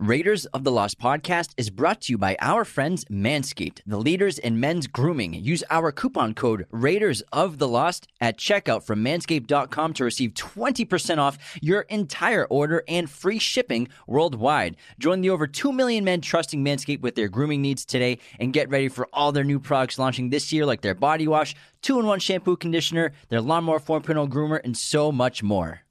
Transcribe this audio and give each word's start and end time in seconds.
Raiders 0.00 0.46
of 0.46 0.64
the 0.64 0.72
Lost 0.72 0.98
podcast 0.98 1.50
is 1.58 1.68
brought 1.68 2.00
to 2.00 2.14
you 2.14 2.16
by 2.16 2.34
our 2.40 2.64
friends 2.64 3.04
Manscaped, 3.10 3.82
the 3.86 3.98
leaders 3.98 4.38
in 4.38 4.58
men's 4.58 4.86
grooming. 4.86 5.34
Use 5.34 5.62
our 5.68 5.92
coupon 5.92 6.32
code 6.32 6.64
Raiders 6.70 7.20
of 7.34 7.58
the 7.58 7.68
Lost 7.68 8.08
at 8.18 8.38
checkout 8.38 8.82
from 8.82 9.04
manscaped.com 9.04 9.92
to 9.92 10.04
receive 10.04 10.30
20% 10.30 11.18
off 11.18 11.58
your 11.60 11.82
entire 11.82 12.46
order 12.46 12.82
and 12.88 13.10
free 13.10 13.38
shipping 13.38 13.88
worldwide. 14.06 14.76
Join 14.98 15.20
the 15.20 15.28
over 15.28 15.46
2 15.46 15.70
million 15.70 16.02
men 16.02 16.22
trusting 16.22 16.64
Manscaped 16.64 17.02
with 17.02 17.14
their 17.14 17.28
grooming 17.28 17.60
needs 17.60 17.84
today 17.84 18.20
and 18.38 18.54
get 18.54 18.70
ready 18.70 18.88
for 18.88 19.06
all 19.12 19.32
their 19.32 19.44
new 19.44 19.60
products 19.60 19.98
launching 19.98 20.30
this 20.30 20.50
year, 20.50 20.64
like 20.64 20.80
their 20.80 20.94
body 20.94 21.28
wash, 21.28 21.54
2 21.82 22.00
in 22.00 22.06
1 22.06 22.20
shampoo 22.20 22.56
conditioner, 22.56 23.12
their 23.28 23.42
lawnmower 23.42 23.78
4.0 23.78 24.30
groomer, 24.30 24.62
and 24.64 24.78
so 24.78 25.12
much 25.12 25.42
more. 25.42 25.82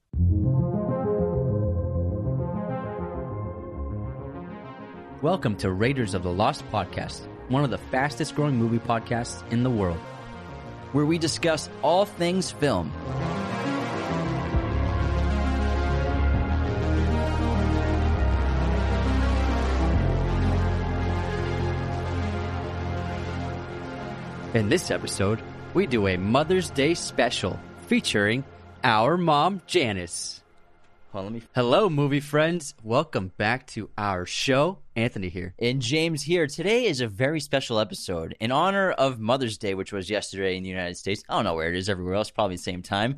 Welcome 5.22 5.58
to 5.58 5.72
Raiders 5.74 6.14
of 6.14 6.24
the 6.24 6.32
Lost 6.32 6.64
podcast, 6.72 7.28
one 7.50 7.66
of 7.66 7.70
the 7.72 7.78
fastest 7.78 8.36
growing 8.36 8.56
movie 8.56 8.80
podcasts 8.80 9.44
in 9.52 9.64
the 9.64 9.70
world. 9.70 10.00
where 10.94 11.04
we 11.04 11.18
discuss 11.18 11.68
all 11.82 12.06
things 12.06 12.52
film. 12.52 12.90
In 24.54 24.70
this 24.70 24.90
episode, 24.90 25.42
we 25.74 25.86
do 25.86 26.08
a 26.08 26.16
Mother's 26.16 26.70
Day 26.70 26.94
special 26.94 27.60
featuring 27.88 28.46
our 28.86 29.18
mom, 29.18 29.62
Janice. 29.68 30.39
Hold 31.12 31.26
on, 31.26 31.34
let 31.34 31.42
me 31.42 31.48
Hello, 31.56 31.90
movie 31.90 32.20
friends. 32.20 32.76
Welcome 32.84 33.32
back 33.38 33.66
to 33.68 33.90
our 33.98 34.26
show. 34.28 34.80
Anthony 34.96 35.30
here. 35.30 35.56
and 35.58 35.82
James 35.82 36.24
here. 36.24 36.46
Today 36.46 36.86
is 36.86 37.02
a 37.02 37.08
very 37.08 37.40
special 37.40 37.80
episode 37.80 38.36
in 38.40 38.52
honor 38.52 38.92
of 38.92 39.20
Mother's 39.20 39.58
Day, 39.58 39.74
which 39.74 39.92
was 39.92 40.10
yesterday 40.10 40.56
in 40.56 40.64
the 40.64 40.70
United 40.70 40.98
States. 40.98 41.24
I 41.28 41.36
don't 41.36 41.46
know 41.46 41.56
where 41.56 41.70
it 41.70 41.76
is 41.76 41.90
everywhere 41.90 42.14
else, 42.16 42.30
probably 42.30 42.58
the 42.58 42.62
same 42.62 42.84
time. 42.84 43.18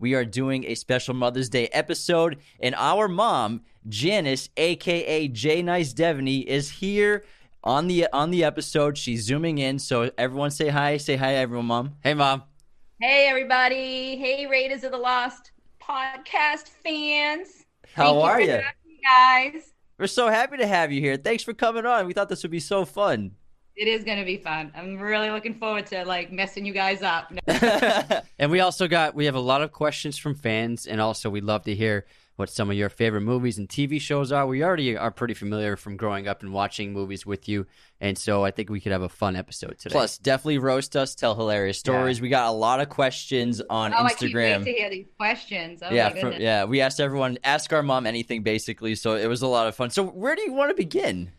We 0.00 0.14
are 0.14 0.24
doing 0.24 0.64
a 0.64 0.74
special 0.74 1.14
Mother's 1.14 1.48
Day 1.48 1.68
episode, 1.68 2.38
and 2.60 2.74
our 2.76 3.06
mom, 3.08 3.62
Janice, 3.88 4.48
aka 4.56 5.28
J 5.28 5.62
Nice 5.62 5.92
Devaney, 5.94 6.44
is 6.44 6.70
here 6.70 7.24
on 7.62 7.86
the 7.88 8.06
on 8.12 8.30
the 8.30 8.42
episode. 8.44 8.96
She's 8.98 9.22
zooming 9.24 9.58
in, 9.58 9.78
so 9.78 10.10
everyone 10.18 10.50
say 10.50 10.68
hi. 10.68 10.96
Say 10.96 11.16
hi, 11.16 11.34
everyone, 11.34 11.66
mom. 11.66 11.94
Hey, 12.02 12.14
mom. 12.14 12.42
Hey 13.00 13.28
everybody! 13.28 14.16
Hey 14.16 14.46
Raiders 14.46 14.82
of 14.82 14.90
the 14.90 14.98
Lost 14.98 15.52
podcast 15.88 16.68
fans! 16.84 17.48
How 17.94 18.12
Thank 18.12 18.24
are 18.24 18.34
for 18.34 18.40
you? 18.40 18.50
having 18.50 18.64
me, 18.86 19.00
guys? 19.02 19.72
We're 19.98 20.06
so 20.06 20.28
happy 20.28 20.58
to 20.58 20.66
have 20.66 20.92
you 20.92 21.00
here. 21.00 21.16
Thanks 21.16 21.42
for 21.42 21.54
coming 21.54 21.86
on. 21.86 22.06
We 22.06 22.12
thought 22.12 22.28
this 22.28 22.42
would 22.42 22.52
be 22.52 22.60
so 22.60 22.84
fun. 22.84 23.32
It 23.74 23.88
is 23.88 24.04
gonna 24.04 24.24
be 24.24 24.36
fun. 24.36 24.72
I'm 24.74 24.98
really 24.98 25.30
looking 25.30 25.54
forward 25.54 25.86
to 25.86 26.04
like 26.04 26.30
messing 26.32 26.66
you 26.66 26.72
guys 26.72 27.02
up. 27.02 27.32
And 28.38 28.50
we 28.50 28.60
also 28.60 28.86
got 28.86 29.14
we 29.14 29.24
have 29.24 29.34
a 29.34 29.40
lot 29.40 29.62
of 29.62 29.72
questions 29.72 30.18
from 30.18 30.34
fans, 30.34 30.86
and 30.86 31.00
also 31.00 31.30
we'd 31.30 31.44
love 31.44 31.64
to 31.64 31.74
hear 31.74 32.06
what 32.38 32.48
some 32.48 32.70
of 32.70 32.76
your 32.76 32.88
favorite 32.88 33.22
movies 33.22 33.58
and 33.58 33.68
TV 33.68 34.00
shows 34.00 34.30
are. 34.32 34.46
We 34.46 34.62
already 34.62 34.96
are 34.96 35.10
pretty 35.10 35.34
familiar 35.34 35.76
from 35.76 35.96
growing 35.96 36.28
up 36.28 36.42
and 36.42 36.52
watching 36.52 36.92
movies 36.92 37.26
with 37.26 37.48
you, 37.48 37.66
and 38.00 38.16
so 38.16 38.44
I 38.44 38.50
think 38.50 38.70
we 38.70 38.80
could 38.80 38.92
have 38.92 39.02
a 39.02 39.08
fun 39.08 39.36
episode 39.36 39.78
today. 39.78 39.92
Plus, 39.92 40.18
definitely 40.18 40.58
roast 40.58 40.96
us, 40.96 41.14
tell 41.14 41.34
hilarious 41.34 41.78
stories. 41.78 42.20
We 42.20 42.28
got 42.28 42.48
a 42.48 42.52
lot 42.52 42.80
of 42.80 42.88
questions 42.88 43.60
on 43.68 43.92
oh, 43.92 43.96
I 43.96 44.10
can't 44.10 44.32
Instagram. 44.32 44.58
wait 44.58 44.64
to 44.64 44.72
hear 44.72 44.90
these 44.90 45.08
questions. 45.16 45.82
Oh 45.82 45.92
yeah, 45.92 46.10
my 46.14 46.20
from, 46.20 46.32
yeah. 46.34 46.64
We 46.64 46.80
asked 46.80 47.00
everyone, 47.00 47.38
ask 47.44 47.72
our 47.72 47.82
mom 47.82 48.06
anything, 48.06 48.42
basically. 48.42 48.94
So 48.94 49.16
it 49.16 49.26
was 49.26 49.42
a 49.42 49.48
lot 49.48 49.66
of 49.66 49.74
fun. 49.74 49.90
So 49.90 50.04
where 50.04 50.36
do 50.36 50.42
you 50.42 50.52
want 50.52 50.70
to 50.70 50.76
begin? 50.76 51.32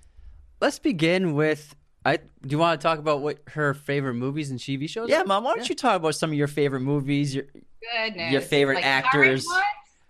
let's 0.61 0.79
begin 0.79 1.33
with. 1.33 1.75
I 2.05 2.17
do 2.17 2.23
you 2.47 2.57
want 2.57 2.79
to 2.79 2.83
talk 2.83 2.99
about 2.99 3.21
what 3.21 3.39
her 3.47 3.73
favorite 3.73 4.13
movies 4.13 4.51
and 4.51 4.59
TV 4.59 4.89
shows? 4.89 5.09
Yeah, 5.09 5.21
are? 5.21 5.25
mom. 5.25 5.43
Why 5.43 5.55
don't 5.55 5.67
you 5.67 5.75
talk 5.75 5.97
about 5.97 6.15
some 6.15 6.31
of 6.31 6.37
your 6.37 6.47
favorite 6.47 6.81
movies? 6.81 7.35
Your 7.35 7.45
Goodness. 7.93 8.31
Your 8.31 8.41
favorite 8.41 8.75
Like 8.75 8.85
actors. 8.85 9.47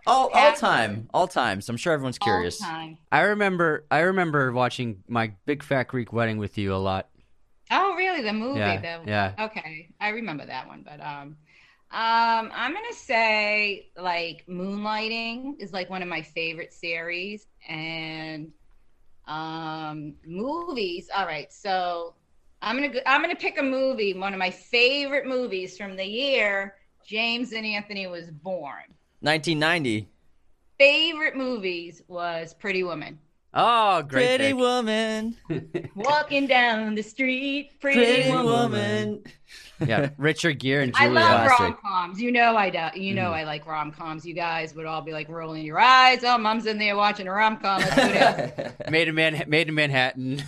Ones? 0.06 0.16
all, 0.16 0.30
all 0.32 0.52
time, 0.52 1.08
all 1.12 1.28
time. 1.28 1.60
So 1.60 1.72
I'm 1.72 1.76
sure 1.76 1.92
everyone's 1.92 2.18
curious. 2.18 2.60
All 2.62 2.68
time. 2.68 2.98
I 3.12 3.20
remember. 3.20 3.86
I 3.90 4.00
remember 4.00 4.52
watching 4.52 5.02
my 5.08 5.32
Big 5.46 5.62
Fat 5.62 5.88
Greek 5.88 6.12
Wedding 6.12 6.38
with 6.38 6.58
you 6.58 6.74
a 6.74 6.76
lot. 6.76 7.08
Oh, 7.70 7.94
really? 7.94 8.22
The 8.22 8.32
movie? 8.32 8.58
Yeah, 8.58 8.80
the, 8.80 9.08
yeah. 9.08 9.32
Okay, 9.38 9.88
I 10.00 10.08
remember 10.08 10.44
that 10.46 10.66
one, 10.66 10.84
but 10.84 11.00
um, 11.00 11.36
um, 11.92 12.50
I'm 12.54 12.72
gonna 12.72 12.92
say 12.92 13.90
like 13.96 14.44
Moonlighting 14.48 15.60
is 15.60 15.72
like 15.72 15.88
one 15.90 16.02
of 16.02 16.08
my 16.08 16.22
favorite 16.22 16.72
series, 16.72 17.46
and 17.68 18.52
um, 19.26 20.14
movies. 20.26 21.08
All 21.14 21.26
right, 21.26 21.52
so 21.52 22.14
I'm 22.62 22.76
gonna 22.76 22.88
go, 22.88 23.00
I'm 23.06 23.22
gonna 23.22 23.36
pick 23.36 23.58
a 23.58 23.62
movie. 23.62 24.14
One 24.14 24.32
of 24.32 24.38
my 24.38 24.50
favorite 24.50 25.26
movies 25.26 25.76
from 25.76 25.96
the 25.96 26.04
year 26.04 26.74
James 27.06 27.52
and 27.52 27.66
Anthony 27.66 28.06
was 28.06 28.30
born. 28.30 28.84
1990. 29.20 30.08
Favorite 30.78 31.36
movies 31.36 32.02
was 32.08 32.54
Pretty 32.54 32.82
Woman. 32.82 33.18
Oh, 33.52 34.02
great! 34.02 34.38
Pretty 34.38 34.44
pick. 34.52 34.56
woman, 34.56 35.36
Walking 35.96 36.46
down 36.46 36.94
the 36.94 37.02
street, 37.02 37.72
pretty, 37.80 37.98
pretty 37.98 38.30
woman. 38.30 38.44
woman. 38.46 39.22
yeah, 39.84 40.10
Richard 40.18 40.60
Gere 40.60 40.84
and 40.84 40.92
I 40.94 41.06
Julia. 41.06 41.14
love 41.18 41.46
Classic. 41.48 41.60
rom 41.60 41.76
coms. 41.84 42.20
You 42.22 42.30
know 42.30 42.56
I 42.56 42.70
do. 42.70 43.00
You 43.00 43.12
know 43.14 43.30
Mhm. 43.32 43.34
I 43.34 43.44
like 43.44 43.66
rom 43.66 43.90
coms. 43.90 44.24
You 44.24 44.34
guys 44.34 44.72
would 44.76 44.86
all 44.86 45.02
be 45.02 45.10
like 45.12 45.28
rolling 45.28 45.64
your 45.64 45.80
eyes. 45.80 46.22
Oh, 46.22 46.38
mom's 46.38 46.66
in 46.66 46.78
there 46.78 46.94
watching 46.96 47.26
a 47.26 47.32
rom 47.32 47.56
com. 47.56 47.80
Let's 47.80 48.56
do. 48.56 48.70
Maid 48.90 49.08
in 49.08 49.16
Man, 49.16 49.42
Maid 49.48 49.68
in 49.68 49.74
Manhattan. 49.74 50.44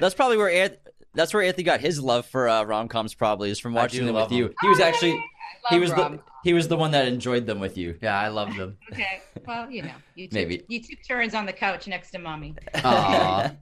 That's 0.00 0.16
probably 0.16 0.38
where 0.38 0.50
Anth- 0.50 0.78
that's 1.14 1.32
where 1.32 1.44
Anthony 1.44 1.62
got 1.62 1.80
his 1.80 2.00
love 2.00 2.26
for 2.26 2.48
uh, 2.48 2.64
rom 2.64 2.88
coms. 2.88 3.14
Probably 3.14 3.50
is 3.50 3.60
from 3.60 3.74
watching 3.74 4.04
them 4.06 4.16
love 4.16 4.30
with 4.32 4.38
you. 4.38 4.52
He 4.60 4.68
was 4.68 4.80
actually 4.80 5.22
he 5.70 5.78
was 5.78 5.90
the 5.90 5.96
rom- 5.96 6.20
he 6.44 6.52
was 6.54 6.68
the 6.68 6.76
one 6.76 6.90
that 6.92 7.08
enjoyed 7.08 7.46
them 7.46 7.60
with 7.60 7.76
you. 7.78 7.98
Yeah, 8.02 8.18
I 8.18 8.28
love 8.28 8.54
them. 8.56 8.76
Okay. 8.92 9.20
Well, 9.46 9.70
you 9.70 9.82
know, 9.82 9.92
you 10.14 10.26
took, 10.26 10.34
Maybe. 10.34 10.64
you 10.68 10.80
took 10.82 10.98
turns 11.06 11.34
on 11.34 11.46
the 11.46 11.52
couch 11.52 11.86
next 11.86 12.10
to 12.10 12.18
mommy. 12.18 12.54
Aw. 12.74 13.52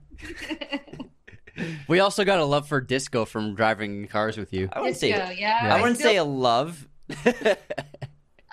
we 1.87 1.99
also 1.99 2.23
got 2.23 2.39
a 2.39 2.45
love 2.45 2.67
for 2.67 2.81
disco 2.81 3.25
from 3.25 3.55
driving 3.55 4.07
cars 4.07 4.37
with 4.37 4.53
you. 4.53 4.69
I 4.73 4.79
wouldn't 4.81 4.99
Disco, 4.99 5.17
say 5.27 5.37
yeah. 5.39 5.73
I 5.75 5.79
wouldn't 5.81 5.97
still- 5.97 6.11
say 6.11 6.17
a 6.17 6.23
love, 6.23 6.87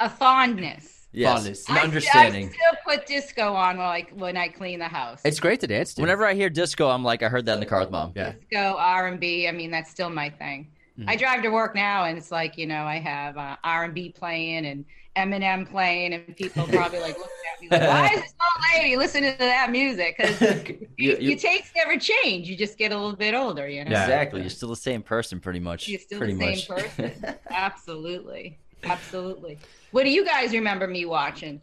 a 0.00 0.10
fondness. 0.10 1.06
yes, 1.12 1.32
Fondness. 1.38 1.68
an 1.68 1.76
I- 1.78 1.80
understanding. 1.82 2.46
I 2.48 2.50
still 2.50 2.78
put 2.96 3.06
disco 3.06 3.52
on 3.54 3.78
while 3.78 3.90
I 3.90 4.06
when 4.14 4.36
I 4.36 4.48
clean 4.48 4.78
the 4.78 4.88
house. 4.88 5.20
It's 5.24 5.40
great 5.40 5.60
to 5.60 5.66
dance 5.66 5.94
to. 5.94 6.02
Whenever 6.02 6.24
I 6.26 6.34
hear 6.34 6.50
disco, 6.50 6.88
I'm 6.88 7.04
like, 7.04 7.22
I 7.22 7.28
heard 7.28 7.46
that 7.46 7.54
in 7.54 7.60
the 7.60 7.66
car 7.66 7.80
with 7.80 7.90
mom. 7.90 8.12
yeah, 8.14 8.32
disco 8.32 8.76
R 8.78 9.06
and 9.08 9.18
B. 9.20 9.48
I 9.48 9.52
mean, 9.52 9.70
that's 9.70 9.90
still 9.90 10.10
my 10.10 10.30
thing. 10.30 10.68
Mhm. 10.98 11.08
I 11.08 11.16
drive 11.16 11.42
to 11.42 11.48
work 11.50 11.74
now, 11.74 12.04
and 12.04 12.16
it's 12.16 12.30
like 12.30 12.56
you 12.56 12.66
know 12.66 12.84
I 12.84 12.96
have 13.00 13.36
uh, 13.36 13.56
R 13.64 13.84
and 13.84 13.94
B 13.94 14.10
playing 14.10 14.64
and 14.66 14.84
Eminem 15.16 15.68
playing, 15.68 16.12
and 16.12 16.36
people 16.36 16.66
probably 16.68 16.98
like 17.00 17.16
looking 17.18 17.30
at 17.54 17.60
me 17.62 17.68
like, 17.70 17.80
"Why 17.88 18.06
is 18.14 18.20
this 18.22 18.34
old 18.40 18.64
lady 18.82 18.96
listening 18.96 19.32
to 19.32 19.38
that 19.38 19.70
music?" 19.70 20.16
Because 20.16 20.40
You- 20.96 21.16
you- 21.16 21.16
your 21.30 21.38
tastes 21.38 21.72
never 21.76 21.98
change. 21.98 22.48
You 22.48 22.56
just 22.56 22.78
get 22.78 22.92
a 22.92 22.96
little 22.96 23.16
bit 23.16 23.34
older, 23.34 23.68
you 23.68 23.84
know. 23.84 23.90
Yeah. 23.90 24.02
Exactly. 24.04 24.40
You're 24.42 24.50
still 24.50 24.68
the 24.68 24.76
same 24.76 25.02
person, 25.02 25.40
pretty 25.40 25.60
much. 25.60 25.88
You're 25.88 25.98
still 26.00 26.18
pretty 26.18 26.34
the 26.34 26.54
same 26.56 26.76
much. 26.76 26.96
person. 26.96 27.36
Absolutely, 27.50 28.58
absolutely. 28.84 29.58
What 29.92 30.04
do 30.04 30.10
you 30.10 30.24
guys 30.24 30.52
remember 30.52 30.86
me 30.86 31.04
watching? 31.04 31.60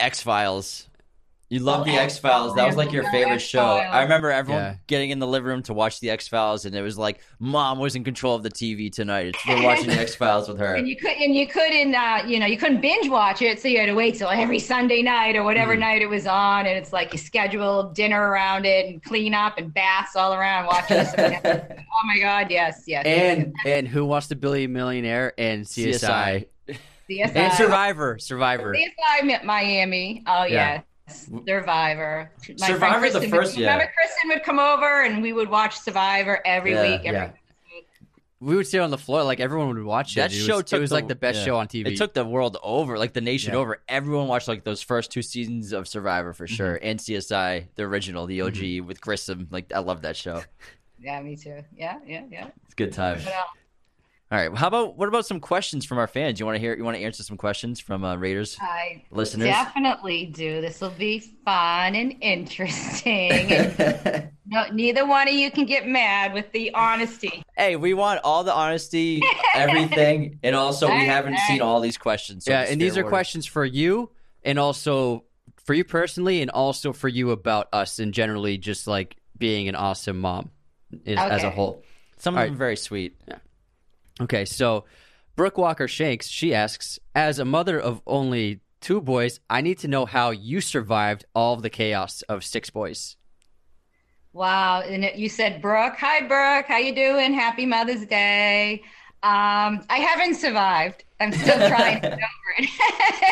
X 0.00 0.22
Files. 0.22 0.88
You 1.50 1.60
love 1.60 1.82
Oh, 1.82 1.84
the 1.84 1.92
X 1.92 2.18
Files. 2.18 2.54
That 2.56 2.66
was 2.66 2.74
like 2.76 2.90
your 2.90 3.08
favorite 3.10 3.38
show. 3.38 3.64
I 3.64 4.02
remember 4.02 4.30
everyone 4.30 4.62
Yeah. 4.62 4.74
getting 4.86 5.10
in 5.10 5.18
the 5.18 5.26
living 5.26 5.46
room 5.46 5.62
to 5.64 5.74
watch 5.74 6.00
the 6.00 6.10
X 6.10 6.26
Files, 6.26 6.64
and 6.64 6.74
it 6.74 6.80
was 6.82 6.96
like, 6.98 7.20
"Mom 7.38 7.78
was 7.78 7.94
in 7.94 8.02
control 8.02 8.34
of 8.34 8.42
the 8.42 8.50
TV 8.50 8.90
tonight. 8.90 9.26
It's 9.26 9.46
we're 9.46 9.62
watching 9.62 9.86
the 9.88 9.92
X 10.00 10.14
Files 10.16 10.48
with 10.48 10.58
her." 10.58 10.74
And 10.74 10.88
you 10.88 10.96
could 10.96 11.12
and 11.12 11.34
you 11.34 11.46
couldn't 11.46 11.94
uh, 11.94 12.22
you 12.26 12.40
know 12.40 12.46
you 12.46 12.56
couldn't 12.56 12.80
binge 12.80 13.08
watch 13.10 13.42
it, 13.42 13.60
so 13.60 13.68
you 13.68 13.78
had 13.78 13.86
to 13.86 13.94
wait 13.94 14.16
till 14.16 14.30
every 14.30 14.58
Sunday 14.58 15.02
night 15.02 15.36
or 15.36 15.40
Mm-hmm. 15.40 15.44
whatever 15.44 15.76
night 15.76 16.00
it 16.02 16.08
was 16.08 16.26
on, 16.26 16.60
and 16.66 16.76
it's 16.78 16.92
like 16.92 17.12
you 17.12 17.18
schedule 17.18 17.92
dinner 17.92 18.20
around 18.30 18.64
it 18.64 18.86
and 18.86 19.02
clean 19.04 19.34
up 19.34 19.58
and 19.58 19.72
baths 19.72 20.16
all 20.16 20.32
around 20.34 20.66
watching 20.66 20.96
oh 21.18 22.06
my 22.06 22.18
God, 22.18 22.50
yes, 22.50 22.84
yes. 22.86 23.04
and 23.06 23.54
and 23.66 23.86
Who 23.86 24.06
Wants 24.06 24.28
to 24.28 24.34
Be 24.34 24.64
a 24.64 24.66
Millionaire 24.68 25.34
and 25.38 25.64
CSI, 25.66 26.46
CSI. 26.68 26.78
CSI, 27.10 27.36
and 27.36 27.52
Survivor, 27.52 28.18
Survivor. 28.18 28.74
CSI 28.74 29.24
Mi- 29.24 29.44
Miami. 29.44 30.22
Oh 30.26 30.44
yeah. 30.44 30.48
Yeah. 30.74 30.80
Survivor. 31.08 32.30
My 32.38 32.44
friend 32.44 32.60
Survivor, 32.60 33.00
the 33.10 33.10
Kristen 33.18 33.30
first- 33.30 33.54
would, 33.56 33.62
yeah. 33.62 33.72
Remember, 33.74 33.92
Kristen 33.96 34.28
would 34.30 34.42
come 34.42 34.58
over 34.58 35.02
and 35.02 35.22
we 35.22 35.32
would 35.32 35.48
watch 35.50 35.78
Survivor 35.78 36.40
every 36.44 36.72
Yeah, 36.72 36.82
week. 36.82 37.00
Every 37.04 37.12
yeah. 37.20 37.30
We 38.40 38.56
would 38.56 38.66
sit 38.66 38.80
on 38.80 38.90
the 38.90 38.98
floor, 38.98 39.22
like 39.22 39.40
everyone 39.40 39.68
would 39.68 39.84
watch 39.84 40.12
it. 40.12 40.16
That 40.16 40.30
it 40.32 40.34
show 40.36 40.56
was, 40.56 40.64
took 40.64 40.78
it 40.78 40.80
was 40.80 40.90
the- 40.90 40.96
like 40.96 41.08
the 41.08 41.14
best 41.14 41.38
yeah. 41.38 41.44
show 41.46 41.56
on 41.56 41.66
TV. 41.66 41.86
It 41.88 41.96
took 41.96 42.12
the 42.12 42.24
world 42.26 42.58
over, 42.62 42.98
like 42.98 43.14
the 43.14 43.20
nation 43.22 43.52
Yeah. 43.54 43.60
over. 43.60 43.80
Everyone 43.88 44.28
watched 44.28 44.48
like 44.48 44.64
those 44.64 44.82
first 44.82 45.10
two 45.10 45.22
seasons 45.22 45.72
of 45.72 45.88
Survivor 45.88 46.32
for 46.34 46.46
Mm-hmm. 46.46 46.54
sure, 46.54 46.78
and 46.82 46.98
CSI, 47.00 47.68
the 47.76 47.84
original, 47.84 48.26
the 48.26 48.42
OG 48.42 48.80
with 48.80 49.00
Grissom. 49.00 49.48
Like 49.50 49.72
I 49.74 49.78
love 49.78 50.02
that 50.02 50.16
show. 50.16 50.42
Yeah, 50.98 51.20
me 51.22 51.36
too. 51.36 51.62
Yeah, 51.74 51.98
yeah, 52.06 52.24
yeah. 52.30 52.48
It's 52.66 52.74
good 52.74 52.92
time. 52.92 53.20
What 54.28 54.38
else? 54.38 54.42
All 54.44 54.48
right, 54.50 54.58
how 54.58 54.68
about 54.68 54.96
what 54.96 55.08
about 55.08 55.26
some 55.26 55.40
questions 55.40 55.84
from 55.84 55.98
our 55.98 56.06
fans? 56.06 56.40
You 56.40 56.46
want 56.46 56.56
to 56.56 56.60
hear? 56.60 56.76
You 56.76 56.84
want 56.84 56.96
to 56.96 57.02
answer 57.02 57.22
some 57.22 57.36
questions 57.36 57.80
from 57.80 58.04
uh, 58.04 58.16
Raiders 58.16 58.56
I 58.60 59.04
listeners? 59.10 59.46
definitely 59.46 60.26
do. 60.26 60.60
This 60.60 60.80
will 60.80 60.90
be 60.90 61.20
fun 61.44 61.94
and 61.94 62.14
interesting. 62.20 63.30
and 63.32 64.30
no, 64.46 64.66
neither 64.72 65.06
one 65.06 65.28
of 65.28 65.34
you 65.34 65.50
can 65.50 65.66
get 65.66 65.86
mad 65.86 66.32
with 66.32 66.50
the 66.52 66.72
honesty. 66.74 67.42
hey, 67.56 67.76
we 67.76 67.94
want 67.94 68.20
all 68.24 68.44
the 68.44 68.54
honesty, 68.54 69.22
everything, 69.54 70.38
and 70.42 70.56
also 70.56 70.88
we 70.88 71.04
haven't 71.06 71.38
seen 71.46 71.60
all 71.60 71.80
these 71.80 71.98
questions. 71.98 72.44
So 72.44 72.52
yeah, 72.52 72.62
and 72.62 72.80
these 72.80 72.94
fair 72.94 73.02
are 73.02 73.04
warning. 73.04 73.10
questions 73.16 73.46
for 73.46 73.64
you, 73.64 74.10
and 74.42 74.58
also 74.58 75.24
for 75.64 75.74
you 75.74 75.84
personally, 75.84 76.42
and 76.42 76.50
also 76.50 76.92
for 76.92 77.08
you 77.08 77.30
about 77.30 77.68
us, 77.72 77.98
and 77.98 78.12
generally 78.12 78.58
just 78.58 78.86
like 78.86 79.16
being 79.38 79.68
an 79.68 79.74
awesome 79.74 80.20
mom 80.20 80.50
is, 81.04 81.18
as 81.18 81.42
a 81.42 81.50
whole. 81.50 81.82
Some 82.16 82.34
of 82.34 82.38
All 82.38 82.44
them 82.44 82.52
right. 82.52 82.54
are 82.54 82.58
very 82.58 82.76
sweet. 82.76 83.16
Okay, 84.20 84.44
so 84.44 84.84
Brooke 85.36 85.58
Walker 85.58 85.88
Shanks, 85.88 86.28
she 86.28 86.54
asks, 86.54 86.98
as 87.14 87.38
a 87.38 87.44
mother 87.44 87.80
of 87.80 88.00
only 88.06 88.60
two 88.80 89.00
boys, 89.00 89.40
I 89.50 89.60
need 89.60 89.78
to 89.78 89.88
know 89.88 90.06
how 90.06 90.30
you 90.30 90.60
survived 90.60 91.24
all 91.34 91.54
of 91.54 91.62
the 91.62 91.70
chaos 91.70 92.22
of 92.28 92.44
six 92.44 92.70
boys. 92.70 93.16
Wow. 94.32 94.80
And 94.82 95.04
it- 95.04 95.16
you 95.16 95.28
said, 95.28 95.60
Brooke. 95.62 95.96
Hi, 95.98 96.20
Brooke. 96.20 96.66
How 96.66 96.78
you 96.78 96.94
doing? 96.94 97.32
Happy 97.32 97.66
Mother's 97.66 98.04
Day. 98.06 98.82
Um, 99.22 99.84
I 99.88 99.98
haven't 99.98 100.34
survived. 100.34 101.04
I'm 101.20 101.32
still 101.32 101.56
trying 101.68 102.02
to 102.02 102.08
get 102.10 102.18
over 102.18 102.68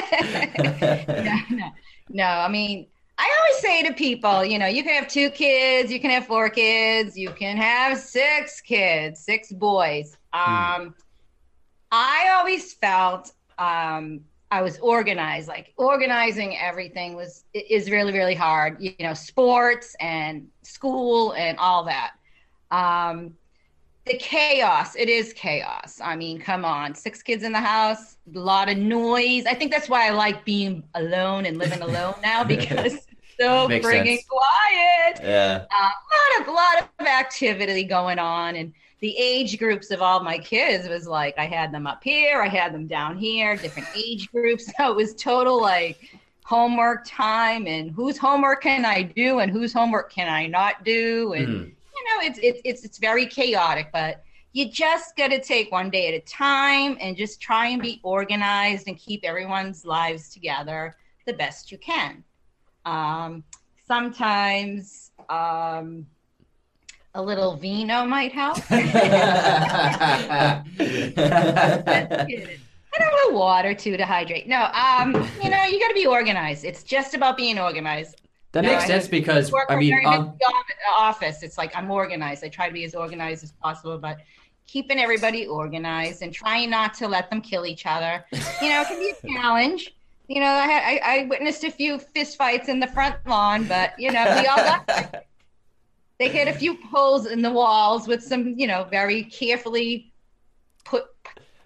it. 0.06 1.08
no, 1.24 1.56
no, 1.56 1.70
no. 2.08 2.24
I 2.24 2.48
mean, 2.48 2.86
I 3.18 3.30
always 3.40 3.60
say 3.60 3.82
to 3.82 3.92
people, 3.92 4.44
you 4.44 4.58
know, 4.58 4.66
you 4.66 4.82
can 4.82 4.94
have 4.94 5.08
two 5.08 5.30
kids, 5.30 5.92
you 5.92 6.00
can 6.00 6.10
have 6.10 6.26
four 6.26 6.48
kids, 6.48 7.16
you 7.16 7.30
can 7.30 7.56
have 7.56 7.98
six 7.98 8.60
kids, 8.60 9.20
six 9.20 9.52
boys. 9.52 10.16
Um, 10.32 10.94
I 11.90 12.34
always 12.38 12.72
felt 12.74 13.32
um, 13.58 14.20
I 14.50 14.62
was 14.62 14.78
organized. 14.78 15.48
Like 15.48 15.72
organizing 15.76 16.56
everything 16.58 17.14
was 17.14 17.44
is 17.54 17.90
really 17.90 18.12
really 18.12 18.34
hard. 18.34 18.76
You 18.80 18.94
know, 19.00 19.14
sports 19.14 19.94
and 20.00 20.48
school 20.62 21.32
and 21.34 21.58
all 21.58 21.84
that. 21.84 22.12
Um, 22.70 23.34
the 24.06 24.14
chaos. 24.18 24.96
It 24.96 25.08
is 25.08 25.32
chaos. 25.32 26.00
I 26.02 26.16
mean, 26.16 26.40
come 26.40 26.64
on, 26.64 26.94
six 26.94 27.22
kids 27.22 27.44
in 27.44 27.52
the 27.52 27.60
house, 27.60 28.16
a 28.34 28.38
lot 28.38 28.68
of 28.68 28.76
noise. 28.78 29.46
I 29.46 29.54
think 29.54 29.70
that's 29.70 29.88
why 29.88 30.08
I 30.08 30.10
like 30.10 30.44
being 30.44 30.82
alone 30.94 31.46
and 31.46 31.56
living 31.58 31.82
alone 31.82 32.14
now 32.22 32.42
because 32.44 32.94
it's 32.94 33.06
so 33.40 33.68
Makes 33.68 33.86
frigging 33.86 34.16
sense. 34.16 34.26
quiet 34.28 35.20
Yeah. 35.22 35.66
a 35.70 35.84
lot 35.84 36.48
of 36.48 36.54
lot 36.54 36.90
of 36.98 37.06
activity 37.06 37.84
going 37.84 38.18
on 38.18 38.56
and 38.56 38.72
the 39.02 39.14
age 39.18 39.58
groups 39.58 39.90
of 39.90 40.00
all 40.00 40.22
my 40.22 40.38
kids 40.38 40.88
was 40.88 41.06
like 41.06 41.34
I 41.36 41.46
had 41.46 41.72
them 41.72 41.86
up 41.86 42.02
here, 42.02 42.40
I 42.40 42.48
had 42.48 42.72
them 42.72 42.86
down 42.86 43.18
here, 43.18 43.56
different 43.56 43.88
age 43.96 44.30
groups. 44.30 44.72
So 44.78 44.90
it 44.92 44.96
was 44.96 45.14
total 45.14 45.60
like 45.60 45.98
homework 46.44 47.04
time 47.06 47.66
and 47.66 47.90
whose 47.90 48.16
homework 48.18 48.62
can 48.62 48.84
I 48.84 49.02
do 49.02 49.40
and 49.40 49.52
whose 49.52 49.72
homework 49.72 50.10
can 50.12 50.28
I 50.28 50.46
not 50.46 50.84
do 50.84 51.34
and 51.34 51.48
Mhm. 51.48 51.66
you 51.96 52.04
know 52.08 52.26
it's 52.28 52.38
it's 52.42 52.60
it's 52.64 52.84
it's 52.84 52.98
very 52.98 53.26
chaotic 53.26 53.90
but 53.92 54.24
you 54.52 54.68
just 54.70 55.16
got 55.16 55.28
to 55.28 55.40
take 55.40 55.70
one 55.72 55.88
day 55.88 56.08
at 56.08 56.14
a 56.14 56.20
time 56.26 56.96
and 57.00 57.16
just 57.16 57.40
try 57.40 57.68
and 57.68 57.80
be 57.80 58.00
organized 58.02 58.88
and 58.88 58.98
keep 58.98 59.24
everyone's 59.24 59.84
lives 59.86 60.30
together 60.32 60.96
the 61.26 61.32
best 61.32 61.72
you 61.72 61.78
can. 61.78 62.22
Um, 62.84 63.44
sometimes 63.86 65.12
um, 65.30 66.06
a 67.14 67.22
little 67.22 67.56
vino 67.56 68.06
might 68.06 68.32
help. 68.32 68.58
I 68.70 70.62
don't 72.98 73.14
little 73.14 73.38
water 73.38 73.74
too 73.74 73.96
to 73.96 74.04
hydrate. 74.04 74.46
No, 74.48 74.70
um, 74.72 75.14
you 75.42 75.50
know, 75.50 75.62
you 75.64 75.78
got 75.80 75.88
to 75.88 75.94
be 75.94 76.06
organized. 76.06 76.64
It's 76.64 76.82
just 76.82 77.14
about 77.14 77.36
being 77.36 77.58
organized. 77.58 78.20
That 78.52 78.64
No, 78.64 78.70
makes 78.70 78.84
I 78.84 78.86
sense 78.86 79.08
because 79.08 79.50
Work 79.50 79.66
I 79.70 79.76
mean, 79.76 80.04
um, 80.06 80.34
office. 80.98 81.42
It's 81.42 81.56
like 81.56 81.74
I'm 81.74 81.90
organized. 81.90 82.44
I 82.44 82.48
try 82.48 82.68
to 82.68 82.74
be 82.74 82.84
as 82.84 82.94
organized 82.94 83.44
as 83.44 83.52
possible, 83.52 83.98
but 83.98 84.18
keeping 84.66 84.98
everybody 84.98 85.46
organized 85.46 86.22
and 86.22 86.32
trying 86.32 86.70
not 86.70 86.94
to 86.94 87.08
let 87.08 87.30
them 87.30 87.40
kill 87.40 87.64
each 87.64 87.86
other, 87.86 88.24
you 88.60 88.68
know, 88.68 88.82
it 88.82 88.88
can 88.88 88.98
be 88.98 89.10
a 89.10 89.32
challenge. 89.34 89.94
You 90.28 90.40
know, 90.40 90.46
I, 90.46 90.66
had, 90.66 90.82
I, 90.82 91.00
I 91.02 91.26
witnessed 91.26 91.64
a 91.64 91.70
few 91.70 91.98
fist 91.98 92.36
fights 92.36 92.68
in 92.68 92.78
the 92.78 92.86
front 92.86 93.16
lawn, 93.26 93.64
but 93.64 93.98
you 93.98 94.12
know, 94.12 94.24
we 94.40 94.46
all 94.46 94.56
got. 94.56 95.24
They 96.22 96.28
hit 96.28 96.46
a 96.46 96.52
few 96.52 96.78
holes 96.84 97.26
in 97.26 97.42
the 97.42 97.50
walls 97.50 98.06
with 98.06 98.22
some, 98.22 98.54
you 98.56 98.68
know, 98.68 98.84
very 98.84 99.24
carefully 99.24 100.12
put 100.84 101.06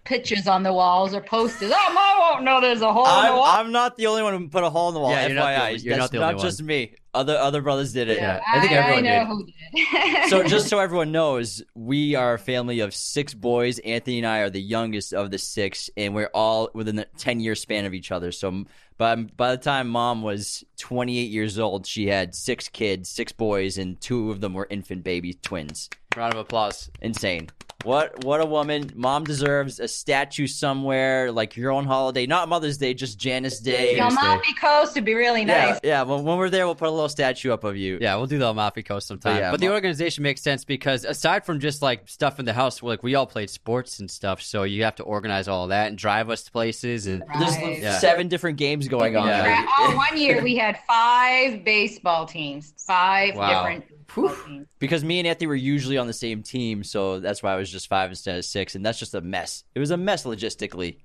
pictures 0.05 0.49
on 0.49 0.63
the 0.63 0.73
walls 0.73 1.13
or 1.13 1.21
posters. 1.21 1.71
Oh, 1.75 1.77
I 1.77 2.33
won't 2.33 2.43
know 2.43 2.59
there's 2.59 2.81
a 2.81 2.91
hole 2.91 3.05
in 3.05 3.11
the 3.11 3.29
I'm, 3.29 3.37
wall. 3.37 3.45
I'm 3.45 3.71
not 3.71 3.99
the 3.99 4.07
only 4.07 4.23
one 4.23 4.33
who 4.33 4.49
put 4.49 4.65
a 4.65 4.71
hole 4.71 4.89
in 4.89 4.95
the 4.95 5.01
wall. 5.01 5.11
Yeah, 5.11 5.27
you're 5.27 5.35
not 5.35 5.45
the 5.45 5.61
FYI, 5.61 5.85
you're 5.85 5.97
That's 5.99 6.11
not 6.11 6.19
the 6.19 6.27
only 6.27 6.43
just 6.43 6.63
me. 6.63 6.95
Other 7.17 7.37
other 7.39 7.63
brothers 7.63 7.93
did 7.93 8.09
it. 8.09 8.19
Yeah, 8.19 8.41
I 8.47 8.61
think 8.61 8.73
everyone 8.73 9.07
I 9.07 9.19
did. 9.19 9.29
know 9.29 9.37
who 9.37 9.47
did. 9.47 10.29
so 10.31 10.43
just 10.47 10.69
so 10.69 10.79
everyone 10.79 11.13
knows, 11.13 11.63
we 11.75 12.15
are 12.15 12.35
a 12.35 12.39
family 12.39 12.81
of 12.81 12.95
six 12.95 13.35
boys. 13.35 13.79
Anthony 13.81 14.19
and 14.19 14.27
I 14.27 14.39
are 14.41 14.51
the 14.51 14.61
youngest 14.61 15.13
of 15.15 15.31
the 15.31 15.39
six, 15.39 15.89
and 15.97 16.15
we're 16.15 16.31
all 16.35 16.69
within 16.75 16.97
the 16.97 17.07
ten 17.17 17.41
year 17.41 17.55
span 17.55 17.85
of 17.87 17.95
each 17.95 18.13
other. 18.13 18.31
So 18.33 18.65
by 18.99 19.15
by 19.17 19.51
the 19.51 19.63
time 19.63 19.89
mom 19.89 20.23
was 20.23 20.65
twenty 20.79 21.19
eight 21.19 21.31
years 21.31 21.59
old, 21.59 21.87
she 21.87 22.07
had 22.07 22.35
six 22.35 22.69
kids, 22.69 23.09
six 23.09 23.33
boys, 23.33 23.79
and 23.79 24.01
two 24.01 24.31
of 24.31 24.41
them 24.41 24.55
were 24.55 24.67
infant 24.71 25.03
baby 25.05 25.35
twins. 25.35 25.89
round 26.17 26.35
of 26.35 26.41
applause. 26.41 26.91
Insane. 27.01 27.49
What 27.85 28.25
what 28.25 28.41
a 28.41 28.47
woman. 28.47 28.91
Mom 28.97 29.25
deserves 29.25 29.79
a 29.81 29.87
statue 29.87 30.47
somewhere, 30.47 31.31
like 31.31 31.57
your 31.57 31.71
own 31.71 31.85
holiday, 31.85 32.27
not 32.27 32.49
Mother's 32.49 32.79
Day, 32.79 32.95
just 32.95 33.19
Janice 33.19 33.61
Day. 33.61 33.95
The 33.97 34.07
Amalfi 34.09 34.55
Coast 34.55 34.95
would 34.97 35.05
be 35.05 35.15
really 35.15 35.45
nice. 35.45 35.79
yeah. 35.85 35.91
yeah. 35.91 36.03
When, 36.03 36.25
when 36.25 36.39
we're 36.39 36.51
there, 36.51 36.67
we'll 36.67 36.75
put 36.75 36.89
a 36.89 36.91
little 36.91 37.09
statue 37.09 37.53
up 37.53 37.65
of 37.65 37.77
you. 37.77 37.99
Yeah, 38.01 38.17
we'll 38.17 38.27
do 38.27 38.39
the 38.39 38.49
Amalfi 38.49 38.83
Coast 38.83 39.07
sometime. 39.07 39.35
But 39.35 39.41
yeah, 39.41 39.51
but 39.53 39.61
the 39.61 39.69
organization 39.71 40.23
makes 40.23 40.43
sense 40.43 40.65
because 40.65 41.05
aside 41.05 41.45
from 41.45 41.61
just 41.61 41.81
like 41.83 42.09
stuff 42.09 42.39
in 42.41 42.45
the 42.45 42.53
house, 42.53 42.83
like 42.83 43.03
we 43.03 43.15
all 43.15 43.27
played 43.27 43.51
sports 43.51 44.01
and 44.01 44.11
stuff, 44.11 44.43
so 44.43 44.65
you 44.65 44.83
have 44.85 44.97
to 44.97 45.03
organize 45.05 45.47
all 45.47 45.69
that 45.69 45.89
and 45.89 45.99
drive 45.99 46.29
us 46.31 46.43
to 46.45 46.51
places 46.51 47.07
and 47.07 47.23
Right. 47.29 47.39
There's 47.61 47.79
Yeah. 47.83 47.99
seven 47.99 48.29
different 48.29 48.57
games 48.59 48.89
going 48.89 49.17
on. 49.17 49.29
Yeah. 49.29 49.43
Like, 49.43 49.69
Oh, 49.79 49.97
one 49.97 50.17
year 50.19 50.43
we 50.43 50.57
had 50.57 50.79
five 50.89 51.63
baseball 51.65 52.27
teams, 52.27 52.73
five 52.87 53.37
Wow. 53.37 53.49
different 53.65 53.85
because 54.79 55.05
me 55.05 55.19
and 55.19 55.27
Anthony 55.29 55.47
were 55.47 55.55
usually 55.55 55.99
on 55.99 56.07
the 56.07 56.13
same 56.13 56.43
team, 56.43 56.83
so 56.85 57.21
that's 57.21 57.43
why 57.43 57.53
I 57.53 57.57
was 57.57 57.71
just 57.71 57.89
five 57.89 58.11
instead 58.11 58.37
of 58.39 58.45
six, 58.45 58.75
and 58.75 58.85
that's 58.85 58.99
just 58.99 59.15
a 59.15 59.21
mess. 59.21 59.65
It 59.75 59.81
was 59.81 59.91
a 59.91 59.97
mess 59.97 60.25
logistically. 60.25 60.99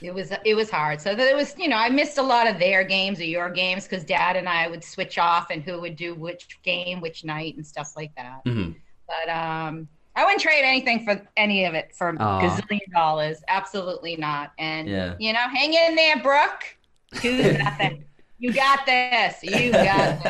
It 0.00 0.12
was 0.12 0.32
it 0.44 0.54
was 0.54 0.70
hard. 0.70 1.00
So 1.00 1.14
there 1.14 1.36
was, 1.36 1.54
you 1.58 1.68
know, 1.68 1.76
I 1.76 1.88
missed 1.88 2.18
a 2.18 2.22
lot 2.22 2.46
of 2.46 2.58
their 2.58 2.82
games 2.84 3.20
or 3.20 3.24
your 3.24 3.50
games 3.50 3.84
because 3.86 4.04
Dad 4.04 4.36
and 4.36 4.48
I 4.48 4.68
would 4.68 4.82
switch 4.84 5.18
off 5.18 5.50
and 5.50 5.62
who 5.62 5.80
would 5.80 5.96
do 5.96 6.14
which 6.14 6.58
game, 6.62 7.00
which 7.00 7.24
night, 7.24 7.56
and 7.56 7.66
stuff 7.66 7.92
like 7.96 8.14
that. 8.16 8.44
Mhm. 8.44 8.74
But 9.06 9.28
um, 9.30 9.86
I 10.16 10.24
wouldn't 10.24 10.40
trade 10.40 10.62
anything 10.64 11.04
for 11.04 11.20
any 11.36 11.64
of 11.66 11.74
it 11.74 11.94
for 11.94 12.08
a 12.08 12.16
Aw. 12.18 12.40
gazillion 12.40 12.80
dollars. 12.92 13.42
Absolutely 13.48 14.16
not. 14.16 14.52
And 14.58 14.88
Yeah. 14.88 15.14
you 15.18 15.32
know, 15.32 15.46
hang 15.52 15.74
in 15.74 15.94
there, 15.94 16.16
Brooke. 16.22 16.76
This. 17.22 17.98
You 18.38 18.52
got 18.52 18.84
this. 18.84 19.42
You 19.42 19.70
got 19.72 20.22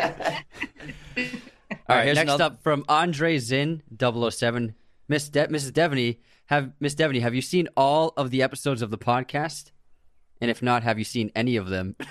this. 1.17 1.33
All 1.89 1.97
right, 1.97 2.05
here's 2.05 2.17
next 2.17 2.31
another- 2.31 2.45
up 2.45 2.63
from 2.63 2.85
Andre 2.89 3.39
Zinn 3.39 3.83
007. 3.99 4.75
Miss 5.09 5.29
De- 5.29 5.49
Mrs. 5.49 5.73
Devaney, 5.73 6.19
have 6.47 6.73
Miss 6.81 6.95
Devaney, 6.95 7.21
have 7.21 7.35
you 7.35 7.43
seen 7.43 7.69
all 7.77 8.15
of 8.17 8.31
the 8.31 8.43
episodes 8.43 8.81
of 8.81 8.91
the 8.91 8.99
podcast? 8.99 9.71
And 10.41 10.51
if 10.51 10.63
not, 10.63 10.83
have 10.83 10.99
you 10.99 11.05
seen 11.05 11.31
any 11.37 11.57
of 11.57 11.69
them? 11.69 11.95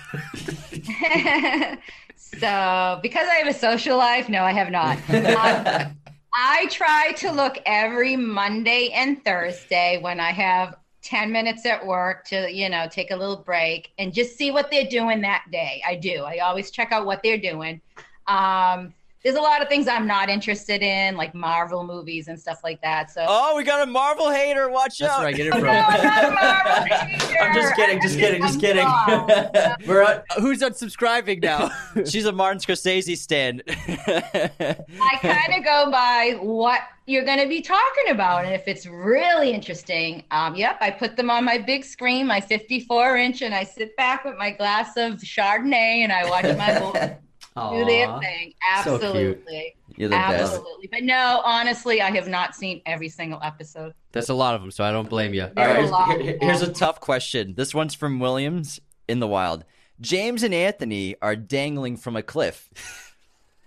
so, 2.16 2.98
because 3.02 3.28
I 3.28 3.36
have 3.42 3.48
a 3.48 3.52
social 3.52 3.96
life, 3.96 4.28
no, 4.28 4.42
I 4.42 4.52
have 4.52 4.70
not. 4.70 4.98
Um, 5.10 5.96
I 6.36 6.66
try 6.70 7.12
to 7.18 7.30
look 7.32 7.58
every 7.66 8.16
Monday 8.16 8.90
and 8.94 9.24
Thursday 9.24 9.98
when 10.00 10.18
I 10.20 10.32
have 10.32 10.74
10 11.02 11.30
minutes 11.30 11.64
at 11.66 11.84
work 11.86 12.24
to, 12.26 12.52
you 12.52 12.68
know, 12.68 12.88
take 12.90 13.10
a 13.10 13.16
little 13.16 13.36
break 13.36 13.92
and 13.98 14.12
just 14.12 14.36
see 14.36 14.50
what 14.50 14.70
they're 14.70 14.88
doing 14.88 15.20
that 15.20 15.44
day. 15.52 15.82
I 15.86 15.94
do. 15.94 16.22
I 16.24 16.38
always 16.38 16.70
check 16.70 16.90
out 16.92 17.06
what 17.06 17.22
they're 17.22 17.38
doing. 17.38 17.80
Um, 18.26 18.94
there's 19.24 19.36
a 19.36 19.40
lot 19.40 19.62
of 19.62 19.68
things 19.68 19.88
I'm 19.88 20.06
not 20.06 20.28
interested 20.28 20.82
in, 20.82 21.16
like 21.16 21.34
Marvel 21.34 21.82
movies 21.82 22.28
and 22.28 22.38
stuff 22.38 22.60
like 22.62 22.80
that. 22.82 23.10
So 23.10 23.24
Oh, 23.26 23.56
we 23.56 23.64
got 23.64 23.82
a 23.82 23.90
Marvel 23.90 24.30
hater. 24.30 24.68
Watch 24.68 24.98
That's 24.98 25.10
out. 25.12 25.22
That's 25.22 25.22
where 25.22 25.28
I 25.28 25.32
get 25.32 25.46
it 25.46 25.50
No, 25.54 25.60
from. 25.60 25.68
I'm 25.70 26.04
not 26.04 26.24
a 26.24 26.30
Marvel 26.30 26.96
hater. 27.08 27.40
I'm 27.40 27.54
just 27.54 27.74
kidding, 27.74 28.02
just 28.02 28.18
kidding, 28.18 28.42
just 28.42 28.60
kidding. 28.60 28.86
We're 29.88 30.04
on, 30.04 30.22
who's 30.38 30.60
unsubscribing 30.60 31.42
now? 31.42 31.70
She's 32.04 32.26
a 32.26 32.32
Martin 32.32 32.60
Scorsese 32.60 33.16
stand. 33.16 33.62
I 33.66 35.18
kind 35.22 35.54
of 35.58 35.64
go 35.64 35.90
by 35.90 36.36
what 36.40 36.80
you're 37.06 37.24
going 37.24 37.40
to 37.40 37.48
be 37.48 37.62
talking 37.62 38.10
about. 38.10 38.44
And 38.44 38.54
if 38.54 38.68
it's 38.68 38.84
really 38.86 39.52
interesting, 39.52 40.22
um, 40.32 40.54
yep, 40.54 40.76
I 40.82 40.90
put 40.90 41.16
them 41.16 41.30
on 41.30 41.44
my 41.46 41.56
big 41.56 41.84
screen, 41.84 42.26
my 42.26 42.40
54 42.42 43.16
inch, 43.16 43.40
and 43.42 43.54
I 43.54 43.64
sit 43.64 43.96
back 43.96 44.24
with 44.24 44.36
my 44.36 44.50
glass 44.50 44.96
of 44.98 45.14
Chardonnay 45.14 46.02
and 46.02 46.12
I 46.12 46.28
watch 46.28 46.44
my 46.44 47.16
boys 47.54 47.80
do 47.80 47.84
their 47.86 48.08
Aw. 48.08 48.18
thing. 48.20 48.54
So 48.84 48.98
cute. 48.98 49.02
Absolutely. 49.04 49.76
You're 49.96 50.08
the 50.08 50.16
best. 50.16 50.54
Absolutely. 50.54 50.88
But 50.90 51.04
no, 51.04 51.40
honestly, 51.44 52.00
I 52.02 52.10
have 52.12 52.28
not 52.28 52.54
seen 52.54 52.80
every 52.86 53.08
single 53.08 53.38
episode. 53.42 53.94
That's 54.12 54.28
a 54.28 54.34
lot 54.34 54.54
of 54.54 54.60
them, 54.60 54.70
so 54.70 54.82
I 54.84 54.90
don't 54.92 55.08
blame 55.08 55.34
you. 55.34 55.42
All 55.44 55.50
There's 55.54 55.76
right, 55.76 55.84
a 55.84 55.88
lot. 55.90 56.08
here- 56.08 56.22
here- 56.22 56.38
here's 56.40 56.62
a 56.62 56.72
tough 56.72 57.00
question. 57.00 57.54
This 57.54 57.74
one's 57.74 57.94
from 57.94 58.18
Williams 58.20 58.80
in 59.08 59.20
the 59.20 59.26
wild. 59.28 59.64
James 60.00 60.42
and 60.42 60.52
Anthony 60.54 61.14
are 61.22 61.36
dangling 61.36 61.96
from 61.96 62.16
a 62.16 62.22
cliff. 62.22 62.68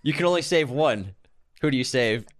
You 0.03 0.13
can 0.13 0.25
only 0.25 0.41
save 0.44 0.70
one. 0.70 1.15
Who 1.60 1.70
do 1.70 1.75
you 1.75 1.84
save? 1.84 2.25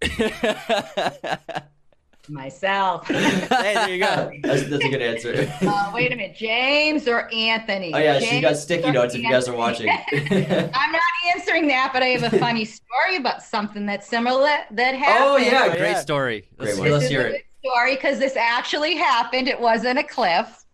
hey, 2.28 2.34
Myself. 2.34 3.08
there 3.08 3.88
you 3.88 3.98
go. 3.98 4.30
That's, 4.42 4.64
that's 4.68 4.84
a 4.84 4.88
good 4.88 5.02
answer. 5.02 5.52
uh, 5.62 5.90
wait 5.94 6.12
a 6.12 6.16
minute. 6.16 6.36
James 6.36 7.08
or 7.08 7.32
Anthony? 7.32 7.92
Oh 7.94 7.98
yeah, 7.98 8.18
she 8.18 8.40
got 8.40 8.56
sticky 8.56 8.88
or 8.88 8.92
notes 8.92 9.14
if 9.14 9.22
you 9.22 9.30
guys 9.30 9.48
are 9.48 9.56
watching. 9.56 9.88
I'm 10.12 10.92
not 10.92 11.02
answering 11.34 11.66
that, 11.68 11.90
but 11.92 12.02
I 12.02 12.08
have 12.08 12.32
a 12.32 12.38
funny 12.38 12.64
story 12.64 13.16
about 13.16 13.42
something 13.42 13.86
that's 13.86 14.06
similar 14.06 14.50
that 14.70 14.94
happened. 14.94 15.24
Oh, 15.24 15.36
yeah, 15.36 15.68
Great 15.68 15.90
yeah. 15.92 16.00
story. 16.00 16.48
Great 16.58 16.68
Let's, 16.68 16.78
one. 16.78 16.90
let's 16.90 17.08
hear 17.08 17.22
a 17.22 17.30
it. 17.30 17.44
good 17.62 17.70
story 17.70 17.94
because 17.96 18.18
this 18.18 18.36
actually 18.36 18.96
happened. 18.96 19.48
It 19.48 19.60
wasn't 19.60 19.98
a 19.98 20.04
cliff. 20.04 20.64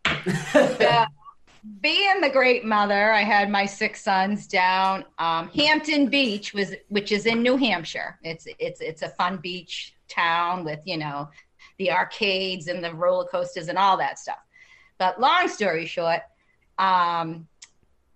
Uh, 0.55 1.07
being 1.81 2.21
the 2.21 2.29
great 2.29 2.65
mother, 2.65 3.13
I 3.13 3.23
had 3.23 3.51
my 3.51 3.65
six 3.65 4.03
sons 4.03 4.47
down 4.47 5.05
um, 5.19 5.49
Hampton 5.49 6.09
Beach, 6.09 6.53
was 6.53 6.75
which 6.89 7.11
is 7.11 7.27
in 7.27 7.43
New 7.43 7.57
Hampshire. 7.57 8.19
It's 8.23 8.47
it's 8.59 8.81
it's 8.81 9.03
a 9.03 9.09
fun 9.11 9.39
beach 9.39 9.95
town 10.09 10.65
with 10.65 10.81
you 10.85 10.99
know 10.99 11.29
the 11.79 11.91
arcades 11.91 12.69
and 12.69 12.83
the 12.83 12.95
roller 12.95 13.25
coasters 13.27 13.69
and 13.69 13.79
all 13.79 13.97
that 13.97 14.19
stuff. 14.19 14.39
But 14.99 15.21
long 15.21 15.49
story 15.49 15.87
short, 15.87 16.21
um, 16.79 17.47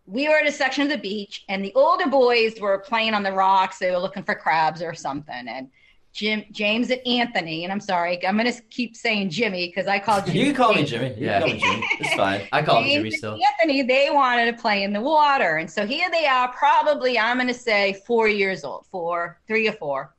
we 0.07 0.29
were 0.29 0.37
at 0.37 0.47
a 0.47 0.53
section 0.53 0.85
of 0.85 0.89
the 0.89 0.99
beach, 0.99 1.45
and 1.49 1.65
the 1.65 1.73
older 1.75 2.07
boys 2.09 2.59
were 2.61 2.79
playing 2.79 3.15
on 3.15 3.23
the 3.23 3.33
rocks. 3.33 3.79
They 3.79 3.91
were 3.91 3.99
looking 3.99 4.23
for 4.23 4.35
crabs 4.35 4.81
or 4.83 4.95
something, 4.95 5.47
and 5.49 5.69
Jim, 6.15 6.45
James, 6.51 6.91
and 6.91 7.07
Anthony, 7.07 7.65
and 7.65 7.73
I'm 7.73 7.81
sorry, 7.81 8.27
I'm 8.27 8.37
gonna 8.37 8.55
keep 8.71 8.97
saying 8.97 9.29
Jimmy 9.31 9.69
because 9.69 9.87
I 9.87 9.99
called 9.99 10.25
Jimmy. 10.27 10.39
you 10.39 10.45
can 10.47 10.55
call 10.55 10.75
me 10.75 10.85
Jimmy. 10.85 11.15
Yeah. 11.19 11.41
call 11.41 11.49
me 11.49 11.59
Jimmy. 11.61 11.87
It's 12.01 12.15
fine. 12.15 12.49
I 12.51 12.63
call 12.63 12.83
him 12.83 12.89
Jimmy 12.91 13.11
still. 13.11 13.39
Anthony, 13.61 13.83
they 13.83 14.09
wanted 14.11 14.47
to 14.57 14.61
play 14.61 14.83
in 14.85 14.93
the 14.95 15.01
water, 15.01 15.57
and 15.59 15.71
so 15.71 15.87
here 15.87 16.09
they 16.11 16.27
are, 16.27 16.49
probably 16.53 17.19
I'm 17.19 17.37
gonna 17.37 17.53
say 17.53 18.01
four 18.07 18.29
years 18.29 18.65
old, 18.65 18.87
four, 18.87 19.39
three 19.47 19.69
or 19.69 19.73
four, 19.73 20.15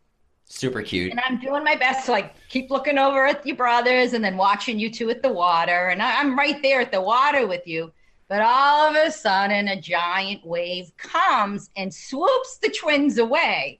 Super 0.52 0.82
cute. 0.82 1.12
and 1.12 1.20
I'm 1.22 1.40
doing 1.40 1.64
my 1.64 1.76
best 1.76 2.08
to 2.08 2.12
like 2.12 2.36
keep 2.50 2.72
looking 2.72 2.98
over 2.98 3.28
at 3.28 3.46
your 3.46 3.56
brothers 3.56 4.14
and 4.14 4.24
then 4.24 4.36
watching 4.36 4.80
you 4.80 4.90
two 4.92 5.10
at 5.12 5.22
the 5.22 5.32
water, 5.32 5.90
and 5.90 6.02
I, 6.02 6.20
I'm 6.20 6.38
right 6.38 6.62
there 6.62 6.82
at 6.82 6.92
the 6.92 7.02
water 7.02 7.48
with 7.48 7.66
you. 7.68 7.92
But 8.28 8.42
all 8.42 8.88
of 8.90 8.96
a 8.96 9.12
sudden, 9.12 9.68
a 9.70 9.80
giant 9.80 10.46
wave 10.46 10.92
comes 10.98 11.70
and 11.76 11.94
swoops 11.94 12.58
the 12.58 12.70
twins 12.70 13.18
away. 13.18 13.80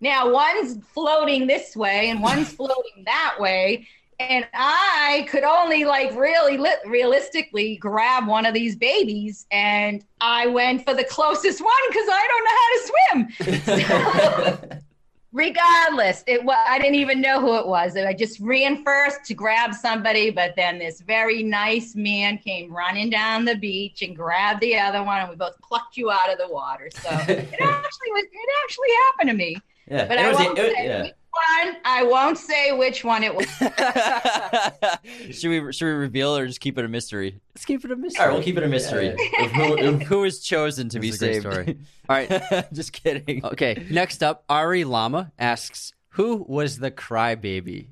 Now, 0.00 0.30
one's 0.32 0.82
floating 0.94 1.46
this 1.46 1.76
way 1.76 2.08
and 2.08 2.22
one's 2.22 2.50
floating 2.52 3.04
that 3.04 3.36
way. 3.38 3.86
And 4.18 4.46
I 4.54 5.26
could 5.30 5.44
only, 5.44 5.84
like, 5.84 6.14
really 6.14 6.56
li- 6.56 6.76
realistically 6.86 7.76
grab 7.76 8.26
one 8.26 8.46
of 8.46 8.54
these 8.54 8.76
babies. 8.76 9.46
And 9.50 10.04
I 10.20 10.46
went 10.46 10.84
for 10.86 10.94
the 10.94 11.04
closest 11.04 11.60
one 11.60 11.72
because 11.88 12.08
I 12.10 12.28
don't 12.28 12.44
know 12.44 12.56
how 12.60 13.36
to 13.48 14.68
swim. 14.68 14.80
Regardless, 15.32 16.24
it 16.26 16.44
was, 16.44 16.56
I 16.66 16.78
didn't 16.78 16.96
even 16.96 17.20
know 17.20 17.40
who 17.40 17.56
it 17.56 17.66
was. 17.66 17.96
I 17.96 18.12
just 18.12 18.40
ran 18.40 18.82
first 18.84 19.24
to 19.26 19.34
grab 19.34 19.72
somebody, 19.74 20.30
but 20.30 20.56
then 20.56 20.78
this 20.78 21.00
very 21.00 21.42
nice 21.44 21.94
man 21.94 22.36
came 22.38 22.72
running 22.74 23.10
down 23.10 23.44
the 23.44 23.54
beach 23.54 24.02
and 24.02 24.16
grabbed 24.16 24.60
the 24.60 24.76
other 24.76 25.04
one, 25.04 25.20
and 25.20 25.30
we 25.30 25.36
both 25.36 25.54
plucked 25.62 25.96
you 25.96 26.10
out 26.10 26.32
of 26.32 26.38
the 26.38 26.48
water. 26.52 26.90
So 26.92 27.08
it 27.10 27.20
actually 27.28 28.10
was. 28.12 28.24
It 28.24 28.50
actually 28.64 28.88
happened 29.06 29.30
to 29.30 29.34
me. 29.36 29.56
yeah, 29.88 30.06
But 30.08 30.18
it 30.18 30.24
I 30.24 30.28
was, 30.30 30.38
won't 30.38 30.58
it- 30.58 30.74
say 30.74 30.84
yeah. 30.86 31.10
Which 31.32 31.66
one. 31.66 31.76
I 31.84 32.02
won't 32.02 32.38
say 32.38 32.72
which 32.72 33.04
one 33.04 33.22
it 33.22 33.34
was. 33.34 33.46
should 35.36 35.50
we 35.50 35.72
should 35.72 35.84
we 35.86 35.90
reveal 35.92 36.36
or 36.36 36.46
just 36.46 36.60
keep 36.60 36.78
it 36.78 36.84
a 36.84 36.88
mystery? 36.88 37.40
Let's 37.54 37.64
keep 37.64 37.84
it 37.84 37.90
a 37.90 37.96
mystery. 37.96 38.20
All 38.20 38.26
right, 38.28 38.34
we'll 38.34 38.42
keep 38.42 38.56
it 38.56 38.62
a 38.62 38.68
mystery 38.68 39.08
of 39.08 39.50
who, 39.52 39.78
of 39.78 40.02
who 40.02 40.24
is 40.24 40.40
chosen 40.40 40.88
to 40.90 40.98
be 41.00 41.10
This 41.10 41.22
is 41.22 41.22
a 41.22 41.26
great 41.26 41.42
saved. 41.42 41.52
story. 41.52 41.78
All 42.08 42.16
right. 42.16 42.68
just 42.72 42.92
kidding. 42.92 43.44
Okay, 43.44 43.86
next 43.90 44.22
up, 44.22 44.44
Ari 44.48 44.84
Lama 44.84 45.32
asks, 45.38 45.92
"Who 46.10 46.44
was 46.48 46.78
the 46.78 46.90
crybaby?" 46.90 47.88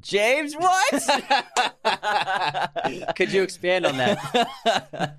James, 0.00 0.54
what? 0.54 1.02
Could 3.16 3.32
you 3.32 3.42
expand 3.42 3.84
on 3.84 3.96
that? 3.96 5.18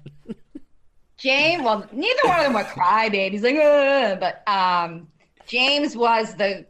James, 1.19 1.63
well, 1.63 1.85
neither 1.91 2.19
one 2.23 2.39
of 2.39 2.43
them 2.45 2.53
were 2.53 2.63
crybabies, 2.63 3.43
like, 3.43 3.55
"Ugh," 3.55 4.19
but 4.19 4.47
um, 4.47 5.07
James 5.47 5.95
was 5.97 6.35
the 6.35 6.65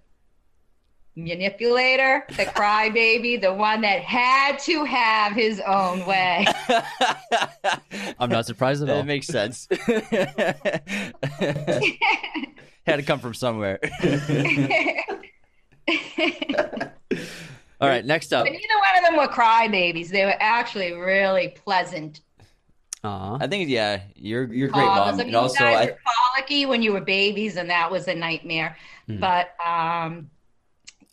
manipulator, 1.15 2.25
the 2.29 2.45
crybaby, 2.45 3.39
the 3.39 3.53
one 3.53 3.81
that 3.81 4.01
had 4.01 4.57
to 4.59 4.83
have 4.85 5.33
his 5.33 5.59
own 5.59 6.05
way. 6.05 6.47
I'm 8.19 8.29
not 8.29 8.45
surprised 8.45 8.81
at 8.83 8.89
all. 8.89 8.97
That 8.97 9.05
makes 9.05 9.27
sense. 9.27 9.67
Had 12.85 12.97
to 12.97 13.03
come 13.03 13.19
from 13.19 13.33
somewhere. 13.33 13.79
All 17.81 17.87
right, 17.87 18.03
next 18.03 18.33
up. 18.33 18.45
But 18.45 18.51
neither 18.51 18.79
one 18.79 18.97
of 18.97 19.03
them 19.05 19.15
were 19.17 19.27
crybabies. 19.27 20.09
They 20.09 20.25
were 20.25 20.35
actually 20.39 20.93
really 20.93 21.49
pleasant. 21.49 22.21
Aw. 23.03 23.37
I 23.39 23.47
think 23.47 23.69
yeah, 23.69 24.01
you're 24.15 24.51
you're 24.53 24.67
great 24.67 24.83
fathers. 24.83 25.13
mom, 25.13 25.13
I 25.13 25.17
mean, 25.17 25.27
and 25.27 25.35
also 25.35 25.63
you 25.63 25.71
guys 25.71 25.87
I, 25.87 25.91
were 25.91 25.97
colicky 26.35 26.65
when 26.65 26.81
you 26.81 26.91
were 26.91 27.01
babies, 27.01 27.55
and 27.55 27.69
that 27.69 27.89
was 27.89 28.07
a 28.07 28.15
nightmare. 28.15 28.77
But 29.07 29.55
um, 29.65 30.29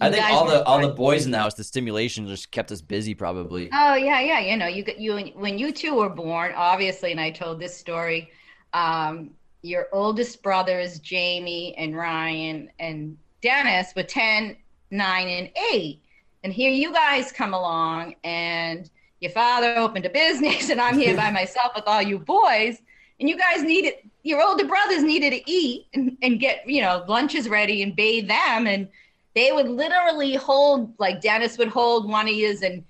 I 0.00 0.10
think 0.10 0.24
all 0.24 0.44
were 0.44 0.50
the 0.50 0.64
all 0.64 0.80
the 0.80 0.88
boys 0.88 1.24
in 1.24 1.30
the 1.30 1.38
house, 1.38 1.54
the 1.54 1.64
stimulation 1.64 2.26
just 2.26 2.50
kept 2.50 2.70
us 2.72 2.80
busy. 2.80 3.14
Probably. 3.14 3.70
Oh 3.72 3.94
yeah, 3.94 4.20
yeah. 4.20 4.40
You 4.40 4.56
know, 4.56 4.66
you 4.66 4.82
got 4.82 4.98
you 4.98 5.16
when 5.34 5.58
you 5.58 5.72
two 5.72 5.94
were 5.94 6.10
born, 6.10 6.52
obviously, 6.56 7.12
and 7.12 7.20
I 7.20 7.30
told 7.30 7.60
this 7.60 7.76
story. 7.76 8.30
Um, 8.72 9.30
your 9.62 9.88
oldest 9.92 10.42
brothers, 10.42 10.98
Jamie 11.00 11.74
and 11.76 11.96
Ryan 11.96 12.70
and 12.78 13.16
Dennis, 13.42 13.92
were 13.96 14.02
10, 14.02 14.56
9, 14.90 15.28
and 15.28 15.50
8. 15.72 16.02
And 16.44 16.52
here 16.52 16.70
you 16.70 16.92
guys 16.92 17.32
come 17.32 17.54
along, 17.54 18.14
and 18.22 18.88
your 19.20 19.30
father 19.30 19.76
opened 19.76 20.06
a 20.06 20.10
business, 20.10 20.70
and 20.70 20.80
I'm 20.80 20.98
here 20.98 21.16
by 21.16 21.30
myself 21.40 21.72
with 21.74 21.84
all 21.86 22.02
you 22.02 22.18
boys. 22.18 22.78
And 23.18 23.28
you 23.28 23.38
guys 23.38 23.62
needed, 23.62 23.94
your 24.22 24.42
older 24.42 24.66
brothers 24.66 25.02
needed 25.02 25.30
to 25.30 25.50
eat 25.50 25.86
and, 25.94 26.16
and 26.20 26.38
get, 26.38 26.68
you 26.68 26.82
know, 26.82 27.04
lunches 27.08 27.48
ready 27.48 27.82
and 27.82 27.96
bathe 27.96 28.28
them. 28.28 28.66
And 28.66 28.88
they 29.34 29.52
would 29.52 29.68
literally 29.68 30.34
hold, 30.34 30.92
like 30.98 31.22
Dennis 31.22 31.56
would 31.56 31.68
hold 31.68 32.08
one 32.10 32.28
of 32.28 32.34
his, 32.34 32.62
and 32.62 32.84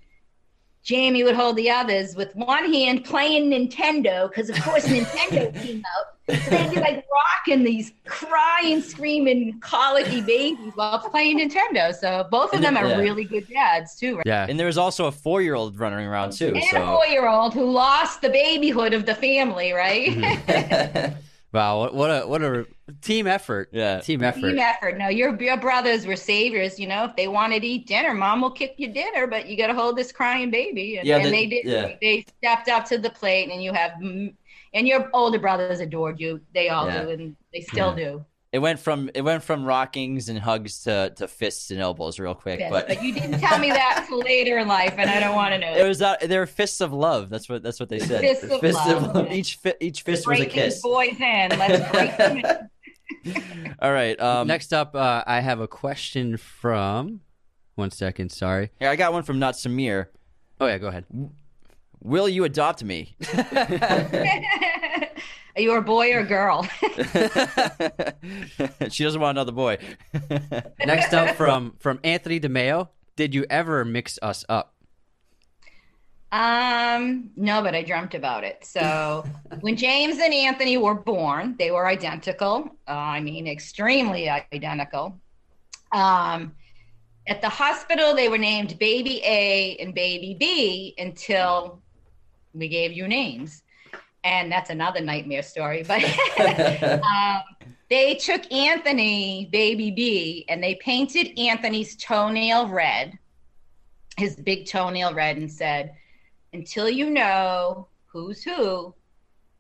Jamie 0.87 1.25
would 1.25 1.35
hold 1.35 1.57
the 1.57 1.69
others 1.69 2.15
with 2.15 2.33
one 2.37 2.73
hand 2.73 3.05
playing 3.05 3.51
Nintendo 3.51 4.29
because 4.29 4.49
of 4.49 4.57
course 4.63 4.87
Nintendo 4.87 5.53
came 5.63 5.83
out. 5.99 6.39
So 6.45 6.51
they'd 6.51 6.71
be 6.71 6.77
like 6.81 7.05
rocking 7.13 7.65
these 7.65 7.93
crying, 8.05 8.81
screaming, 8.81 9.59
colicky 9.61 10.21
babies 10.21 10.73
while 10.77 11.01
playing 11.01 11.41
Nintendo. 11.41 11.93
So 11.93 12.29
both 12.31 12.53
of 12.55 12.61
them 12.61 12.77
are 12.77 12.87
Yeah. 12.87 12.99
really 12.99 13.25
good 13.25 13.49
dads 13.49 13.97
too, 13.97 14.19
right? 14.19 14.27
Yeah. 14.27 14.47
And 14.49 14.61
there 14.61 14.69
was 14.69 14.79
also 14.79 15.07
a 15.07 15.13
four 15.13 15.43
year 15.43 15.57
old 15.57 15.77
running 15.77 16.07
around 16.07 16.35
too. 16.35 16.49
And 16.55 16.57
a 16.59 16.87
four-year-old 16.87 17.53
who 17.53 17.65
lost 17.65 18.21
the 18.23 18.29
babyhood 18.31 18.95
of 18.95 19.07
the 19.07 19.15
family, 19.17 19.73
right? 19.73 20.11
Mm-hmm. 20.11 21.15
Wow. 21.53 21.79
What, 21.79 21.95
what 21.95 22.11
a 22.11 22.27
what 22.27 22.43
a 22.43 22.67
team 23.03 23.27
effort. 23.27 23.69
Yeah. 23.73 24.01
Team 24.01 24.23
effort. 24.23 24.41
Team 24.51 24.59
effort. 24.59 24.99
No, 24.99 25.09
your 25.09 25.41
your 25.43 25.57
brothers 25.57 26.07
were 26.07 26.17
saviors. 26.17 26.79
You 26.79 26.87
know, 26.89 27.05
if 27.05 27.17
they 27.17 27.29
wanted 27.29 27.61
to 27.63 27.67
eat 27.67 27.87
dinner, 27.87 28.15
mom 28.15 28.41
will 28.41 28.51
kick 28.51 28.75
you 28.79 28.89
dinner, 28.93 29.27
but 29.27 29.47
you 29.49 29.57
got 29.57 29.69
to 29.69 29.75
hold 29.75 29.97
this 29.97 30.13
crying 30.13 30.51
baby. 30.51 30.97
And, 30.99 31.07
Yeah, 31.07 31.17
and 31.17 31.27
the- 31.27 31.31
they 31.31 31.47
did. 31.47 31.65
yeah. 31.67 31.95
They 32.01 32.25
stepped 32.39 32.69
up 32.69 32.85
to 32.87 32.99
the 32.99 33.11
plate, 33.11 33.51
and 33.51 33.63
you 33.63 33.73
have, 33.73 33.93
and 34.01 34.35
your 34.89 35.09
older 35.15 35.39
brothers 35.39 35.81
adored 35.81 36.21
you. 36.21 36.41
They 36.55 36.69
all 36.69 36.87
Yeah. 36.87 37.03
do, 37.05 37.11
and 37.11 37.37
they 37.53 37.61
still 37.61 37.95
do. 37.95 38.25
It 38.53 38.61
went 38.61 38.79
from 38.79 39.11
it 39.13 39.21
went 39.21 39.43
from 39.43 39.67
rockings 39.67 40.31
and 40.31 40.39
hugs 40.39 40.85
to, 40.85 41.13
to 41.17 41.29
fists 41.29 41.71
and 41.73 41.79
elbows 41.81 42.19
real 42.19 42.35
quick. 42.35 42.61
Yes, 42.61 42.71
but 42.71 42.89
but 42.89 43.03
you 43.03 43.13
didn't 43.13 43.39
tell 43.41 43.59
me 43.59 43.69
that 43.71 44.07
later 44.11 44.57
in 44.59 44.69
life, 44.69 44.95
and 44.97 45.11
I 45.11 45.21
don't 45.21 45.35
want 45.35 45.53
to 45.53 45.59
know. 45.59 45.75
it 45.75 45.87
was 45.87 46.01
uh, 46.01 46.15
they 46.23 46.39
were 46.39 46.47
fists 46.47 46.81
of 46.81 46.91
love. 46.93 47.29
That's 47.29 47.51
what 47.51 47.63
that's 47.63 47.79
what 47.81 47.91
they 47.91 47.99
said. 47.99 48.21
Fists 48.23 48.89
of 48.89 49.15
love. 49.15 49.31
Each 49.33 49.57
fi- 49.57 49.75
each 49.81 50.03
fist 50.03 50.27
was 50.27 50.39
a 50.39 50.43
break 50.45 50.55
these 50.55 50.63
kiss. 50.75 50.81
boys 50.83 51.21
in. 51.21 51.51
Let's 51.59 51.91
break 51.93 52.17
them 52.17 52.37
in. 52.39 52.45
All 53.81 53.93
right. 53.93 54.19
Um, 54.21 54.47
Next 54.47 54.73
up, 54.73 54.95
uh, 54.95 55.25
I 55.27 55.41
have 55.41 55.61
a 55.61 55.69
question 55.69 56.37
from. 56.37 57.21
One 57.75 57.91
second, 57.91 58.33
sorry. 58.33 58.71
here, 58.81 58.89
I 58.89 58.97
got 58.97 59.13
one 59.13 59.23
from 59.23 59.39
Not 59.39 59.55
Samir. 59.55 60.07
Oh 60.61 60.67
yeah, 60.67 60.79
go 60.79 60.89
ahead. 60.89 61.05
Will 62.03 62.29
you 62.29 62.45
adopt 62.45 62.83
me? 62.83 63.17
Are 65.57 65.63
you 65.63 65.73
a 65.73 65.83
boy 65.83 66.13
or 66.13 66.21
a 66.21 66.27
girl? 66.27 66.63
she 68.91 69.05
doesn't 69.05 69.21
want 69.21 69.37
another 69.37 69.53
boy. 69.53 69.79
Next 70.85 71.13
up 71.13 71.37
from 71.37 71.75
from 71.79 72.01
Anthony 72.05 72.41
DeMeo. 72.41 72.89
Did 73.17 73.35
you 73.35 73.45
ever 73.51 73.85
mix 73.85 74.19
us 74.23 74.45
up? 74.49 74.75
Um, 76.33 77.31
no, 77.37 77.63
but 77.63 77.75
I 77.75 77.83
dreamt 77.83 78.15
about 78.15 78.45
it. 78.45 78.65
So 78.65 79.25
when 79.61 79.77
James 79.77 80.19
and 80.19 80.35
Anthony 80.35 80.77
were 80.77 80.95
born, 80.95 81.55
they 81.59 81.71
were 81.71 81.87
identical. 81.87 82.77
Uh, 82.89 82.93
I 82.93 83.21
mean, 83.21 83.47
extremely 83.47 84.29
identical. 84.29 85.19
Um, 85.93 86.53
at 87.29 87.41
the 87.41 87.49
hospital, 87.49 88.15
they 88.15 88.29
were 88.29 88.39
named 88.39 88.79
Baby 88.79 89.21
A 89.25 89.77
and 89.77 89.95
Baby 89.95 90.37
B 90.39 90.95
until 90.99 91.81
we 92.55 92.69
gave 92.69 92.93
you 92.93 93.09
names. 93.09 93.63
And 94.25 94.51
that's 94.51 94.71
another 94.71 95.01
nightmare 95.01 95.43
story. 95.43 95.85
But 95.85 96.03
um, 97.05 97.43
they 97.89 98.17
took 98.17 98.51
Anthony, 98.53 99.49
Baby 99.53 99.93
B, 99.93 100.45
and 100.49 100.63
they 100.63 100.75
painted 100.77 101.39
Anthony's 101.39 101.97
toenail 101.97 102.69
red, 102.69 103.17
his 104.17 104.35
big 104.37 104.67
toenail 104.67 105.15
red, 105.15 105.37
and 105.37 105.51
said, 105.51 105.95
until 106.57 106.89
you 106.89 107.11
know 107.11 107.89
who's 108.07 108.43
who, 108.43 108.95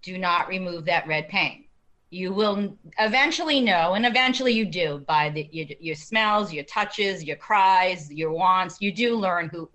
do 0.03 0.17
not 0.19 0.49
remove 0.49 0.85
that 0.87 1.07
red 1.07 1.29
paint. 1.29 1.67
You 2.11 2.33
will 2.33 2.76
eventually 2.99 3.61
know, 3.61 3.95
and 3.95 4.07
eventually 4.07 4.53
you 4.53 4.65
do 4.65 5.05
by 5.07 5.29
the, 5.31 5.49
your, 5.53 5.67
your 5.81 5.95
smells, 5.97 6.53
your 6.53 6.65
touches, 6.65 7.23
your 7.25 7.37
cries, 7.37 8.11
your 8.11 8.33
wants. 8.33 8.81
You 8.81 8.93
do 8.93 9.17
learn 9.17 9.49
who 9.49 9.69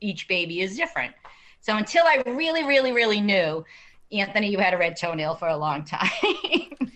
each 0.00 0.26
baby 0.28 0.60
is 0.60 0.76
different. 0.76 1.14
So 1.60 1.76
until 1.76 2.04
I 2.06 2.22
really, 2.26 2.64
really, 2.64 2.92
really 2.92 3.20
knew, 3.20 3.64
Anthony, 4.12 4.48
you 4.50 4.58
had 4.58 4.74
a 4.74 4.78
red 4.78 4.96
toenail 4.96 5.36
for 5.36 5.48
a 5.48 5.56
long 5.56 5.84
time. 5.96 6.10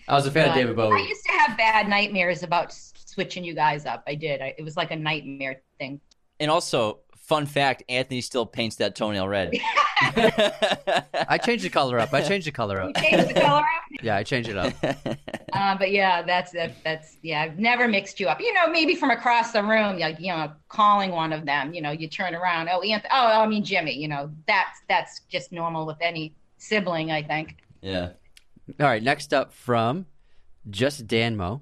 I 0.09 0.15
was 0.15 0.27
a 0.27 0.31
fan 0.31 0.49
of 0.49 0.55
But 0.55 0.61
David 0.61 0.73
I 0.73 0.75
Bowie. 0.75 1.09
used 1.09 1.25
to 1.27 1.33
have 1.33 1.57
bad 1.57 1.89
nightmares 1.89 2.43
about 2.43 2.75
switching 2.75 3.45
you 3.45 3.55
guys 3.55 3.87
up. 3.87 4.03
I 4.07 4.15
did. 4.17 4.43
I, 4.43 4.55
it 4.59 4.63
was 4.63 4.77
like 4.77 4.91
a 4.91 4.97
nightmare 4.97 5.63
thing. 5.79 6.01
and 6.41 6.51
also, 6.51 6.99
fun 7.27 7.47
fact: 7.47 7.83
Anthony 7.89 8.21
still 8.21 8.47
paints 8.47 8.77
that 8.77 8.95
toenail 8.95 9.29
red. 9.29 9.53
I 10.01 11.39
changed 11.43 11.65
the 11.65 11.71
color 11.71 11.99
up. 11.99 12.13
I 12.13 12.21
changed 12.29 12.47
the 12.47 12.53
color 12.53 12.81
up. 12.81 12.97
Change 12.97 13.29
the 13.29 13.41
color 13.41 13.61
up. 13.61 14.03
Yeah, 14.03 14.17
I 14.17 14.23
changed 14.23 14.51
it 14.51 14.57
up. 14.57 14.73
Uh, 15.53 15.79
but 15.79 15.93
yeah, 15.93 16.23
that's 16.23 16.53
that, 16.53 16.73
that's 16.85 17.17
yeah. 17.23 17.43
I've 17.43 17.59
never 17.59 17.89
mixed 17.89 18.21
you 18.21 18.29
up. 18.29 18.41
You 18.41 18.53
know, 18.55 18.69
maybe 18.69 18.95
from 18.95 19.11
across 19.11 19.53
the 19.53 19.63
room, 19.63 19.99
like 19.99 20.19
you 20.21 20.29
know, 20.29 20.53
calling 20.69 21.11
one 21.11 21.33
of 21.33 21.47
them. 21.47 21.73
You 21.73 21.81
know, 21.81 21.91
you 21.91 22.09
turn 22.09 22.35
around. 22.35 22.69
Oh, 22.69 22.81
Anth- 22.81 23.07
oh, 23.13 23.27
I 23.43 23.47
mean 23.47 23.65
Jimmy. 23.65 23.97
You 23.97 24.09
know, 24.09 24.31
that's 24.47 24.81
that's 24.89 25.21
just 25.29 25.53
normal 25.53 25.87
with 25.87 25.99
any 26.01 26.35
sibling. 26.59 27.11
I 27.11 27.23
think. 27.23 27.57
yeah. 27.81 28.11
All 28.81 28.87
right, 28.87 29.03
next 29.03 29.35
up 29.35 29.53
from 29.53 30.07
just 30.71 31.07
Danmo. 31.07 31.61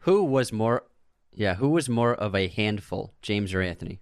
Who 0.00 0.24
was 0.24 0.52
more 0.52 0.84
yeah, 1.32 1.54
who 1.54 1.68
was 1.68 1.88
more 1.88 2.14
of 2.14 2.34
a 2.34 2.48
handful, 2.48 3.14
James 3.22 3.54
or 3.54 3.60
Anthony? 3.60 4.00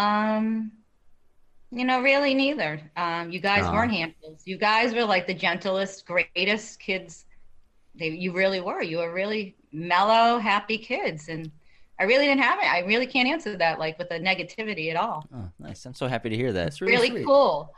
Um, 0.00 0.72
you 1.70 1.84
know, 1.84 2.00
really 2.02 2.34
neither. 2.34 2.80
Um, 2.96 3.30
you 3.30 3.38
guys 3.38 3.64
Aw. 3.64 3.72
weren't 3.72 3.92
handfuls. 3.92 4.42
You 4.44 4.56
guys 4.56 4.92
were 4.94 5.04
like 5.04 5.26
the 5.26 5.34
gentlest, 5.34 6.04
greatest 6.06 6.80
kids. 6.80 7.26
They, 7.94 8.08
you 8.08 8.32
really 8.32 8.60
were. 8.60 8.82
You 8.82 8.98
were 8.98 9.12
really 9.12 9.56
mellow, 9.72 10.38
happy 10.38 10.78
kids, 10.78 11.28
and 11.28 11.50
I 12.00 12.04
really 12.04 12.26
didn't 12.26 12.40
have 12.42 12.58
it. 12.60 12.64
I 12.66 12.80
really 12.80 13.06
can't 13.06 13.28
answer 13.28 13.56
that 13.58 13.78
like 13.78 13.98
with 13.98 14.08
the 14.08 14.18
negativity 14.18 14.90
at 14.90 14.96
all. 14.96 15.26
Oh, 15.34 15.48
nice. 15.58 15.84
I'm 15.86 15.94
so 15.94 16.06
happy 16.08 16.30
to 16.30 16.36
hear 16.36 16.52
that. 16.52 16.64
That's 16.64 16.80
Really, 16.80 17.10
sweet. 17.10 17.26
cool. 17.26 17.72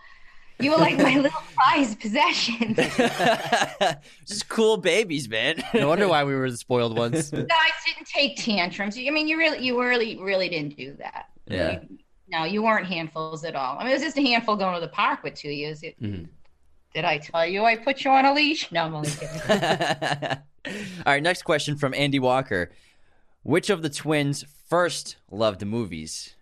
You 0.60 0.70
were 0.70 0.76
like 0.76 0.96
my 0.96 1.16
little 1.18 1.40
prized 1.56 1.98
possession. 2.00 2.74
Just 4.26 4.48
cool 4.48 4.76
babies, 4.76 5.28
man. 5.28 5.62
No 5.74 5.88
wonder 5.88 6.06
why 6.08 6.22
we 6.24 6.34
were 6.34 6.50
the 6.50 6.56
spoiled 6.56 6.96
ones. 6.96 7.32
You 7.32 7.42
guys 7.42 7.72
didn't 7.84 8.06
take 8.06 8.36
tantrums. 8.36 8.96
I 8.96 9.10
mean, 9.10 9.26
you 9.28 9.36
really, 9.38 9.64
you 9.64 9.78
really, 9.82 10.16
really 10.18 10.48
didn't 10.48 10.76
do 10.76 10.94
that. 10.98 11.28
Yeah. 11.46 11.80
You- 11.90 11.98
no, 12.32 12.44
you 12.44 12.62
weren't 12.62 12.86
handfuls 12.86 13.44
at 13.44 13.54
all. 13.54 13.76
I 13.78 13.84
mean, 13.84 13.90
it 13.90 13.94
was 13.94 14.02
just 14.02 14.16
a 14.16 14.22
handful 14.22 14.56
going 14.56 14.74
to 14.74 14.80
the 14.80 14.88
park 14.88 15.22
with 15.22 15.34
two 15.34 15.50
years. 15.50 15.82
Mhm. 15.82 16.28
Did 16.94 17.04
I 17.04 17.18
tell 17.18 17.46
you 17.46 17.64
I 17.64 17.76
put 17.76 18.04
you 18.04 18.10
on 18.10 18.24
a 18.24 18.32
leash? 18.32 18.72
No, 18.72 18.84
I'm 18.84 18.94
only 18.94 19.10
kidding. 19.20 19.40
All 19.46 21.12
right, 21.12 21.22
next 21.22 21.42
question 21.42 21.76
from 21.76 21.92
Andy 21.94 22.18
Walker. 22.18 22.72
Which 23.42 23.68
of 23.70 23.82
the 23.82 23.90
twins 23.90 24.44
first 24.68 25.16
loved 25.30 25.64
movies? 25.64 26.34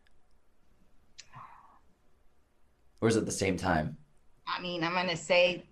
Or 3.00 3.08
is 3.08 3.16
it 3.16 3.24
the 3.26 3.32
same 3.32 3.56
time? 3.56 3.96
I 4.46 4.60
mean, 4.60 4.84
I'm 4.84 4.92
gonna 4.92 5.16
say 5.16 5.64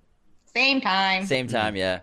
same 0.54 0.80
time. 0.80 1.26
Same 1.26 1.46
time, 1.46 1.76
yeah. 1.76 2.00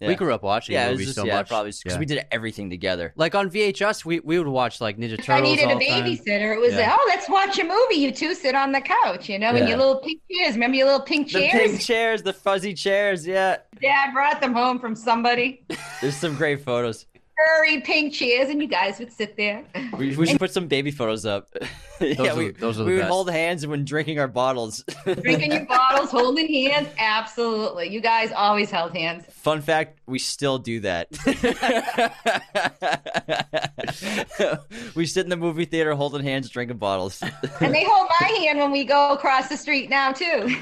We 0.00 0.14
grew 0.14 0.32
up 0.32 0.42
watching 0.44 0.74
yeah, 0.74 0.86
it 0.86 0.90
was 0.90 0.94
movies 0.98 1.06
just, 1.08 1.16
so 1.16 1.24
yeah, 1.24 1.36
much. 1.36 1.48
probably 1.48 1.70
because 1.72 1.94
Yeah. 1.94 1.98
we 1.98 2.06
did 2.06 2.24
everything 2.30 2.70
together. 2.70 3.12
Like 3.16 3.34
on 3.34 3.50
VHS, 3.50 4.04
we, 4.04 4.20
we 4.20 4.38
would 4.38 4.46
watch 4.46 4.80
like 4.80 4.96
Ninja 4.96 5.16
Turtles. 5.16 5.28
I 5.28 5.40
needed 5.40 5.64
a 5.64 5.74
all 5.74 5.80
time. 5.80 6.04
babysitter, 6.04 6.54
it 6.54 6.60
was 6.60 6.74
Yeah. 6.74 6.94
oh, 6.96 7.04
let's 7.08 7.28
watch 7.28 7.58
a 7.58 7.64
movie. 7.64 7.96
You 7.96 8.12
two 8.12 8.34
sit 8.34 8.54
on 8.54 8.70
the 8.72 8.80
couch, 8.80 9.28
you 9.28 9.38
know, 9.38 9.48
and 9.48 9.58
Yeah. 9.60 9.68
your 9.70 9.78
little 9.78 9.96
pink 9.98 10.20
chairs. 10.30 10.54
Remember 10.54 10.76
your 10.76 10.86
little 10.86 11.02
pink 11.02 11.28
chairs? 11.28 11.52
The 11.52 11.58
pink 11.58 11.80
chairs, 11.80 12.22
the 12.22 12.32
fuzzy 12.32 12.74
chairs, 12.74 13.26
yeah. 13.26 13.56
Dad 13.82 14.12
brought 14.12 14.40
them 14.40 14.52
home 14.54 14.78
from 14.78 14.94
somebody. 14.94 15.64
There's 16.00 16.16
some 16.16 16.36
great 16.36 16.60
photos. 16.64 17.06
Furry 17.46 17.80
pink 17.82 18.12
chairs, 18.14 18.48
and 18.48 18.60
you 18.60 18.66
guys 18.66 18.98
would 18.98 19.12
sit 19.12 19.36
there. 19.36 19.62
We, 19.96 20.16
we 20.16 20.26
should 20.26 20.40
put 20.40 20.52
some 20.52 20.66
baby 20.66 20.90
photos 20.90 21.24
up. 21.24 21.46
yeah, 22.00 22.32
are- 22.32 22.36
we, 22.36 22.50
those 22.50 22.80
are 22.80 22.82
the 22.82 22.88
we 22.88 22.94
would 22.94 23.02
best. 23.02 23.10
hold 23.10 23.30
hands 23.30 23.64
when 23.64 23.84
drinking 23.84 24.18
our 24.18 24.26
bottles. 24.26 24.82
Drinking 25.04 25.52
your 25.52 25.64
bottles, 25.66 26.10
holding 26.10 26.52
hands. 26.52 26.88
Absolutely. 26.98 27.90
You 27.90 28.00
guys 28.00 28.32
always 28.32 28.72
held 28.72 28.96
hands. 28.96 29.24
Fun 29.30 29.62
fact: 29.62 30.00
we 30.06 30.18
still 30.18 30.58
do 30.58 30.80
that. 30.80 31.06
we 34.96 35.06
sit 35.06 35.24
in 35.24 35.30
the 35.30 35.36
movie 35.36 35.64
theater 35.64 35.94
holding 35.94 36.22
hands, 36.24 36.48
drinking 36.48 36.78
bottles. 36.78 37.22
And 37.22 37.72
they 37.74 37.84
hold 37.88 38.08
my 38.20 38.28
hand 38.40 38.58
when 38.58 38.72
we 38.72 38.82
go 38.84 39.12
across 39.12 39.48
the 39.48 39.56
street 39.56 39.90
now, 39.90 40.12
too. 40.12 40.56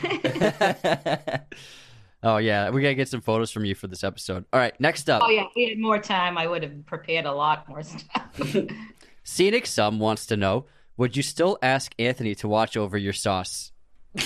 Oh 2.27 2.39
yeah, 2.39 2.71
we 2.71 2.83
gotta 2.83 2.95
get 2.95 3.09
some 3.09 3.21
photos 3.21 3.53
from 3.53 3.65
you 3.65 3.77
for 3.77 3.87
this 3.87 4.03
episode. 4.03 4.45
All 4.53 4.59
right, 4.59 4.75
next 4.81 5.09
up, 5.09 5.23
oh, 5.25 5.31
yeah. 5.31 5.43
If 5.43 5.53
we 5.55 5.69
had 5.69 5.79
more 5.79 6.01
time, 6.01 6.37
I 6.37 6.49
would 6.49 6.65
have 6.65 6.85
prepared 6.85 7.25
a 7.25 7.33
lot 7.33 7.69
more 7.69 7.85
stuff. 7.85 8.57
Scenic 9.23 9.65
Sum 9.65 10.01
wants 10.01 10.27
to 10.27 10.37
know: 10.37 10.67
Would 10.97 11.17
you 11.17 11.23
still 11.23 11.57
ask 11.62 11.95
Anthony 12.01 12.35
to 12.35 12.49
watch 12.49 12.77
over 12.77 12.99
your 12.99 13.12
sauce? 13.12 13.71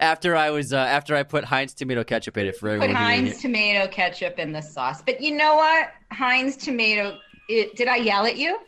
after 0.00 0.34
I 0.34 0.48
was 0.48 0.72
uh, 0.72 0.78
after 0.78 1.14
I 1.14 1.22
put 1.22 1.44
Heinz 1.44 1.74
tomato 1.74 2.02
ketchup 2.02 2.38
in 2.38 2.46
it 2.46 2.56
for 2.56 2.70
Put 2.70 2.84
everyone. 2.84 2.96
who 2.96 3.02
Heinz 3.02 3.42
tomato 3.42 3.86
ketchup 3.86 4.38
in 4.38 4.52
the 4.52 4.62
sauce. 4.62 5.02
But 5.02 5.20
you 5.20 5.36
know 5.36 5.56
what? 5.56 5.90
Heinz 6.10 6.56
tomato. 6.56 7.18
It, 7.50 7.76
did 7.76 7.86
I 7.86 7.96
yell 7.96 8.24
at 8.24 8.38
you? 8.38 8.60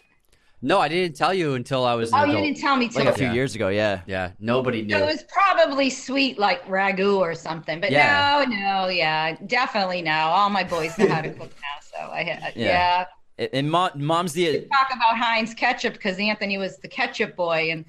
No, 0.64 0.78
I 0.78 0.86
didn't 0.88 1.16
tell 1.16 1.34
you 1.34 1.54
until 1.54 1.84
I 1.84 1.94
was. 1.94 2.12
An 2.12 2.18
Oh, 2.20 2.24
you 2.24 2.40
didn't 2.40 2.58
tell 2.58 2.76
me 2.76 2.88
till 2.88 3.04
like 3.04 3.14
a 3.14 3.18
few 3.18 3.26
Yeah. 3.26 3.32
years 3.32 3.54
ago, 3.56 3.68
yeah. 3.68 4.02
Yeah, 4.06 4.30
nobody 4.38 4.82
knew. 4.82 4.96
So 4.96 5.02
it 5.02 5.06
was 5.06 5.24
probably 5.24 5.90
sweet 5.90 6.38
like 6.38 6.64
ragu 6.68 7.16
or 7.18 7.34
something. 7.34 7.80
But 7.80 7.90
Yeah. 7.90 8.44
no, 8.48 8.54
no, 8.56 8.88
yeah, 8.88 9.36
definitely 9.46 10.02
no. 10.02 10.12
All 10.12 10.50
my 10.50 10.62
boys 10.62 10.96
know 10.98 11.08
how 11.08 11.20
to 11.20 11.30
cook 11.30 11.50
now, 11.50 11.80
so 11.80 12.12
I 12.12 12.20
Yeah. 12.26 12.40
had 12.40 12.56
yeah. 12.56 13.04
And- 13.38 13.48
And 13.52 13.70
mom, 13.70 13.90
mom's 13.96 14.34
the 14.34 14.60
Talk 14.72 14.90
about 14.94 15.18
Heinz 15.18 15.52
ketchup 15.54 15.94
because 15.94 16.18
Anthony 16.20 16.58
was 16.58 16.78
the 16.78 16.86
ketchup 16.88 17.34
boy, 17.34 17.70
and 17.72 17.84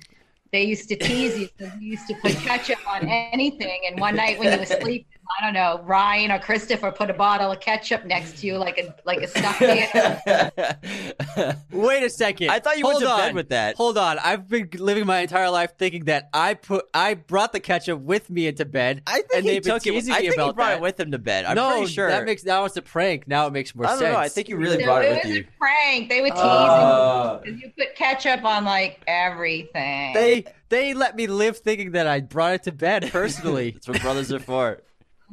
they 0.51 0.63
used 0.63 0.89
to 0.89 0.95
tease 0.95 1.37
you 1.37 1.49
because 1.55 1.73
you 1.79 1.91
used 1.91 2.07
to 2.07 2.15
put 2.15 2.31
ketchup 2.37 2.79
on 2.87 3.07
anything. 3.07 3.81
And 3.87 3.99
one 3.99 4.15
night 4.15 4.39
when 4.39 4.51
you 4.51 4.57
were 4.59 4.65
sleeping, 4.81 5.05
I 5.39 5.45
don't 5.45 5.53
know, 5.53 5.81
Ryan 5.85 6.31
or 6.31 6.39
Christopher 6.39 6.91
put 6.91 7.09
a 7.09 7.13
bottle 7.13 7.51
of 7.51 7.59
ketchup 7.61 8.05
next 8.05 8.37
to 8.39 8.47
you 8.47 8.57
like 8.57 8.77
a 8.77 8.93
like 9.05 9.19
a 9.21 9.27
stuffed 9.27 9.61
animal. 9.61 11.55
Wait 11.71 12.03
a 12.03 12.09
second. 12.09 12.49
I 12.49 12.59
thought 12.59 12.77
you 12.77 12.83
Hold 12.83 13.01
went 13.03 13.15
to 13.15 13.17
bed 13.23 13.35
with 13.35 13.49
that. 13.49 13.75
Hold 13.77 13.97
on. 13.97 14.19
I've 14.19 14.47
been 14.47 14.69
living 14.77 15.05
my 15.05 15.19
entire 15.19 15.49
life 15.49 15.71
thinking 15.77 16.05
that 16.05 16.29
I 16.33 16.53
put 16.55 16.85
I 16.93 17.13
brought 17.13 17.53
the 17.53 17.59
ketchup 17.59 17.99
with 18.01 18.29
me 18.29 18.47
into 18.47 18.65
bed. 18.65 19.01
I 19.07 19.13
think 19.21 19.27
and 19.35 19.43
he 19.45 19.49
they've 19.51 19.63
took 19.63 19.87
it. 19.87 19.91
teasing 19.91 20.13
I 20.13 20.19
me 20.19 20.23
think 20.27 20.35
about 20.35 20.47
he 20.47 20.53
brought 20.53 20.67
that. 20.69 20.75
it 20.77 20.81
with 20.81 20.99
him 20.99 21.11
to 21.11 21.19
bed. 21.19 21.45
I'm 21.45 21.55
no, 21.55 21.71
pretty 21.71 21.87
sure. 21.93 22.09
that 22.09 22.25
makes 22.25 22.43
now 22.43 22.65
it's 22.65 22.77
a 22.77 22.81
prank. 22.81 23.27
Now 23.27 23.47
it 23.47 23.53
makes 23.53 23.73
more 23.73 23.85
I 23.85 23.89
don't 23.91 23.99
sense. 23.99 24.13
know. 24.13 24.19
I 24.19 24.27
think 24.29 24.49
you 24.49 24.57
really 24.57 24.79
So 24.79 24.85
brought 24.85 25.05
it 25.05 25.11
it 25.11 25.15
with 25.15 25.23
was 25.25 25.35
you. 25.35 25.41
a 25.47 25.57
prank. 25.57 26.09
They 26.09 26.21
were 26.21 26.29
oh. 26.33 26.35
teasing 26.35 26.43
Oh. 26.43 27.41
you 27.45 27.51
'cause 27.53 27.61
you 27.63 27.71
put 27.77 27.95
ketchup 27.95 28.43
on 28.45 28.65
like 28.65 28.99
everything. 29.07 30.13
they 30.13 30.45
they 30.69 30.93
let 30.93 31.15
me 31.15 31.27
live 31.27 31.57
thinking 31.59 31.91
that 31.91 32.07
I 32.07 32.19
brought 32.21 32.53
it 32.55 32.63
to 32.63 32.71
bed 32.71 33.09
personally. 33.11 33.71
That's 33.71 33.87
what 33.87 34.01
brothers 34.01 34.31
are 34.33 34.39
for. 34.39 34.81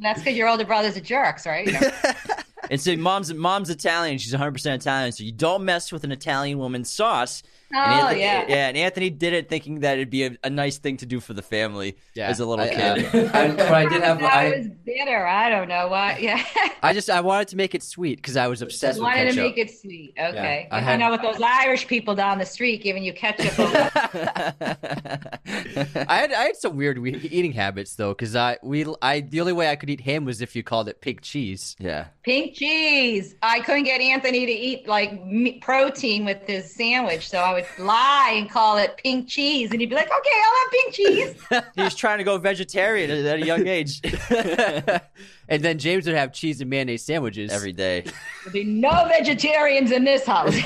That's 0.01 0.19
because 0.19 0.35
your 0.35 0.49
older 0.49 0.65
brothers 0.65 0.97
a 0.97 1.01
jerk, 1.01 1.45
right? 1.45 1.67
You 1.67 1.73
know? 1.73 1.91
And 2.71 2.79
so 2.81 2.95
mom's 2.95 3.31
mom's 3.33 3.69
Italian. 3.69 4.17
She's 4.17 4.31
100 4.33 4.51
percent 4.53 4.81
Italian. 4.81 5.11
So 5.11 5.23
you 5.23 5.33
don't 5.33 5.65
mess 5.65 5.91
with 5.91 6.03
an 6.05 6.11
Italian 6.11 6.57
woman's 6.57 6.89
sauce. 6.89 7.43
Oh, 7.73 7.77
and 7.77 7.93
Anthony, 7.93 8.19
yeah. 8.21 8.45
yeah. 8.49 8.67
And 8.67 8.77
Anthony 8.77 9.09
did 9.09 9.31
it 9.31 9.47
thinking 9.47 9.79
that 9.81 9.93
it'd 9.93 10.09
be 10.09 10.25
a, 10.25 10.37
a 10.43 10.49
nice 10.49 10.77
thing 10.77 10.97
to 10.97 11.05
do 11.05 11.21
for 11.21 11.33
the 11.33 11.41
family 11.41 11.95
Yeah, 12.15 12.27
as 12.27 12.41
a 12.41 12.45
little 12.45 12.65
I- 12.65 12.69
kid. 12.69 12.79
I, 13.33 13.47
but 13.51 13.73
I 13.73 13.85
did 13.87 14.03
have. 14.03 14.21
I 14.21 14.27
I, 14.27 14.49
was 14.57 14.67
bitter. 14.85 15.25
I 15.25 15.49
don't 15.49 15.67
know 15.69 15.87
why. 15.87 16.17
Yeah. 16.19 16.43
I 16.83 16.93
just 16.93 17.09
I 17.09 17.21
wanted 17.21 17.49
to 17.49 17.55
make 17.57 17.73
it 17.75 17.83
sweet 17.83 18.17
because 18.17 18.35
I 18.35 18.47
was 18.47 18.61
obsessed 18.61 18.99
with 18.99 19.03
wanted 19.03 19.19
ketchup. 19.27 19.35
to 19.35 19.41
make 19.43 19.57
it 19.57 19.71
sweet. 19.79 20.13
Okay. 20.19 20.67
I 20.71 20.77
I, 20.77 20.79
had- 20.81 20.99
know 20.99 21.11
with 21.11 21.21
those 21.21 21.41
Irish 21.41 21.87
people 21.87 22.13
down 22.15 22.39
the 22.39 22.45
street 22.45 22.81
giving 22.83 23.03
you 23.03 23.13
ketchup. 23.13 23.53
I 24.91 26.15
had 26.17 26.33
I 26.33 26.43
had 26.45 26.55
some 26.57 26.75
weird 26.75 26.97
eating 27.05 27.51
habits 27.53 27.95
though 27.95 28.09
because 28.09 28.35
I 28.35 28.57
we 28.63 28.85
I 29.01 29.21
the 29.21 29.39
only 29.41 29.53
way 29.53 29.69
I 29.69 29.75
could 29.75 29.89
eat 29.89 30.01
ham 30.01 30.25
was 30.25 30.41
if 30.41 30.55
you 30.55 30.63
called 30.63 30.89
it 30.89 31.01
pig 31.01 31.21
cheese. 31.21 31.75
yeah. 31.79 32.07
Pink 32.23 32.55
cheese. 32.61 33.35
I 33.41 33.59
couldn't 33.61 33.83
get 33.83 34.01
Anthony 34.01 34.45
to 34.45 34.51
eat 34.51 34.87
like 34.87 35.25
me- 35.25 35.53
protein 35.59 36.25
with 36.25 36.45
his 36.47 36.73
sandwich, 36.73 37.27
so 37.27 37.39
I 37.39 37.53
would 37.53 37.65
lie 37.79 38.35
and 38.35 38.49
call 38.49 38.77
it 38.77 38.97
pink 38.97 39.27
cheese, 39.27 39.71
and 39.71 39.81
he'd 39.81 39.89
be 39.89 39.95
like, 39.95 40.07
"Okay, 40.07 40.39
I'll 40.45 40.59
have 40.59 40.71
pink 40.71 40.93
cheese." 40.93 41.63
He 41.75 41.83
was 41.83 41.95
trying 41.95 42.17
to 42.17 42.23
go 42.23 42.37
vegetarian 42.37 43.09
at, 43.09 43.25
at 43.25 43.41
a 43.41 43.45
young 43.45 43.67
age. 43.67 44.01
and 45.51 45.61
then 45.61 45.77
James 45.77 46.05
would 46.05 46.15
have 46.15 46.31
cheese 46.31 46.61
and 46.61 46.69
mayonnaise 46.69 47.03
sandwiches 47.03 47.51
Every 47.51 47.73
day. 47.73 48.05
There'll 48.45 48.53
be 48.53 48.63
no 48.63 49.07
vegetarians 49.09 49.91
in 49.91 50.05
this 50.05 50.25
house. 50.25 50.55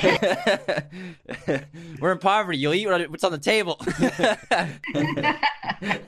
We're 2.00 2.12
in 2.12 2.18
poverty. 2.18 2.58
You'll 2.58 2.72
eat 2.74 2.86
what's 3.10 3.24
on 3.24 3.32
the 3.32 3.38
table. 3.38 3.78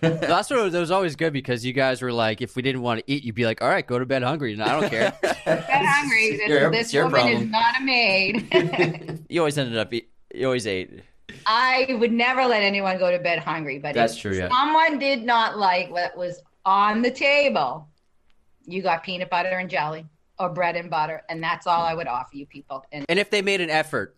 That's 0.01 0.51
what 0.51 0.59
it 0.59 0.63
was, 0.63 0.75
it 0.75 0.79
was 0.81 0.91
always 0.91 1.17
good 1.17 1.33
because 1.33 1.67
you 1.67 1.73
guys 1.73 2.01
were 2.01 2.13
like, 2.13 2.41
if 2.41 2.57
we 2.57 2.63
didn't 2.63 2.83
want 2.83 3.01
to 3.01 3.13
eat, 3.13 3.25
you'd 3.25 3.35
be 3.35 3.45
like, 3.45 3.61
all 3.61 3.69
right, 3.69 3.87
go 3.87 3.99
to 3.99 4.07
bed 4.07 4.23
hungry, 4.23 4.53
and 4.53 4.63
I 4.63 4.81
don't 4.81 4.89
care. 4.89 5.13
Get 5.23 5.37
hungry. 5.45 6.37
This, 6.37 6.49
your- 6.49 6.71
this 6.71 6.95
your 6.95 7.05
woman 7.07 7.21
problem. 7.21 7.43
is 7.43 7.51
not 7.51 7.81
a 7.81 7.85
maid. 7.85 9.25
you 9.29 9.41
always 9.41 9.59
ended 9.59 9.77
up. 9.77 9.93
Eat, 9.93 10.09
you 10.35 10.47
always 10.47 10.67
ate. 10.67 11.03
I 11.47 11.97
would 11.99 12.13
never 12.13 12.45
let 12.47 12.63
anyone 12.63 12.99
go 12.99 13.11
to 13.11 13.19
bed 13.19 13.41
hungry, 13.41 13.79
but 13.79 13.95
That's 13.95 14.15
if 14.15 14.23
true, 14.23 14.35
yeah. 14.37 14.49
someone 14.49 14.99
did 14.99 15.25
not 15.25 15.59
like 15.59 15.91
what 15.91 16.17
was 16.17 16.41
on 16.65 17.03
the 17.03 17.11
table, 17.11 17.89
you 18.69 18.83
got 18.83 19.03
peanut 19.03 19.31
butter 19.31 19.59
and 19.59 19.69
jelly 19.71 20.07
or 20.39 20.49
bread 20.49 20.77
and 20.77 20.91
butter, 20.91 21.23
and 21.29 21.43
that's 21.43 21.67
all 21.67 21.83
I 21.83 21.95
would 21.95 22.07
offer 22.07 22.37
you 22.37 22.47
people. 22.47 22.85
And 22.93 23.05
and 23.09 23.19
if 23.19 23.31
they 23.31 23.43
made 23.43 23.61
an 23.61 23.71
effort, 23.71 24.17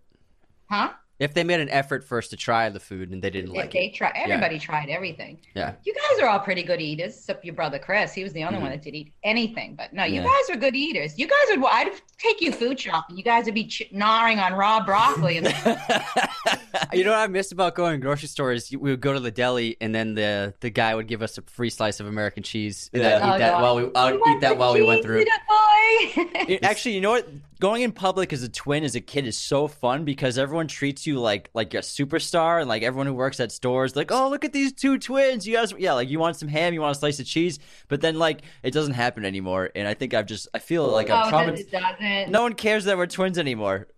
huh? 0.68 0.90
If 1.20 1.34
they 1.34 1.44
made 1.44 1.60
an 1.60 1.68
effort 1.68 2.02
first 2.02 2.30
to 2.30 2.36
try 2.36 2.70
the 2.70 2.80
food 2.80 3.10
and 3.10 3.22
they 3.22 3.28
didn't 3.28 3.52
like 3.52 3.70
they 3.72 3.86
it, 3.86 3.94
try, 3.94 4.10
everybody 4.16 4.58
tried 4.58 4.88
everything. 4.88 5.38
yeah. 5.54 5.74
You 5.84 5.94
guys 5.94 6.18
are 6.20 6.28
all 6.28 6.40
pretty 6.40 6.62
good 6.62 6.80
eaters, 6.80 7.14
except 7.16 7.44
your 7.44 7.54
brother 7.54 7.78
Chris. 7.78 8.14
He 8.14 8.24
was 8.24 8.32
the 8.32 8.42
only 8.42 8.54
mm-hmm. 8.54 8.62
one 8.62 8.70
that 8.72 8.82
did 8.82 8.94
eat 8.94 9.12
anything. 9.22 9.74
But 9.76 9.92
no, 9.92 10.04
you. 10.04 10.22
Yeah. 10.22 10.24
guys 10.24 10.56
are 10.56 10.58
good 10.58 10.74
eaters. 10.74 11.18
You 11.18 11.26
guys 11.28 11.56
would. 11.58 11.64
I'd 11.70 11.92
take 12.18 12.40
you 12.40 12.50
food 12.52 12.80
shopping. 12.80 13.18
You 13.18 13.22
guys 13.22 13.44
would 13.44 13.54
be 13.54 13.66
ch- 13.66 13.90
gnawing 13.92 14.38
on 14.38 14.54
raw 14.54 14.84
broccoli 14.84 15.36
and 15.36 15.46
You 16.92 17.04
know 17.04 17.10
what 17.10 17.20
I 17.20 17.26
missed 17.26 17.52
about 17.52 17.74
going 17.74 17.92
to 17.92 17.98
grocery 17.98 18.28
stores? 18.28 18.70
We 18.70 18.90
would 18.90 19.00
go 19.00 19.12
to 19.12 19.20
the 19.20 19.30
deli, 19.30 19.76
and 19.80 19.94
then 19.94 20.14
the 20.14 20.54
the 20.60 20.70
guy 20.70 20.94
would 20.94 21.06
give 21.06 21.20
us 21.22 21.36
a 21.36 21.42
free 21.42 21.70
slice 21.70 22.00
of 22.00 22.06
American 22.06 22.42
cheese, 22.42 22.88
and 22.94 23.02
I'd 23.02 23.08
Yeah. 23.10 23.16
eat 23.18 23.34
Oh, 23.34 23.38
that 23.38 23.50
God. 23.52 23.62
while 23.62 23.76
we 23.76 23.90
I'd 23.94 24.14
eat 24.36 24.40
that 24.40 24.56
while 24.56 24.72
we 24.72 24.82
went 24.82 25.02
through. 25.04 25.24
It- 25.26 26.60
Actually, 26.62 26.94
you 26.94 27.00
know 27.02 27.10
what? 27.10 27.28
Going 27.60 27.82
in 27.82 27.92
public 27.92 28.32
as 28.32 28.42
a 28.42 28.48
twin, 28.48 28.84
as 28.84 28.94
a 28.94 29.02
kid, 29.02 29.26
is 29.26 29.36
so 29.36 29.68
fun 29.68 30.06
because 30.06 30.38
everyone 30.38 30.66
treats 30.66 31.06
you 31.06 31.20
like 31.20 31.50
like 31.52 31.74
a 31.74 31.78
superstar, 31.78 32.58
and 32.58 32.70
like 32.70 32.82
everyone 32.82 33.06
who 33.06 33.12
works 33.12 33.38
at 33.38 33.52
stores, 33.52 33.94
like, 33.94 34.10
oh, 34.10 34.30
look 34.30 34.46
at 34.46 34.54
these 34.54 34.72
two 34.72 34.98
twins. 34.98 35.46
You 35.46 35.56
guys, 35.56 35.74
yeah, 35.78 35.92
like 35.92 36.08
you 36.08 36.18
want 36.18 36.36
some 36.36 36.48
ham, 36.48 36.72
you 36.72 36.80
want 36.80 36.96
a 36.96 36.98
slice 36.98 37.20
of 37.20 37.26
cheese, 37.26 37.58
but 37.88 38.00
then 38.00 38.18
like 38.18 38.40
it 38.62 38.70
doesn't 38.72 38.94
happen 38.94 39.26
anymore. 39.26 39.68
And 39.74 39.86
I 39.86 39.92
think 39.92 40.14
I've 40.14 40.24
just, 40.24 40.48
I 40.54 40.58
feel 40.58 40.88
like 40.88 41.10
I'm 41.10 41.26
oh, 41.26 41.28
probably 41.28 41.60
it 41.60 41.70
doesn't. 41.70 42.30
no 42.30 42.40
one 42.40 42.54
cares 42.54 42.84
that 42.86 42.96
we're 42.96 43.06
twins 43.06 43.36
anymore. 43.36 43.88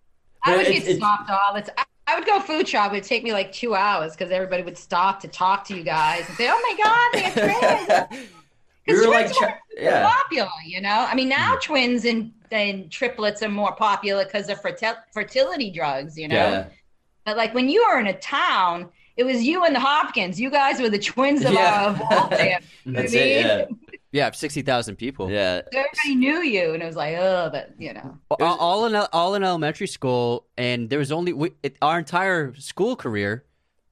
I 0.43 0.57
would 0.57 0.65
get 0.65 0.97
stopped 0.97 1.29
all 1.29 1.53
the 1.55 1.61
time. 1.61 1.85
I 2.05 2.15
would 2.15 2.25
go 2.25 2.41
food 2.41 2.67
shop. 2.67 2.91
It 2.91 2.95
would 2.95 3.03
take 3.03 3.23
me 3.23 3.31
like 3.31 3.53
two 3.53 3.75
hours 3.75 4.11
because 4.11 4.29
everybody 4.29 4.63
would 4.63 4.77
stop 4.77 5.21
to 5.21 5.29
talk 5.29 5.63
to 5.69 5.77
you 5.77 5.83
guys 5.83 6.27
and 6.27 6.35
say, 6.35 6.49
"Oh 6.51 6.59
my 6.67 6.83
God, 6.83 7.33
they're 7.33 8.07
twins." 8.09 8.29
we 8.87 8.93
Because 8.93 9.05
were 9.07 9.11
like, 9.13 9.25
twins 9.27 9.39
weren't 9.41 9.55
yeah, 9.77 10.09
popular, 10.09 10.49
you 10.65 10.81
know. 10.81 11.05
I 11.09 11.15
mean, 11.15 11.29
now 11.29 11.55
twins 11.61 12.05
and, 12.05 12.31
and 12.51 12.91
triplets 12.91 13.41
are 13.43 13.49
more 13.49 13.73
popular 13.75 14.25
because 14.25 14.49
of 14.49 14.61
fertil- 14.61 14.97
fertility 15.13 15.71
drugs, 15.71 16.17
you 16.17 16.27
know. 16.27 16.35
yeah. 16.35 16.65
But 17.25 17.37
like 17.37 17.53
when 17.53 17.69
you 17.69 17.85
were 17.87 17.99
in 17.99 18.07
a 18.07 18.13
town, 18.19 18.89
it 19.15 19.23
was 19.23 19.43
you 19.43 19.63
and 19.63 19.73
the 19.75 19.79
Hopkins. 19.79 20.39
You 20.39 20.49
guys 20.49 20.81
were 20.81 20.89
the 20.89 20.99
twins 20.99 21.45
of 21.45 21.53
Yeah. 21.53 21.85
Uh, 21.85 21.89
of 21.91 21.99
Waltham. 21.99 22.63
That's 22.87 23.13
what 23.13 23.21
I 23.21 23.25
it. 23.25 23.45
Yeah, 23.45 23.65
Yeah, 24.11 24.31
sixty 24.31 24.61
thousand 24.61 24.97
people. 24.97 25.31
yeah. 25.31 25.61
Everybody 25.73 26.15
knew 26.15 26.41
you, 26.43 26.73
and 26.75 26.83
it 26.83 26.85
was 26.85 26.95
like, 26.95 27.15
oh, 27.17 27.49
but 27.51 27.71
you 27.79 27.93
know. 27.93 28.17
all, 28.29 28.57
all 28.59 28.85
in 28.85 28.95
all 28.95 29.33
in 29.35 29.43
elementary 29.43 29.87
school, 29.87 30.45
and 30.55 30.87
there 30.89 30.99
was 30.99 31.11
only 31.11 31.33
we, 31.33 31.51
it, 31.63 31.77
our 31.81 31.97
entire 31.97 32.53
school 32.55 32.95
career. 32.95 33.43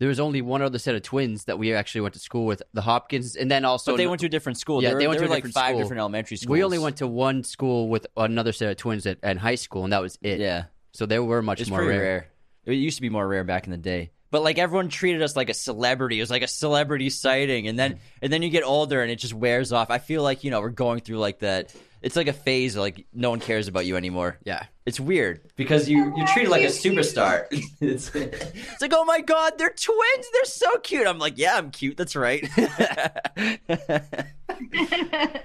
There 0.02 0.08
was 0.08 0.20
only 0.20 0.42
one 0.42 0.64
other 0.64 0.80
set 0.80 0.96
of 0.96 1.04
twins 1.04 1.44
that 1.46 1.60
we 1.60 1.76
actually 1.76 2.02
went 2.02 2.16
to 2.16 2.20
school 2.20 2.48
with, 2.48 2.64
the 2.74 2.82
Hopkins, 2.82 3.36
and 3.36 3.52
then 3.52 3.64
also 3.64 3.92
But 3.92 3.98
they 3.98 4.08
went 4.08 4.20
to 4.22 4.26
a 4.26 4.30
different 4.30 4.58
school. 4.58 4.82
Yeah, 4.82 4.90
they, 4.90 4.96
were, 4.96 5.00
they 5.02 5.08
went 5.10 5.20
to 5.20 5.28
like 5.28 5.44
different 5.44 5.54
five 5.54 5.70
school. 5.74 5.80
different 5.82 6.00
elementary 6.00 6.38
schools. 6.38 6.50
We 6.50 6.64
only 6.64 6.80
went 6.80 6.98
to 6.98 7.08
one 7.08 7.44
school 7.44 7.88
with 7.88 8.08
another 8.18 8.52
set 8.52 8.72
of 8.72 8.78
twins 8.78 9.06
at, 9.06 9.20
at 9.22 9.38
high 9.38 9.54
school, 9.54 9.84
and 9.84 9.94
that 9.94 10.02
was 10.02 10.18
it. 10.24 10.40
Yeah. 10.40 10.64
So 10.92 11.06
they 11.06 11.20
were 11.20 11.44
much 11.44 11.62
It's 11.62 11.70
more 11.70 11.86
rare. 11.86 12.00
rare. 12.00 12.28
It 12.66 12.74
used 12.74 12.98
to 12.98 13.04
be 13.04 13.10
more 13.10 13.28
rare 13.28 13.44
back 13.44 13.66
in 13.66 13.72
the 13.72 13.78
day. 13.78 14.10
But 14.32 14.44
like 14.44 14.58
everyone 14.58 14.88
treated 14.88 15.22
us 15.22 15.36
like 15.36 15.50
a 15.50 15.54
celebrity. 15.54 16.18
It 16.18 16.22
was 16.22 16.32
like 16.32 16.42
a 16.42 16.48
celebrity 16.48 17.10
sighting, 17.10 17.68
and 17.68 17.78
then 17.78 18.00
and 18.22 18.32
then 18.32 18.42
you 18.42 18.50
get 18.50 18.64
older 18.64 19.02
and 19.02 19.12
it 19.12 19.18
just 19.18 19.34
wears 19.34 19.74
off. 19.74 19.92
I 19.92 19.98
feel 20.00 20.24
like 20.24 20.46
you 20.46 20.52
know 20.52 20.62
we're 20.62 20.70
going 20.70 21.02
through 21.02 21.20
like 21.20 21.40
that. 21.40 21.76
It's 22.02 22.16
like 22.16 22.28
a 22.28 22.34
phase. 22.34 22.78
Like 22.78 23.06
no 23.14 23.30
one 23.30 23.42
cares 23.42 23.68
about 23.68 23.86
you 23.86 23.98
anymore. 23.98 24.40
Yeah. 24.44 24.64
It's 24.86 25.00
weird 25.00 25.42
because 25.58 25.88
you 25.88 26.14
you're 26.18 26.28
treated 26.28 26.50
like 26.50 26.64
a 26.64 26.68
superstar. 26.68 27.46
it's, 27.82 28.16
it's 28.16 28.82
like 28.82 28.94
oh 28.96 29.06
my 29.06 29.22
god, 29.22 29.54
they're 29.58 29.70
twins. 29.70 30.26
They're 30.34 30.46
so 30.46 30.78
cute. 30.80 31.06
I'm 31.06 31.20
like 31.20 31.38
yeah, 31.38 31.58
I'm 31.58 31.70
cute. 31.70 31.98
That's 31.98 32.16
right. 32.16 32.48
All 32.58 32.68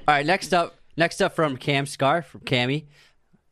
right. 0.06 0.24
Next 0.24 0.54
up, 0.54 0.76
next 0.96 1.20
up 1.20 1.34
from 1.34 1.56
Cam 1.56 1.86
Scar 1.86 2.22
from 2.22 2.42
Cammy. 2.42 2.86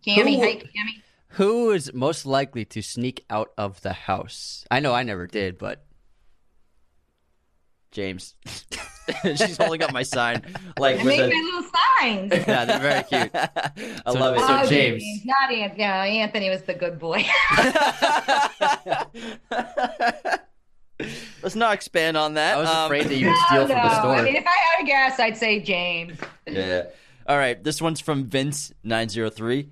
Cammy, 0.07 0.37
Who- 0.37 0.42
hi, 0.42 0.55
Cammy. 0.57 1.03
Who 1.35 1.70
is 1.70 1.92
most 1.92 2.27
likely 2.27 2.64
to 2.66 2.83
sneak 2.83 3.25
out 3.29 3.51
of 3.59 3.81
the 3.83 3.92
house? 3.92 4.64
I 4.70 4.81
know 4.81 4.92
I 4.94 5.03
never 5.03 5.27
did, 5.27 5.59
but 5.59 5.85
James, 7.90 8.35
she's 9.25 9.57
holding 9.57 9.83
up 9.83 9.92
my 9.92 10.03
sign 10.05 10.42
like 10.79 10.97
with 10.99 11.07
make 11.07 11.20
a. 11.20 11.29
my 11.29 11.35
little 11.35 11.70
signs. 12.01 12.33
yeah, 12.49 12.64
they're 12.64 12.79
very 12.79 13.03
cute. 13.05 13.31
I 14.07 14.11
love 14.11 14.37
it. 14.37 14.40
So 14.40 14.47
Oh, 14.62 14.66
James. 14.68 15.05
not 15.25 15.53
Anthony. 15.53 15.79
No, 15.83 15.85
Anthony 15.87 16.51
was 16.51 16.62
the 16.62 16.75
good 16.75 16.99
boy. 16.99 17.25
Let's 21.42 21.57
not 21.57 21.75
expand 21.75 22.16
on 22.16 22.35
that. 22.35 22.57
I 22.57 22.61
was 22.61 22.68
Um, 22.68 22.85
afraid 22.87 23.07
that 23.09 23.16
you 23.16 23.29
would 23.29 23.37
steal 23.47 23.61
no, 23.62 23.66
from 23.66 23.77
the 23.77 23.88
no. 23.88 23.99
store. 24.01 24.14
I 24.14 24.23
mean, 24.23 24.37
if 24.37 24.47
I 24.47 24.51
had 24.51 24.81
to 24.81 24.87
guess, 24.87 25.20
I'd 25.20 25.37
say 25.37 25.61
James. 25.61 26.16
Yeah. 26.47 26.85
All 27.27 27.37
right. 27.37 27.62
This 27.62 27.83
one's 27.83 28.01
from 28.01 28.25
Vince 28.27 28.73
nine 28.85 29.09
zero 29.09 29.29
three, 29.31 29.70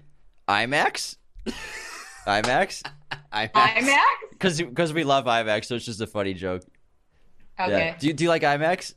IMAX. 0.48 1.16
IMAX. 2.26 2.82
I 3.32 3.48
IMAX. 3.48 3.98
Because 4.32 4.58
because 4.60 4.92
we 4.92 5.04
love 5.04 5.24
IMAX, 5.26 5.66
so 5.66 5.74
it's 5.76 5.84
just 5.84 6.00
a 6.00 6.06
funny 6.06 6.34
joke. 6.34 6.62
Okay. 7.60 7.70
Yeah. 7.70 7.96
Do 7.98 8.06
you 8.06 8.12
do 8.12 8.24
you 8.24 8.30
like 8.30 8.42
IMAX? 8.42 8.94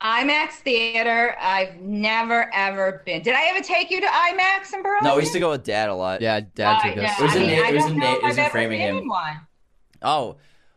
IMAX 0.00 0.50
theater. 0.52 1.34
I've 1.40 1.76
never 1.80 2.50
ever 2.54 3.02
been. 3.04 3.22
Did 3.22 3.34
I 3.34 3.46
ever 3.48 3.60
take 3.64 3.90
you 3.90 4.00
to 4.00 4.06
IMAX 4.06 4.72
in 4.72 4.82
Burlington? 4.82 5.08
No, 5.08 5.16
we 5.16 5.22
used 5.22 5.32
to 5.32 5.40
go 5.40 5.50
with 5.50 5.64
Dad 5.64 5.88
a 5.88 5.94
lot. 5.94 6.20
Yeah, 6.20 6.40
Dad 6.54 6.80
took 6.82 6.96
Uh, 6.98 7.00
us. 7.06 7.18
no, 7.18 7.24
It 7.24 7.26
was 7.28 7.36
I 7.36 7.40
in 7.40 7.46
mean, 7.46 7.50
it 7.58 7.74
was 7.74 7.82
don't 7.84 7.92
in 7.94 7.98
know 7.98 8.06
Na- 8.06 8.12
if 8.12 8.18
it 8.18 8.26
was 8.26 8.36
in 8.38 8.44
ever 8.44 8.50
Framingham. 8.50 8.94
been 8.94 9.02
in 9.04 9.08
one. 9.08 9.40
Oh, 10.02 10.36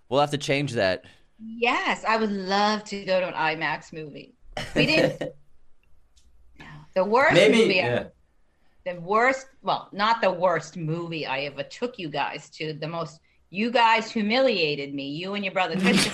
we'll 0.09 0.21
have 0.21 0.31
to 0.31 0.37
change 0.39 0.73
that. 0.73 1.05
Yes, 1.39 2.03
I 2.07 2.17
would 2.17 2.31
love 2.31 2.83
to 2.85 3.03
go 3.05 3.19
to 3.19 3.27
an 3.27 3.33
IMAX 3.33 3.93
movie. 3.93 4.33
We 4.75 4.85
didn't. 4.87 5.21
No. 6.59 6.65
the 6.95 7.03
worst 7.03 7.33
movie. 7.35 7.81
I- 7.83 8.07
the 8.85 8.95
worst. 8.99 9.47
Well, 9.61 9.89
not 9.91 10.21
the 10.21 10.31
worst 10.31 10.77
movie 10.77 11.25
I 11.25 11.41
ever 11.41 11.63
took 11.63 11.97
you 11.99 12.09
guys 12.09 12.49
to. 12.51 12.73
The 12.73 12.87
most. 12.87 13.19
You 13.53 13.69
guys 13.69 14.09
humiliated 14.09 14.93
me. 14.93 15.09
You 15.09 15.33
and 15.33 15.43
your 15.43 15.53
brother 15.53 15.75
Kristen. 15.79 16.13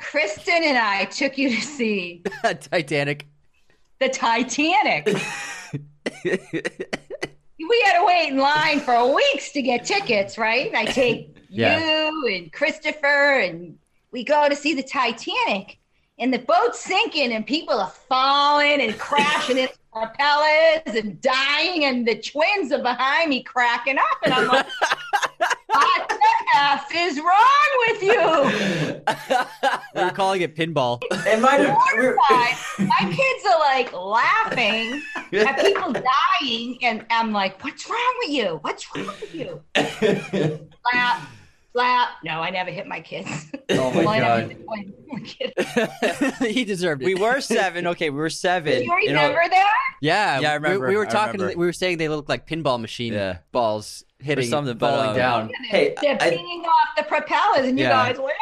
Kristen 0.00 0.62
and 0.64 0.78
I 0.78 1.04
took 1.04 1.36
you 1.36 1.50
to 1.50 1.60
see 1.60 2.22
Titanic. 2.42 3.26
the 3.98 4.08
Titanic. 4.08 5.06
we 6.24 7.82
had 7.84 7.98
to 7.98 8.04
wait 8.06 8.28
in 8.30 8.38
line 8.38 8.80
for 8.80 9.14
weeks 9.14 9.52
to 9.52 9.62
get 9.62 9.84
tickets, 9.84 10.38
right? 10.38 10.74
I 10.74 10.86
take 10.86 11.36
Yeah. 11.50 11.78
you 12.08 12.26
and 12.34 12.52
Christopher, 12.52 13.40
and 13.40 13.76
we 14.12 14.24
go 14.24 14.48
to 14.48 14.56
see 14.56 14.74
the 14.74 14.82
Titanic, 14.82 15.78
and 16.18 16.32
the 16.32 16.38
boat's 16.38 16.80
sinking, 16.80 17.32
and 17.32 17.46
people 17.46 17.74
are 17.78 17.90
falling 18.08 18.80
and 18.80 18.98
crashing 18.98 19.58
into 19.58 19.74
propellers 19.92 20.94
and 20.94 21.20
dying, 21.20 21.84
and 21.84 22.06
the 22.06 22.16
twins 22.16 22.72
are 22.72 22.82
behind 22.82 23.30
me 23.30 23.42
cracking 23.42 23.98
up, 23.98 24.18
and 24.24 24.32
I'm 24.32 24.48
like, 24.48 24.66
what 25.66 26.08
the 26.08 26.18
F 26.56 26.88
is 26.94 27.18
wrong 27.18 27.86
with 27.88 28.02
you? 28.02 29.06
We 29.94 30.04
were 30.04 30.10
calling 30.10 30.40
it 30.40 30.54
pinball. 30.56 31.02
It 31.10 31.40
might 31.40 31.58
My 32.78 33.12
kids 33.12 33.46
are 33.52 33.58
like 33.58 33.92
laughing 33.92 35.02
at 35.46 35.60
people 35.60 35.92
dying, 35.92 36.78
and 36.82 37.04
I'm 37.10 37.32
like, 37.32 37.62
"What's 37.64 37.88
wrong 37.88 38.14
with 38.20 38.30
you? 38.30 38.58
What's 38.62 38.86
wrong 38.94 39.06
with 39.20 39.34
you?" 39.34 39.60
Slap, 39.74 41.22
slap. 41.72 42.08
No, 42.24 42.40
I 42.40 42.50
never 42.50 42.70
hit 42.70 42.86
my 42.86 43.00
kids. 43.00 43.28
Oh 43.72 43.92
my 43.92 44.04
Well, 44.04 44.20
God. 44.20 44.48
hit 44.48 44.66
my- 44.66 44.84
my 45.12 45.20
kids. 45.20 46.38
he 46.54 46.64
deserved 46.64 47.02
it. 47.02 47.04
we 47.04 47.14
were 47.14 47.40
seven. 47.40 47.86
Okay, 47.86 48.10
we 48.10 48.16
were 48.18 48.28
seven. 48.30 48.80
Do 48.80 48.84
you 48.84 48.98
You 49.02 49.12
know- 49.12 49.28
remember 49.28 49.48
that? 49.48 49.72
yeah, 50.00 50.40
Yeah, 50.40 50.48
I 50.48 50.58
we- 50.58 50.64
remember, 50.64 50.88
We, 50.88 50.96
were 50.96 51.06
talking. 51.06 51.40
We 51.40 51.54
were 51.54 51.72
saying 51.72 51.98
they 51.98 52.08
look 52.08 52.28
like 52.28 52.48
pinball 52.48 52.80
machine 52.80 53.12
Yeah. 53.12 53.38
balls 53.52 54.04
or 54.20 54.24
hitting, 54.24 54.46
something, 54.48 54.76
but, 54.76 54.90
falling 54.90 55.10
um, 55.10 55.16
down. 55.16 55.50
Hey, 55.68 55.94
They're 56.02 56.16
I- 56.20 56.30
pinging 56.30 56.62
off 56.64 56.96
the 56.96 57.04
propellers, 57.04 57.66
and 57.68 57.78
you 57.78 57.84
Yeah. 57.84 58.12
guys 58.12 58.18
were. 58.18 58.32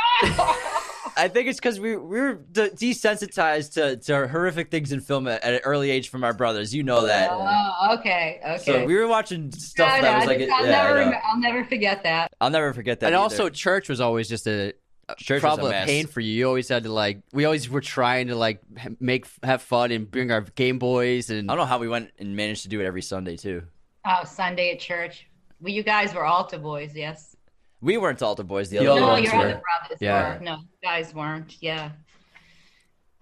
I 1.18 1.28
think 1.28 1.48
it's 1.48 1.58
because 1.58 1.80
we 1.80 1.96
we 1.96 2.20
were 2.20 2.34
de- 2.34 2.70
desensitized 2.70 3.74
to, 3.74 3.96
to 3.96 4.28
horrific 4.28 4.70
things 4.70 4.92
in 4.92 5.00
film 5.00 5.26
at, 5.26 5.42
at 5.42 5.54
an 5.54 5.60
early 5.64 5.90
age 5.90 6.08
from 6.10 6.22
our 6.22 6.32
brothers. 6.32 6.74
You 6.74 6.84
know 6.84 7.06
that. 7.06 7.30
Oh, 7.32 7.96
okay, 7.98 8.40
okay. 8.44 8.58
So 8.58 8.84
we 8.86 8.94
were 8.94 9.08
watching 9.08 9.50
stuff 9.50 9.96
No, 9.96 10.02
that 10.02 10.12
no, 10.12 10.18
was 10.18 10.26
like. 10.26 10.40
I'll, 10.50 10.64
yeah, 10.64 10.70
never, 10.70 11.20
I'll 11.24 11.40
never 11.40 11.64
forget 11.64 12.04
that. 12.04 12.32
I'll 12.40 12.50
never 12.50 12.72
forget 12.72 13.00
that. 13.00 13.06
and 13.06 13.16
either. 13.16 13.22
also, 13.22 13.48
church 13.48 13.88
was 13.88 14.00
always 14.00 14.28
just 14.28 14.46
a, 14.46 14.74
a 15.08 15.14
Church 15.16 15.42
was 15.42 15.54
a 15.54 15.56
problem 15.56 15.74
of 15.74 15.86
pain 15.86 16.06
for 16.06 16.20
you. 16.20 16.32
You 16.32 16.46
always 16.46 16.68
had 16.68 16.84
to 16.84 16.92
like. 16.92 17.20
We 17.32 17.44
always 17.44 17.68
were 17.68 17.80
trying 17.80 18.28
to 18.28 18.36
like 18.36 18.60
make 19.00 19.26
have 19.42 19.62
fun 19.62 19.90
and 19.90 20.08
bring 20.08 20.30
our 20.30 20.42
Game 20.42 20.78
Boys 20.78 21.30
and 21.30 21.50
I 21.50 21.54
don't 21.54 21.64
know 21.64 21.68
how 21.68 21.78
we 21.78 21.88
went 21.88 22.12
and 22.18 22.36
managed 22.36 22.62
to 22.62 22.68
do 22.68 22.80
it 22.80 22.86
every 22.86 23.02
Sunday 23.02 23.36
too. 23.36 23.64
Oh, 24.04 24.24
Sunday 24.24 24.70
at 24.72 24.78
church. 24.78 25.26
Well, 25.60 25.72
you 25.72 25.82
guys 25.82 26.14
were 26.14 26.24
altar 26.24 26.58
boys, 26.58 26.94
yes. 26.94 27.34
We 27.80 27.96
weren't 27.96 28.20
altar 28.22 28.42
boys. 28.42 28.70
The, 28.70 28.78
The 28.78 28.88
other 28.88 29.00
no, 29.00 29.06
ones 29.08 29.24
your 29.26 29.34
were. 29.36 29.40
other 29.42 29.50
brothers 29.80 29.98
Yeah. 30.00 30.38
were. 30.38 30.44
No, 30.44 30.56
you 30.56 30.66
guys 30.82 31.14
weren't. 31.14 31.56
Yeah. 31.60 31.90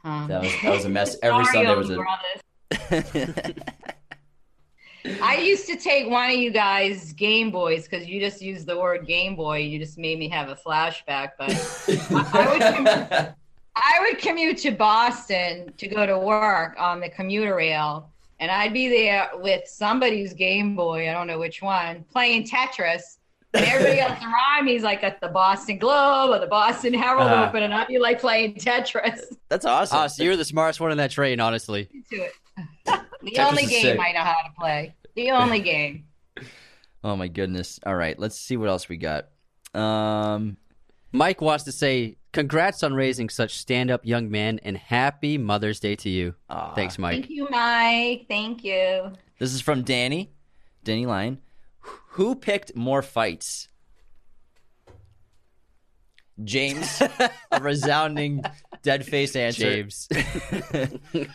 Um, 0.05 0.29
That 0.29 0.42
was 0.42 0.53
that 0.62 0.71
was 0.73 0.85
a 0.85 0.88
mess. 0.88 1.16
Every 1.23 1.45
Sunday 1.47 1.75
was 1.75 1.90
a. 1.90 1.99
I 5.23 5.37
used 5.37 5.69
to 5.69 5.77
take 5.77 6.11
one 6.11 6.31
of 6.31 6.37
you 6.37 6.51
guys 6.51 7.12
Game 7.12 7.53
Boys 7.53 7.87
because 7.87 8.09
you 8.09 8.19
just 8.19 8.42
used 8.42 8.66
the 8.66 8.77
word 8.77 9.07
Game 9.07 9.37
Boy. 9.37 9.59
You 9.59 9.79
just 9.79 9.99
made 9.99 10.19
me 10.19 10.29
have 10.31 10.49
a 10.49 10.57
flashback. 10.57 11.31
But 11.38 11.51
I 12.35 12.49
would 12.51 12.75
commute, 12.75 13.35
I 13.77 13.99
would 14.01 14.19
commute 14.19 14.59
to 14.59 14.73
Boston 14.73 15.73
to 15.77 15.87
go 15.87 16.07
to 16.07 16.19
work 16.19 16.75
on 16.79 16.99
the 17.01 17.09
commuter 17.09 17.55
rail, 17.55 18.11
and 18.40 18.51
I'd 18.51 18.73
be 18.73 18.88
there 18.88 19.31
with 19.35 19.69
somebody's 19.69 20.33
Game 20.35 20.75
Boy. 20.75 21.09
I 21.09 21.12
don't 21.12 21.29
know 21.29 21.38
which 21.38 21.62
one, 21.62 22.05
playing 22.11 22.45
Tetris. 22.45 23.19
And 23.54 23.64
everybody 23.64 24.00
else 24.00 24.18
around 24.22 24.64
me 24.66 24.74
is 24.76 24.82
like 24.82 25.02
at 25.02 25.20
the 25.20 25.28
Boston 25.28 25.78
Globe 25.78 26.30
or 26.30 26.38
the 26.38 26.46
Boston 26.46 26.92
Herald 26.92 27.30
open, 27.30 27.62
and 27.62 27.72
I'd 27.72 27.87
be 27.88 27.98
like 27.98 28.20
playing 28.20 28.54
Tetris 28.56 29.20
That's 29.48 29.64
awesome. 29.64 29.98
Oh, 29.98 30.06
so 30.09 30.22
you're 30.24 30.37
the 30.37 30.44
smartest 30.44 30.80
one 30.80 30.90
in 30.92 30.98
that 30.98 31.11
train, 31.11 31.40
honestly. 31.40 31.88
to 32.11 32.16
it. 32.16 32.32
the 32.85 33.30
Tetris 33.30 33.46
only 33.48 33.66
game 33.66 33.82
sick. 33.82 34.00
I 34.00 34.12
know 34.12 34.20
how 34.20 34.32
to 34.44 34.52
play. 34.59 34.94
The 35.14 35.30
only 35.30 35.61
game. 35.72 36.04
oh 37.02 37.16
my 37.16 37.28
goodness. 37.28 37.80
All 37.87 37.94
right, 37.94 38.18
let's 38.18 38.38
see 38.38 38.56
what 38.56 38.68
else 38.68 38.88
we 38.88 38.96
got. 38.98 39.28
Um, 39.74 40.56
Mike 41.12 41.40
wants 41.40 41.64
to 41.64 41.72
say, 41.72 42.16
"Congrats 42.32 42.82
on 42.82 42.92
raising 42.94 43.28
such 43.30 43.59
stand-up 43.59 44.04
young 44.04 44.30
man, 44.30 44.59
and 44.64 44.76
happy 44.76 45.38
Mother's 45.38 45.80
Day 45.80 45.96
to 45.96 46.11
you." 46.11 46.35
aw. 46.50 46.74
Thanks, 46.74 46.98
Mike. 46.98 47.14
Thank 47.14 47.30
you, 47.30 47.48
Mike. 47.48 48.26
Thank 48.28 48.64
you. 48.64 49.12
This 49.38 49.54
is 49.54 49.61
from 49.62 49.82
Danny. 49.82 50.32
Danny 50.85 51.06
Line. 51.06 51.38
Who 52.11 52.35
picked 52.35 52.75
more 52.75 53.03
fights? 53.03 53.68
James, 56.44 57.01
a 57.51 57.61
resounding 57.61 58.42
dead 58.83 59.07
face 59.07 59.35
answer. 59.37 59.62
James. 59.62 60.09
Do 60.11 61.29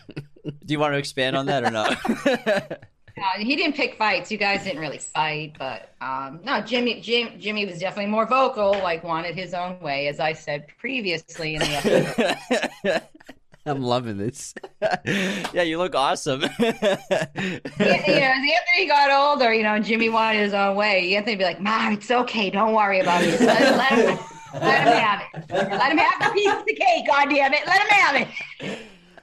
you 0.68 0.80
want 0.80 0.94
to 0.94 0.98
expand 0.98 1.36
on 1.36 1.48
that 1.48 1.64
or 1.64 1.72
not? 1.72 2.82
Uh, 3.18 3.40
he 3.40 3.58
didn't 3.58 3.76
pick 3.76 3.98
fights. 3.98 4.32
You 4.32 4.38
guys 4.38 4.64
didn't 4.64 4.80
really 4.80 4.98
fight, 4.98 5.56
but 5.60 5.94
um, 6.00 6.40
no, 6.44 6.62
Jimmy. 6.62 7.02
Jim, 7.02 7.40
Jimmy 7.40 7.66
was 7.66 7.78
definitely 7.78 8.10
more 8.10 8.26
vocal. 8.26 8.72
Like 8.72 9.04
wanted 9.04 9.36
his 9.36 9.54
own 9.54 9.80
way, 9.82 10.08
as 10.08 10.20
I 10.20 10.32
said 10.32 10.68
previously 10.80 11.56
in 11.56 11.60
the 11.60 12.46
episode. 12.86 13.02
I'm 13.66 13.82
loving 13.82 14.18
this. 14.18 14.54
yeah, 15.06 15.62
you 15.62 15.78
look 15.78 15.96
awesome. 15.96 16.42
you 16.42 16.48
know, 16.50 16.70
as 16.70 17.78
Anthony 17.78 18.88
got 18.88 19.12
older, 19.12 19.54
you 19.54 19.64
know, 19.64 19.80
Jimmy 19.80 20.10
wanted 20.10 20.40
his 20.40 20.54
own 20.54 20.76
way. 20.76 21.16
Anthony 21.16 21.34
would 21.34 21.40
be 21.40 21.46
like, 21.46 21.62
"Mom, 21.62 21.94
it's 21.94 22.10
okay. 22.10 22.50
Don't 22.50 22.74
worry 22.74 23.00
about 23.00 23.24
it. 23.24 23.40
Let, 23.40 23.78
let 23.78 23.92
him, 23.92 24.20
let 24.54 24.88
him 24.88 24.94
have 24.94 25.22
it. 25.22 25.50
Let 25.52 25.92
him 25.92 25.98
have 25.98 26.28
the 26.28 26.34
piece 26.34 26.52
of 26.52 26.66
the 26.66 26.74
cake. 26.74 27.08
God 27.08 27.30
damn 27.30 27.54
it. 27.54 27.62
Let 27.68 27.82
him 27.82 27.88
have 27.88 28.16
it." 28.22 28.80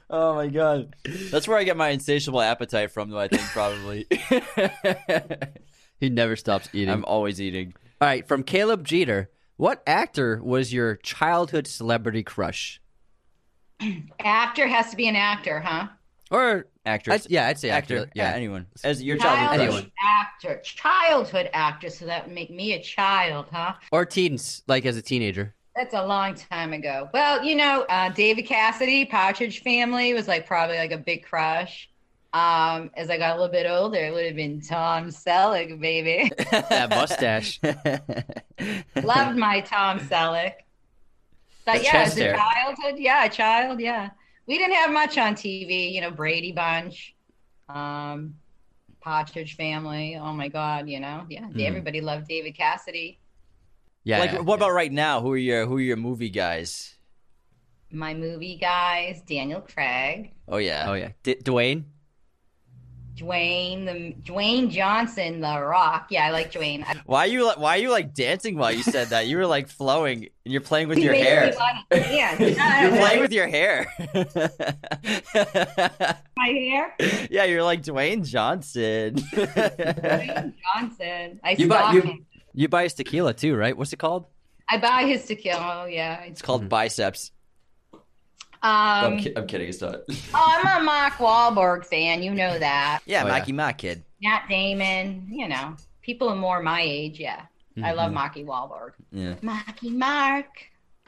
oh 0.09 0.35
my 0.35 0.47
god, 0.47 0.95
that's 1.31 1.47
where 1.47 1.57
I 1.57 1.63
get 1.63 1.75
my 1.77 1.89
insatiable 1.89 2.41
appetite 2.41 2.91
from, 2.91 3.09
though. 3.09 3.19
I 3.19 3.27
think 3.27 3.43
probably. 3.43 4.07
He 5.99 6.09
never 6.09 6.35
stops 6.35 6.69
eating. 6.73 6.89
I'm 6.89 7.05
always 7.05 7.41
eating. 7.41 7.73
All 7.99 8.07
right, 8.07 8.27
from 8.27 8.43
Caleb 8.43 8.85
Jeter. 8.85 9.29
What 9.57 9.83
actor 9.85 10.41
was 10.41 10.71
your 10.73 10.95
childhood 10.95 11.67
celebrity 11.67 12.23
crush? 12.23 12.81
Actor 14.19 14.67
has 14.67 14.89
to 14.91 14.95
be 14.95 15.07
an 15.07 15.15
actor, 15.15 15.59
huh? 15.59 15.87
Or 16.31 16.67
Actress. 16.85 17.25
I'd- 17.25 17.33
yeah, 17.33 17.47
I'd 17.47 17.59
say 17.59 17.69
actor. 17.69 17.97
actor. 17.99 18.11
Yeah, 18.15 18.29
Yeah. 18.31 18.35
anyone. 18.35 18.65
As 18.83 19.01
your 19.03 19.17
childhood 19.17 19.47
Childhood. 19.57 19.67
Anyone. 19.69 19.91
actor, 20.19 20.59
childhood 20.63 21.49
actor. 21.53 21.89
So 21.89 22.05
that 22.05 22.25
would 22.25 22.33
make 22.35 22.49
me 22.49 22.73
a 22.73 22.81
child, 22.81 23.47
huh? 23.51 23.73
or 23.91 24.05
teens, 24.05 24.63
like 24.67 24.85
as 24.85 24.97
a 24.97 25.01
teenager. 25.01 25.53
That's 25.75 25.93
a 25.93 26.05
long 26.05 26.35
time 26.35 26.73
ago. 26.73 27.09
Well, 27.13 27.43
you 27.43 27.55
know, 27.55 27.83
uh, 27.89 28.09
David 28.09 28.43
Cassidy, 28.43 29.05
Partridge 29.05 29.61
Family 29.63 30.13
was 30.13 30.27
like 30.27 30.45
probably 30.45 30.77
like 30.77 30.91
a 30.91 30.97
big 30.97 31.23
crush. 31.23 31.89
Um, 32.33 32.91
as 32.95 33.09
I 33.09 33.17
got 33.17 33.31
a 33.37 33.39
little 33.39 33.51
bit 33.51 33.65
older, 33.65 33.97
it 33.97 34.13
would 34.13 34.25
have 34.25 34.35
been 34.35 34.61
Tom 34.61 35.07
Selleck, 35.09 35.79
baby. 35.79 36.31
That 36.51 36.89
mustache. 36.91 37.59
Loved 39.03 39.37
my 39.37 39.61
Tom 39.61 39.99
Selleck. 39.99 40.53
But 41.73 41.77
The 41.79 41.83
yeah, 41.85 42.01
as 42.01 42.17
a 42.17 42.33
childhood, 42.35 42.95
yeah, 42.99 43.25
a 43.25 43.29
child, 43.29 43.79
yeah. 43.79 44.09
We 44.47 44.57
didn't 44.57 44.75
have 44.75 44.91
much 44.91 45.17
on 45.17 45.35
TV, 45.35 45.91
you 45.93 46.01
know, 46.01 46.11
Brady 46.11 46.51
Bunch, 46.51 47.15
um, 47.67 48.35
Partridge 49.01 49.55
Family. 49.55 50.15
Oh 50.15 50.33
my 50.33 50.47
God, 50.47 50.89
you 50.89 50.99
know, 50.99 51.25
yeah, 51.29 51.41
Mm-hmm. 51.41 51.59
everybody 51.61 52.01
loved 52.01 52.27
David 52.27 52.55
Cassidy. 52.57 53.19
Yeah. 54.03 54.19
like, 54.19 54.31
yeah, 54.31 54.39
what 54.39 54.59
yeah. 54.59 54.65
about 54.65 54.73
right 54.73 54.91
now? 54.91 55.21
Who 55.21 55.31
are 55.33 55.37
your 55.37 55.65
Who 55.67 55.77
are 55.77 55.81
your 55.81 55.97
movie 55.97 56.29
guys? 56.29 56.95
My 57.91 58.13
movie 58.13 58.57
guys, 58.57 59.21
Daniel 59.21 59.61
Craig. 59.61 60.33
Oh 60.47 60.57
yeah. 60.57 60.85
Oh 60.87 60.93
yeah, 60.93 61.09
D- 61.23 61.35
Dwayne. 61.35 61.83
Dwayne, 63.19 63.85
the 63.85 64.13
Dwayne 64.31 64.69
Johnson, 64.69 65.41
The 65.41 65.61
Rock. 65.61 66.07
Yeah, 66.09 66.25
I 66.25 66.31
like 66.31 66.51
Dwayne. 66.51 66.83
I- 66.85 67.01
Why 67.05 67.25
are 67.25 67.27
you 67.27 67.45
like 67.45 67.57
Why 67.57 67.77
are 67.77 67.81
you 67.81 67.89
like 67.91 68.13
dancing 68.13 68.57
while 68.57 68.71
you 68.71 68.83
said 68.83 69.09
that? 69.09 69.27
You 69.27 69.37
were 69.37 69.45
like 69.45 69.67
flowing, 69.67 70.29
and 70.45 70.51
you're 70.53 70.61
playing 70.61 70.87
with 70.87 70.97
He 70.97 71.03
your 71.03 71.13
hair. 71.13 71.47
me 71.49 71.55
wanna. 71.57 71.85
You're 72.39 72.97
playing 72.97 73.19
with 73.19 73.31
your 73.33 73.47
hair. 73.47 73.91
my 76.37 76.47
hair. 76.47 76.95
yeah, 77.29 77.43
you're 77.45 77.63
like 77.63 77.83
Dwayne 77.83 78.25
Johnson. 78.25 79.15
Dwayne 79.33 80.53
Johnson. 80.73 81.39
I 81.43 81.55
You 81.57 81.67
buy 81.67 81.93
you, 81.93 82.01
him. 82.01 82.25
you 82.53 82.67
buy 82.67 82.83
his 82.83 82.93
tequila 82.93 83.33
too, 83.33 83.55
right? 83.55 83.75
What's 83.77 83.93
it 83.93 83.99
called? 83.99 84.25
I 84.69 84.77
buy 84.77 85.03
his 85.03 85.25
tequila. 85.25 85.83
Oh 85.83 85.85
yeah. 85.85 86.21
it's 86.21 86.41
called 86.41 86.61
hmm. 86.63 86.67
biceps. 86.67 87.31
Um. 88.61 89.13
I'm, 89.13 89.17
ki- 89.19 89.33
I'm 89.37 89.47
kidding. 89.47 89.69
It's 89.69 89.81
not. 89.81 90.01
Oh, 90.33 90.61
I'm 90.63 90.81
a 90.81 90.83
Mark 90.83 91.13
Wahlberg 91.13 91.85
fan. 91.85 92.21
You 92.21 92.33
know 92.33 92.59
that. 92.59 92.99
Yeah, 93.05 93.23
Oh, 93.23 93.27
yeah. 93.27 93.31
Mikey, 93.31 93.51
my 93.53 93.73
kid. 93.73 94.03
Matt 94.21 94.45
Damon. 94.49 95.27
You 95.29 95.47
know, 95.47 95.75
people 96.01 96.27
are 96.29 96.35
more 96.35 96.61
my 96.61 96.81
age. 96.81 97.19
Yeah, 97.19 97.43
I 97.83 97.93
love 97.93 98.11
Marky 98.11 98.43
Wahlberg. 98.43 98.91
Yeah. 99.11 99.35
Marky 99.41 99.89
Mark. 99.89 100.47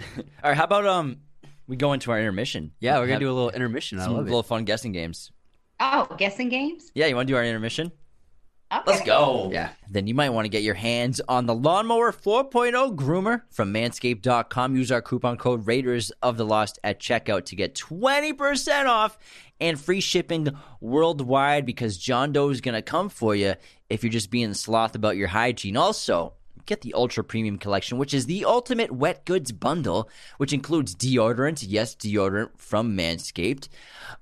All 0.00 0.24
right. 0.44 0.56
How 0.56 0.64
about 0.64 0.86
um, 0.86 1.18
we 1.66 1.76
go 1.76 1.92
into 1.92 2.10
our 2.10 2.18
intermission? 2.20 2.72
Yeah, 2.80 2.98
we're 2.98 3.06
gonna 3.06 3.18
do 3.20 3.30
a 3.30 3.32
little 3.32 3.50
intermission. 3.50 3.98
I 3.98 4.04
some 4.04 4.14
love 4.14 4.24
little 4.24 4.40
it. 4.40 4.46
fun 4.46 4.64
guessing 4.64 4.92
games. 4.92 5.32
Oh, 5.80 6.06
guessing 6.18 6.48
games. 6.48 6.90
Yeah, 6.94 7.06
you 7.06 7.16
want 7.16 7.28
to 7.28 7.32
do 7.32 7.36
our 7.36 7.44
intermission? 7.44 7.92
Okay. 8.70 8.82
Let's 8.86 9.02
go. 9.02 9.48
Yeah. 9.50 9.70
Then 9.88 10.06
you 10.06 10.14
might 10.14 10.28
want 10.28 10.44
to 10.44 10.50
get 10.50 10.62
your 10.62 10.74
hands 10.74 11.22
on 11.26 11.46
the 11.46 11.54
Lawnmower 11.54 12.12
4.0 12.12 12.94
groomer 12.94 13.42
from 13.50 13.72
manscaped.com. 13.72 14.76
Use 14.76 14.92
our 14.92 15.00
coupon 15.00 15.38
code 15.38 15.66
Raiders 15.66 16.10
of 16.22 16.36
the 16.36 16.44
Lost 16.44 16.78
at 16.84 17.00
checkout 17.00 17.46
to 17.46 17.56
get 17.56 17.74
20% 17.74 18.86
off 18.86 19.16
and 19.58 19.80
free 19.80 20.00
shipping 20.00 20.48
worldwide 20.80 21.64
because 21.64 21.96
John 21.96 22.32
Doe 22.32 22.50
is 22.50 22.60
going 22.60 22.74
to 22.74 22.82
come 22.82 23.08
for 23.08 23.34
you 23.34 23.54
if 23.88 24.02
you're 24.02 24.12
just 24.12 24.30
being 24.30 24.52
sloth 24.52 24.94
about 24.94 25.16
your 25.16 25.28
hygiene. 25.28 25.78
Also, 25.78 26.34
get 26.66 26.82
the 26.82 26.92
Ultra 26.92 27.24
Premium 27.24 27.56
Collection, 27.56 27.96
which 27.96 28.12
is 28.12 28.26
the 28.26 28.44
ultimate 28.44 28.92
wet 28.92 29.24
goods 29.24 29.50
bundle, 29.50 30.10
which 30.36 30.52
includes 30.52 30.94
deodorant, 30.94 31.64
yes, 31.66 31.94
deodorant 31.96 32.50
from 32.56 32.94
Manscaped, 32.96 33.68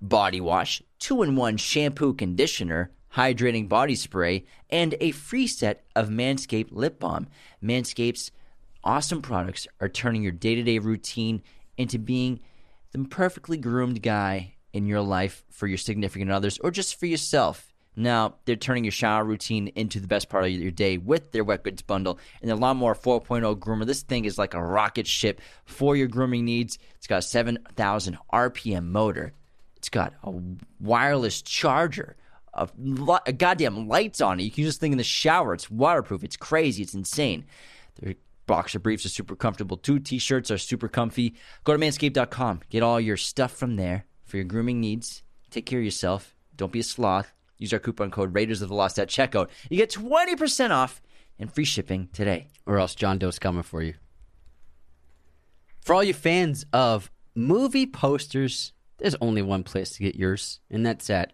body 0.01 0.41
wash, 0.41 0.81
two 1.01 1.25
in 1.25 1.35
one 1.35 1.57
shampoo 1.57 2.15
conditioner, 2.15 2.93
hydrating 3.17 3.69
body 3.69 3.95
spray, 3.95 4.45
and 4.71 4.95
a 5.01 5.11
free 5.11 5.47
set 5.47 5.85
of 5.95 6.09
Manscaped 6.09 6.71
lip 6.71 7.01
balm. 7.01 7.27
Manscaped's 7.63 8.31
awesome 8.85 9.23
products 9.23 9.67
are 9.81 9.89
turning 9.89 10.23
your 10.23 10.33
day 10.33 10.55
to 10.55 10.63
day 10.63 10.79
routine 10.79 11.43
into 11.77 11.99
being 11.99 12.41
the 12.93 13.05
perfectly 13.05 13.57
groomed 13.57 14.03
guy 14.03 14.55
in 14.73 14.87
your 14.87 15.01
life 15.01 15.45
for 15.51 15.67
your 15.67 15.79
significant 15.79 16.31
others 16.31 16.59
or 16.59 16.71
just 16.71 16.99
for 17.01 17.07
yourself. 17.07 17.73
Now, 17.99 18.35
they're 18.45 18.57
turning 18.57 18.85
your 18.85 18.91
shower 18.91 19.25
routine 19.25 19.69
into 19.69 20.01
the 20.01 20.07
best 20.07 20.29
part 20.29 20.45
of 20.45 20.51
your 20.51 20.71
day 20.71 20.99
with 20.99 21.33
their 21.33 21.45
wet 21.45 21.65
goods 21.65 21.81
bundle 21.81 22.19
and 22.43 22.51
their 22.51 22.57
Lawnmower 22.57 22.95
4.0 22.95 23.59
groomer. 23.59 23.87
This 23.87 24.03
thing 24.03 24.27
is 24.27 24.37
like 24.37 24.53
a 24.53 24.63
rocket 24.63 25.07
ship 25.07 25.41
for 25.65 25.97
your 25.97 26.07
grooming 26.07 26.45
needs. 26.45 26.79
It's 26.97 27.07
got 27.07 27.21
a 27.21 27.23
7,000 27.23 28.19
RPM 28.31 28.89
motor. 28.89 29.33
It's 29.79 29.89
got 29.89 30.13
a 30.23 30.35
wireless 30.79 31.41
charger, 31.41 32.17
a, 32.57 33.21
a 33.27 33.33
goddamn 33.33 33.89
lights 33.89 34.21
on 34.21 34.41
it. 34.41 34.45
You 34.45 34.51
can 34.51 34.65
use 34.65 34.75
this 34.75 34.79
thing 34.79 34.93
in 34.93 34.99
the 34.99 35.05
shower. 35.05 35.55
It's 35.55 35.71
waterproof. 35.71 36.25
It's 36.25 36.37
crazy. 36.37 36.83
It's 36.83 36.95
insane. 36.95 37.45
Their 38.01 38.15
boxer 38.47 38.79
briefs 38.79 39.05
are 39.05 39.11
super 39.11 39.37
comfortable 39.37 39.77
too. 39.77 39.99
T-shirts 39.99 40.51
are 40.51 40.59
super 40.59 40.89
comfy. 40.89 41.35
Go 41.65 41.73
to 41.73 41.79
manscaped.com. 41.79 42.61
Get 42.71 42.83
all 42.83 43.01
your 43.01 43.17
stuff 43.17 43.53
from 43.53 43.77
there 43.77 44.07
for 44.25 44.37
your 44.37 44.45
grooming 44.45 44.81
needs. 44.81 45.23
Take 45.51 45.67
care 45.67 45.79
of 45.79 45.85
yourself. 45.85 46.35
Don't 46.57 46.73
be 46.73 46.81
a 46.81 46.85
sloth. 46.85 47.33
Use 47.59 47.73
our 47.73 47.79
coupon 47.79 48.11
code 48.11 48.35
Raiders 48.35 48.63
of 48.63 48.69
the 48.69 48.75
Lost 48.75 48.99
at 48.99 49.09
checkout. 49.09 49.49
You 49.71 49.77
get 49.77 49.91
20% 49.91 50.71
off 50.71 51.01
and 51.39 51.53
free 51.53 51.65
shipping 51.65 52.09
today. 52.13 52.49
Or 52.67 52.79
else 52.79 52.95
John 52.95 53.19
Doe's 53.19 53.39
coming 53.39 53.63
for 53.63 53.83
you. 53.83 53.95
For 55.81 55.95
all 55.95 56.05
you 56.05 56.15
fans 56.15 56.67
of 56.73 57.11
movie 57.35 57.87
posters, 57.87 58.73
there's 58.99 59.15
only 59.21 59.43
one 59.43 59.63
place 59.63 59.91
to 59.91 60.03
get 60.03 60.17
yours, 60.17 60.61
and 60.71 60.85
that's 60.85 61.09
at 61.11 61.33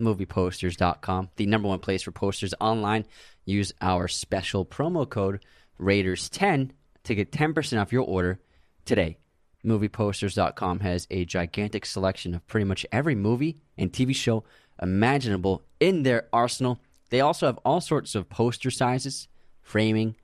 movieposters.com, 0.00 1.30
the 1.36 1.46
number 1.46 1.68
one 1.68 1.78
place 1.78 2.02
for 2.02 2.12
posters 2.12 2.54
online. 2.60 3.04
Use 3.44 3.72
our 3.80 4.08
special 4.08 4.64
promo 4.64 5.08
code 5.08 5.44
Raiders10 5.80 6.70
to 7.04 7.14
get 7.14 7.32
10% 7.32 7.80
off 7.80 7.92
your 7.92 8.02
order 8.02 8.40
today. 8.84 9.18
Movieposters.com 9.64 10.80
has 10.80 11.06
a 11.10 11.24
gigantic 11.24 11.86
selection 11.86 12.34
of 12.34 12.46
pretty 12.46 12.64
much 12.64 12.86
every 12.92 13.14
movie 13.14 13.58
and 13.76 13.92
TV 13.92 14.14
show 14.14 14.44
imaginable 14.80 15.62
in 15.80 16.02
their 16.02 16.28
arsenal. 16.32 16.80
They 17.10 17.20
also 17.20 17.46
have 17.46 17.58
all 17.64 17.80
sorts 17.80 18.14
of 18.14 18.28
poster 18.28 18.70
sizes, 18.70 19.28
framing, 19.62 20.16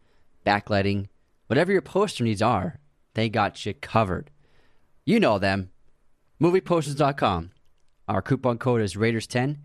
backlighting, 0.46 1.08
whatever 1.46 1.72
your 1.72 1.82
poster 1.82 2.24
needs 2.24 2.42
are, 2.42 2.78
they 3.14 3.28
got 3.28 3.64
you 3.66 3.74
covered. 3.74 4.30
You 5.04 5.20
know 5.20 5.38
them. 5.38 5.70
Movieposters.com. 6.40 7.51
Our 8.12 8.20
coupon 8.20 8.58
code 8.58 8.82
is 8.82 8.94
Raiders10. 8.94 9.56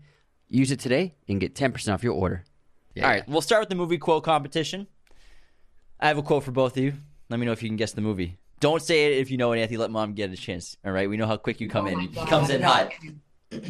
Use 0.48 0.70
it 0.70 0.80
today 0.80 1.14
and 1.28 1.38
get 1.38 1.54
10% 1.54 1.92
off 1.92 2.02
your 2.02 2.14
order. 2.14 2.44
All 2.96 3.02
right, 3.02 3.28
we'll 3.28 3.42
start 3.42 3.60
with 3.60 3.68
the 3.68 3.74
movie 3.74 3.98
quote 3.98 4.24
competition. 4.24 4.86
I 6.00 6.08
have 6.08 6.16
a 6.16 6.22
quote 6.22 6.44
for 6.44 6.50
both 6.50 6.78
of 6.78 6.82
you. 6.82 6.94
Let 7.28 7.38
me 7.38 7.44
know 7.44 7.52
if 7.52 7.62
you 7.62 7.68
can 7.68 7.76
guess 7.76 7.92
the 7.92 8.00
movie. 8.00 8.38
Don't 8.58 8.80
say 8.80 9.04
it 9.04 9.18
if 9.18 9.30
you 9.30 9.36
know 9.36 9.52
it, 9.52 9.60
Anthony. 9.60 9.76
Let 9.76 9.90
mom 9.90 10.14
get 10.14 10.32
a 10.32 10.36
chance. 10.36 10.78
All 10.82 10.92
right, 10.92 11.10
we 11.10 11.18
know 11.18 11.26
how 11.26 11.36
quick 11.36 11.60
you 11.60 11.68
come 11.68 11.86
Oh 11.86 11.90
in. 11.90 12.00
He 12.00 12.24
comes 12.24 12.48
in 12.48 12.62
hot. 12.62 12.90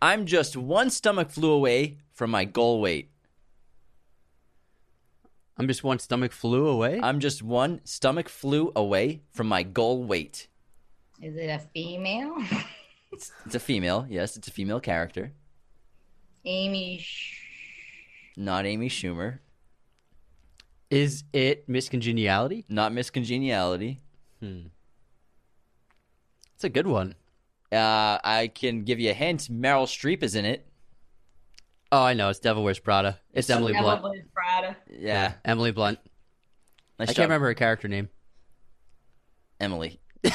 I'm 0.00 0.26
just 0.26 0.56
one 0.56 0.88
stomach 0.88 1.30
flu 1.30 1.50
away 1.50 1.98
from 2.12 2.30
my 2.30 2.44
goal 2.44 2.80
weight. 2.80 3.10
I'm 5.58 5.66
just 5.66 5.82
one 5.82 5.98
stomach 5.98 6.30
flew 6.30 6.68
away. 6.68 7.00
I'm 7.02 7.18
just 7.18 7.42
one 7.42 7.80
stomach 7.82 8.28
flu 8.28 8.70
away 8.76 9.22
from 9.32 9.48
my 9.48 9.64
goal 9.64 10.04
weight. 10.04 10.46
Is 11.20 11.34
it 11.36 11.46
a 11.48 11.58
female? 11.74 12.36
It's, 13.12 13.32
it's 13.44 13.54
a 13.54 13.60
female. 13.60 14.06
Yes, 14.08 14.36
it's 14.36 14.48
a 14.48 14.50
female 14.52 14.80
character. 14.80 15.32
Amy. 16.44 16.98
Sh- 16.98 17.38
Not 18.36 18.66
Amy 18.66 18.88
Schumer. 18.88 19.38
Is 20.90 21.24
it 21.32 21.68
Miss 21.68 21.88
Congeniality? 21.88 22.64
Not 22.68 22.92
Miss 22.92 23.10
Congeniality. 23.10 24.00
Hmm. 24.40 24.66
It's 26.54 26.64
a 26.64 26.68
good 26.68 26.86
one. 26.86 27.14
Uh, 27.72 28.18
I 28.24 28.50
can 28.54 28.82
give 28.82 28.98
you 28.98 29.10
a 29.10 29.14
hint. 29.14 29.48
Meryl 29.50 29.86
Streep 29.86 30.22
is 30.22 30.34
in 30.34 30.44
it. 30.44 30.66
Oh, 31.92 32.02
I 32.02 32.14
know. 32.14 32.28
It's 32.28 32.38
Devil 32.38 32.64
Wears 32.64 32.78
Prada. 32.78 33.18
It's 33.32 33.50
Emily 33.50 33.72
Blunt. 33.72 34.02
Ella 34.04 34.14
Prada. 34.34 34.76
Yeah. 34.90 35.34
Emily 35.44 35.72
Blunt. 35.72 35.98
Nice 36.98 37.08
I 37.08 37.12
job. 37.12 37.16
can't 37.16 37.28
remember 37.28 37.46
her 37.48 37.54
character 37.54 37.88
name. 37.88 38.08
Emily. 39.60 40.00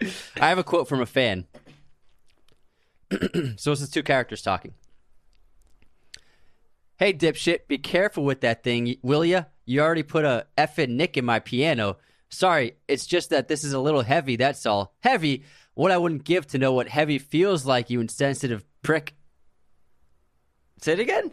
I 0.00 0.48
have 0.48 0.58
a 0.58 0.64
quote 0.64 0.88
from 0.88 1.00
a 1.00 1.06
fan. 1.06 1.46
so 3.56 3.70
this 3.70 3.80
is 3.80 3.90
two 3.90 4.02
characters 4.02 4.42
talking. 4.42 4.74
Hey, 6.96 7.12
dipshit, 7.12 7.66
be 7.68 7.78
careful 7.78 8.24
with 8.24 8.40
that 8.42 8.62
thing, 8.62 8.96
will 9.02 9.24
ya? 9.24 9.44
You 9.64 9.80
already 9.80 10.02
put 10.02 10.24
a 10.24 10.46
effing 10.56 10.90
nick 10.90 11.16
in 11.16 11.24
my 11.24 11.40
piano. 11.40 11.98
Sorry, 12.28 12.74
it's 12.88 13.06
just 13.06 13.30
that 13.30 13.48
this 13.48 13.64
is 13.64 13.72
a 13.72 13.80
little 13.80 14.02
heavy, 14.02 14.36
that's 14.36 14.66
all. 14.66 14.94
Heavy? 15.00 15.44
What 15.74 15.90
I 15.90 15.98
wouldn't 15.98 16.24
give 16.24 16.46
to 16.48 16.58
know 16.58 16.72
what 16.72 16.88
heavy 16.88 17.18
feels 17.18 17.66
like, 17.66 17.90
you 17.90 18.00
insensitive 18.00 18.64
prick. 18.82 19.14
Say 20.80 20.92
it 20.92 21.00
again. 21.00 21.32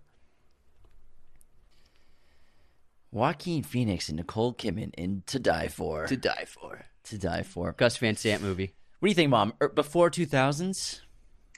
Joaquin 3.12 3.64
Phoenix 3.64 4.08
and 4.10 4.18
Nicole 4.18 4.54
Kidman 4.54 4.94
in 4.94 5.24
To 5.28 5.40
Die 5.40 5.68
For. 5.68 6.06
To 6.06 6.18
Die 6.18 6.46
For. 6.46 6.86
To 7.06 7.18
Die 7.18 7.44
For. 7.44 7.74
Gus 7.74 7.98
Van 7.98 8.16
Sant 8.16 8.44
movie. 8.44 8.74
What 9.00 9.08
do 9.08 9.10
you 9.10 9.16
think, 9.16 9.30
Mom? 9.30 9.54
Er, 9.62 9.70
before 9.70 10.10
2000s? 10.12 11.02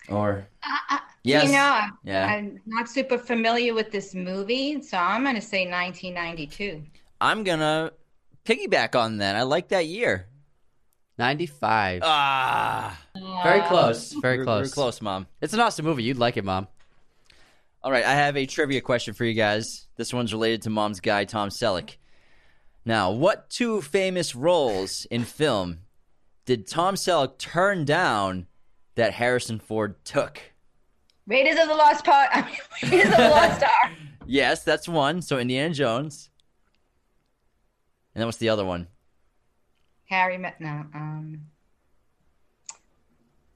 Or 0.10 0.48
Uh, 0.64 1.00
yes? 1.24 1.46
You 1.46 1.52
know, 1.54 1.60
I'm, 1.74 1.98
Yeah. 2.04 2.26
I'm 2.28 2.60
not 2.66 2.88
super 2.90 3.18
familiar 3.18 3.74
with 3.74 3.92
this 3.92 4.14
movie, 4.14 4.82
so 4.82 4.98
I'm 4.98 5.24
going 5.24 5.36
to 5.36 5.42
say 5.42 5.66
1992. 5.70 6.84
I'm 7.20 7.44
gonna 7.44 7.92
piggyback 8.46 8.96
on 8.96 9.18
that. 9.18 9.36
I 9.36 9.44
like 9.44 9.68
that 9.70 9.86
year. 9.86 10.28
95. 11.20 12.02
Ah, 12.04 13.00
Very 13.44 13.62
close. 13.68 14.12
Very 14.14 14.40
we're, 14.40 14.44
close. 14.44 14.70
we're 14.70 14.74
close, 14.74 15.02
Mom. 15.02 15.28
It's 15.40 15.54
an 15.54 15.60
awesome 15.60 15.86
movie. 15.86 16.02
You'd 16.02 16.18
like 16.18 16.36
it, 16.38 16.44
Mom. 16.44 16.68
All 17.84 17.92
right, 17.92 18.04
I 18.06 18.14
have 18.14 18.38
a 18.38 18.48
trivia 18.48 18.82
question 18.82 19.14
for 19.14 19.24
you 19.26 19.34
guys. 19.36 19.88
This 19.98 20.14
one's 20.14 20.34
related 20.34 20.64
to 20.64 20.72
Mom's 20.72 21.00
guy, 21.00 21.26
Tom 21.26 21.50
Selleck. 21.50 21.98
Now, 22.86 23.12
what 23.12 23.52
two 23.52 23.82
famous 23.82 24.34
roles 24.36 25.06
in 25.12 25.24
film 25.24 25.80
did 26.46 26.68
Tom 26.68 26.96
Selleck 26.96 27.38
turn 27.38 27.86
down 27.86 28.48
that 28.96 29.14
Harrison 29.14 29.60
Ford 29.60 30.04
took? 30.04 30.40
Raiders 31.28 31.60
of 31.60 31.68
the 31.68 31.76
Lost 31.76 32.04
Part. 32.04 32.30
I 32.34 32.42
mean, 32.42 32.92
Raiders 32.92 33.12
of 33.12 33.18
the 33.18 33.30
Lost 33.30 33.64
Ark. 33.64 33.92
Yes, 34.28 34.64
that's 34.64 34.88
one. 34.88 35.22
So 35.22 35.40
Indiana 35.40 35.74
Jones. 35.74 36.30
And 38.14 38.22
then 38.22 38.28
what's 38.28 38.38
the 38.38 38.50
other 38.50 38.64
one? 38.64 38.88
Harry 40.06 40.38
met 40.38 40.62
no. 40.62 40.86
Um. 40.94 41.42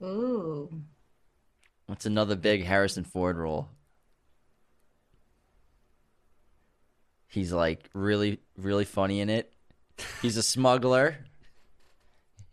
Ooh. 0.02 0.70
What's 1.86 2.04
another 2.04 2.34
big 2.36 2.64
Harrison 2.64 3.04
Ford 3.04 3.36
role? 3.38 3.68
He's 7.28 7.52
like 7.52 7.88
really, 7.94 8.40
really 8.58 8.84
funny 8.84 9.20
in 9.20 9.30
it. 9.30 9.52
He's 10.20 10.36
a 10.36 10.42
smuggler. 10.42 11.16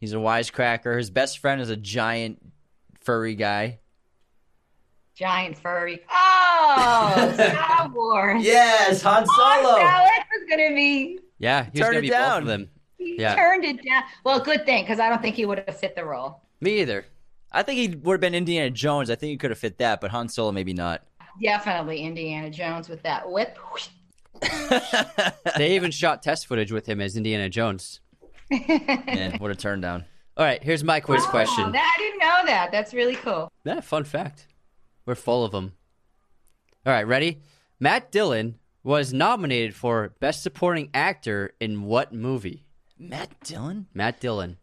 He's 0.04 0.12
a 0.12 0.18
wisecracker. 0.18 0.98
His 0.98 1.10
best 1.10 1.38
friend 1.40 1.62
is 1.62 1.70
a 1.70 1.78
giant 1.78 2.42
furry 3.00 3.36
guy. 3.36 3.80
Giant 5.16 5.58
furry. 5.58 6.02
Oh, 6.12 7.32
Star 7.36 7.88
Wars. 7.96 8.44
Yes, 8.44 9.02
Han 9.04 9.24
Oh, 9.26 9.62
Solo. 9.64 9.78
Alex 9.80 10.26
was 10.38 10.50
gonna 10.50 10.76
be. 10.76 11.20
Yeah, 11.40 11.68
he's 11.72 11.80
Turn 11.80 11.92
gonna 11.92 12.00
it 12.00 12.02
be 12.02 12.10
down. 12.10 12.30
both 12.32 12.42
of 12.42 12.48
them. 12.48 12.70
He 12.98 13.16
Yeah. 13.18 13.34
turned 13.34 13.64
it 13.64 13.82
down. 13.82 14.04
Well, 14.26 14.42
good 14.42 14.66
thing 14.66 14.84
because 14.84 15.00
I 15.00 15.08
don't 15.08 15.22
think 15.22 15.38
he 15.38 15.46
would 15.46 15.60
have 15.66 15.80
fit 15.80 15.96
the 15.96 16.04
role. 16.04 16.42
Me 16.60 16.82
either. 16.82 17.06
I 17.54 17.64
think 17.64 17.80
he 17.80 17.96
would 17.96 18.16
have 18.16 18.20
been 18.20 18.36
Indiana 18.36 18.72
Jones. 18.72 19.10
I 19.10 19.16
think 19.16 19.30
he 19.30 19.38
could 19.38 19.52
have 19.52 19.58
fit 19.60 19.78
that, 19.78 20.02
but 20.02 20.12
Han 20.12 20.28
Solo 20.28 20.52
maybe 20.52 20.74
not. 20.74 21.02
Definitely 21.42 22.02
Indiana 22.02 22.50
Jones 22.50 22.90
with 22.90 23.04
that 23.04 23.32
whip. 23.32 23.58
They 25.58 25.76
even 25.76 25.92
shot 25.92 26.22
test 26.24 26.48
footage 26.48 26.74
with 26.74 26.88
him 26.88 27.00
as 27.00 27.16
Indiana 27.16 27.48
Jones. 27.48 28.02
Man, 29.08 29.40
what 29.40 29.52
a 29.52 29.56
turn 29.56 29.82
down. 29.82 30.06
All 30.38 30.46
right, 30.46 30.62
here's 30.64 30.84
my 30.84 31.00
quiz 31.00 31.24
Oh, 31.26 31.30
question. 31.30 31.72
that- 31.72 31.96
I 31.98 32.02
didn't 32.02 32.20
know 32.20 32.42
that. 32.46 32.72
That's 32.72 32.94
really 32.94 33.16
cool. 33.16 33.52
Yeah, 33.64 33.82
fun 33.82 34.04
fact. 34.04 34.48
We're 35.06 35.16
full 35.16 35.44
of 35.46 35.52
them. 35.52 35.74
All 36.86 36.94
right, 36.94 37.08
ready? 37.08 37.42
Matt 37.80 38.12
Dillon 38.12 38.56
was 38.84 39.14
nominated 39.14 39.76
for 39.76 40.16
Best 40.20 40.44
Supporting 40.44 40.90
Actor 40.94 41.54
in 41.60 41.84
what 41.84 42.14
movie? 42.14 42.66
Matt 42.98 43.32
Dillon? 43.44 43.88
Matt 43.94 44.20
Dillon. 44.20 44.58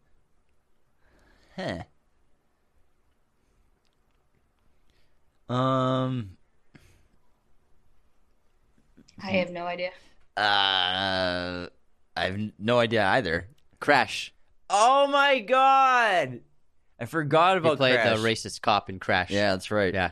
Huh. 1.55 1.83
Um. 5.53 6.37
I 9.21 9.27
have 9.31 9.51
no 9.51 9.65
idea. 9.65 9.89
Uh. 10.37 11.67
I 12.15 12.25
have 12.25 12.39
no 12.59 12.79
idea 12.79 13.05
either. 13.05 13.47
Crash. 13.81 14.33
Oh 14.69 15.07
my 15.07 15.39
god! 15.39 16.39
I 16.97 17.05
forgot 17.05 17.53
He 17.53 17.57
about 17.57 17.75
played 17.77 17.95
Crash. 17.99 18.17
the 18.17 18.23
racist 18.25 18.61
cop 18.61 18.89
in 18.89 18.99
Crash. 18.99 19.29
Yeah, 19.29 19.51
that's 19.51 19.69
right. 19.71 19.93
Yeah. 19.93 20.11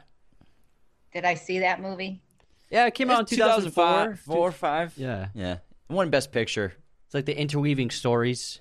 Did 1.13 1.23
I 1.23 1.35
see 1.35 1.59
that 1.59 1.81
movie? 1.81 2.21
Yeah, 2.69 2.85
it 2.87 2.93
came 2.93 3.09
out 3.09 3.21
in 3.21 3.25
2004. 3.37 4.17
four 4.17 4.37
or 4.49 4.51
five. 4.51 4.93
Yeah. 4.97 5.29
Yeah. 5.33 5.59
Won 5.89 6.09
best 6.09 6.31
picture. 6.33 6.73
It's 7.05 7.13
like 7.15 7.25
the 7.25 7.39
interweaving 7.39 7.89
stories. 7.89 8.59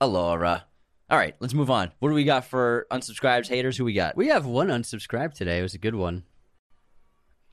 Alora. 0.00 0.64
All 1.10 1.18
right, 1.18 1.34
let's 1.40 1.52
move 1.54 1.70
on. 1.70 1.92
What 1.98 2.08
do 2.08 2.14
we 2.14 2.24
got 2.24 2.44
for 2.46 2.86
unsubscribed 2.90 3.48
haters? 3.48 3.76
Who 3.76 3.84
we 3.84 3.92
got? 3.92 4.16
We 4.16 4.28
have 4.28 4.46
one 4.46 4.68
unsubscribed 4.68 5.34
today. 5.34 5.58
It 5.58 5.62
was 5.62 5.74
a 5.74 5.78
good 5.78 5.94
one. 5.94 6.24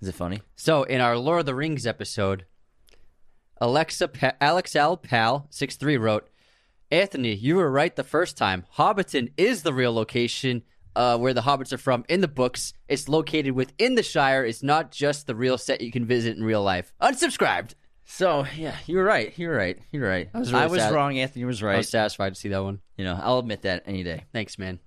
Is 0.01 0.07
it 0.07 0.15
funny? 0.15 0.41
So 0.55 0.83
in 0.83 1.01
our 1.01 1.17
Lord 1.17 1.41
of 1.41 1.45
the 1.45 1.53
Rings 1.55 1.85
episode, 1.85 2.45
Alexa 3.61 4.07
pa- 4.09 4.33
Alex 4.41 4.75
L 4.75 4.97
Pal 4.97 5.47
six 5.49 5.75
three 5.77 5.95
wrote, 5.95 6.27
Anthony, 6.89 7.33
you 7.33 7.55
were 7.55 7.71
right 7.71 7.95
the 7.95 8.03
first 8.03 8.35
time. 8.35 8.65
Hobbiton 8.75 9.31
is 9.37 9.63
the 9.63 9.73
real 9.73 9.93
location 9.93 10.63
uh, 10.95 11.17
where 11.17 11.33
the 11.33 11.41
hobbits 11.41 11.71
are 11.71 11.77
from 11.77 12.03
in 12.09 12.19
the 12.19 12.27
books. 12.27 12.73
It's 12.89 13.07
located 13.07 13.53
within 13.53 13.95
the 13.95 14.03
Shire. 14.03 14.43
It's 14.43 14.61
not 14.63 14.91
just 14.91 15.27
the 15.27 15.35
real 15.35 15.57
set 15.57 15.79
you 15.79 15.91
can 15.91 16.05
visit 16.05 16.35
in 16.35 16.43
real 16.43 16.63
life. 16.63 16.91
Unsubscribed. 17.01 17.75
So 18.03 18.45
yeah, 18.57 18.75
you 18.87 18.97
were 18.97 19.05
right. 19.05 19.31
You 19.37 19.47
were 19.47 19.55
right. 19.55 19.79
You're 19.91 20.09
right. 20.09 20.29
I 20.33 20.39
was 20.39 20.51
really 20.51 20.63
I 20.65 20.67
was 20.67 20.81
sad. 20.81 20.93
wrong. 20.93 21.17
Anthony 21.17 21.45
was 21.45 21.63
right. 21.63 21.75
I 21.75 21.77
was 21.77 21.89
satisfied 21.89 22.33
to 22.33 22.39
see 22.39 22.49
that 22.49 22.63
one. 22.63 22.81
You 22.97 23.05
know, 23.05 23.17
I'll 23.21 23.39
admit 23.39 23.61
that 23.61 23.83
any 23.85 24.03
day. 24.03 24.25
Thanks, 24.33 24.57
man. 24.57 24.79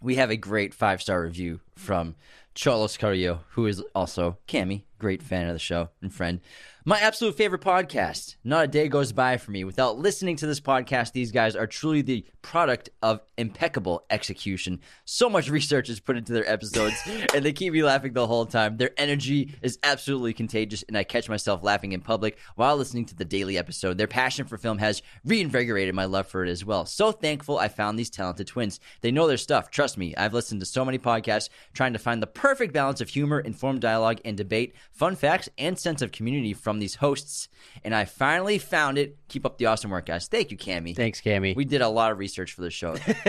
We 0.00 0.16
have 0.16 0.30
a 0.30 0.36
great 0.36 0.74
five 0.74 1.00
star 1.00 1.22
review 1.22 1.60
from 1.76 2.16
Cholos 2.56 2.96
Carrillo, 2.96 3.40
who 3.50 3.66
is 3.66 3.82
also 3.94 4.38
Cami, 4.48 4.82
great 4.98 5.22
fan 5.22 5.46
of 5.46 5.52
the 5.52 5.60
show 5.60 5.90
and 6.02 6.12
friend. 6.12 6.40
My 6.88 7.00
absolute 7.00 7.36
favorite 7.36 7.62
podcast. 7.62 8.36
Not 8.44 8.66
a 8.66 8.68
day 8.68 8.86
goes 8.86 9.10
by 9.10 9.38
for 9.38 9.50
me 9.50 9.64
without 9.64 9.98
listening 9.98 10.36
to 10.36 10.46
this 10.46 10.60
podcast. 10.60 11.10
These 11.10 11.32
guys 11.32 11.56
are 11.56 11.66
truly 11.66 12.00
the 12.00 12.24
product 12.42 12.90
of 13.02 13.22
impeccable 13.36 14.04
execution. 14.08 14.78
So 15.04 15.28
much 15.28 15.50
research 15.50 15.88
is 15.88 15.98
put 15.98 16.16
into 16.16 16.32
their 16.32 16.48
episodes, 16.48 16.94
and 17.34 17.44
they 17.44 17.52
keep 17.52 17.72
me 17.72 17.82
laughing 17.82 18.12
the 18.12 18.28
whole 18.28 18.46
time. 18.46 18.76
Their 18.76 18.92
energy 18.96 19.56
is 19.62 19.80
absolutely 19.82 20.32
contagious, 20.32 20.84
and 20.84 20.96
I 20.96 21.02
catch 21.02 21.28
myself 21.28 21.64
laughing 21.64 21.90
in 21.90 22.02
public 22.02 22.38
while 22.54 22.76
listening 22.76 23.06
to 23.06 23.16
the 23.16 23.24
daily 23.24 23.58
episode. 23.58 23.98
Their 23.98 24.06
passion 24.06 24.46
for 24.46 24.56
film 24.56 24.78
has 24.78 25.02
reinvigorated 25.24 25.92
my 25.92 26.04
love 26.04 26.28
for 26.28 26.44
it 26.44 26.48
as 26.48 26.64
well. 26.64 26.86
So 26.86 27.10
thankful 27.10 27.58
I 27.58 27.66
found 27.66 27.98
these 27.98 28.10
talented 28.10 28.46
twins. 28.46 28.78
They 29.00 29.10
know 29.10 29.26
their 29.26 29.38
stuff. 29.38 29.72
Trust 29.72 29.98
me, 29.98 30.14
I've 30.14 30.34
listened 30.34 30.60
to 30.60 30.66
so 30.66 30.84
many 30.84 31.00
podcasts 31.00 31.48
trying 31.74 31.94
to 31.94 31.98
find 31.98 32.22
the 32.22 32.28
perfect 32.28 32.72
balance 32.72 33.00
of 33.00 33.08
humor, 33.08 33.40
informed 33.40 33.80
dialogue, 33.80 34.20
and 34.24 34.36
debate, 34.36 34.76
fun 34.92 35.16
facts, 35.16 35.48
and 35.58 35.76
sense 35.76 36.00
of 36.00 36.12
community 36.12 36.52
from 36.54 36.75
these 36.78 36.96
hosts. 36.96 37.48
And 37.84 37.94
I 37.94 38.04
finally 38.04 38.58
found 38.58 38.98
it. 38.98 39.18
Keep 39.28 39.46
up 39.46 39.58
the 39.58 39.66
awesome 39.66 39.90
work, 39.90 40.06
guys. 40.06 40.28
Thank 40.28 40.50
you, 40.50 40.56
Cammy. 40.56 40.94
Thanks, 40.94 41.20
Cammy. 41.20 41.54
We 41.56 41.64
did 41.64 41.82
a 41.82 41.88
lot 41.88 42.12
of 42.12 42.18
research 42.18 42.52
for 42.52 42.62
the 42.62 42.70
show. 42.70 42.96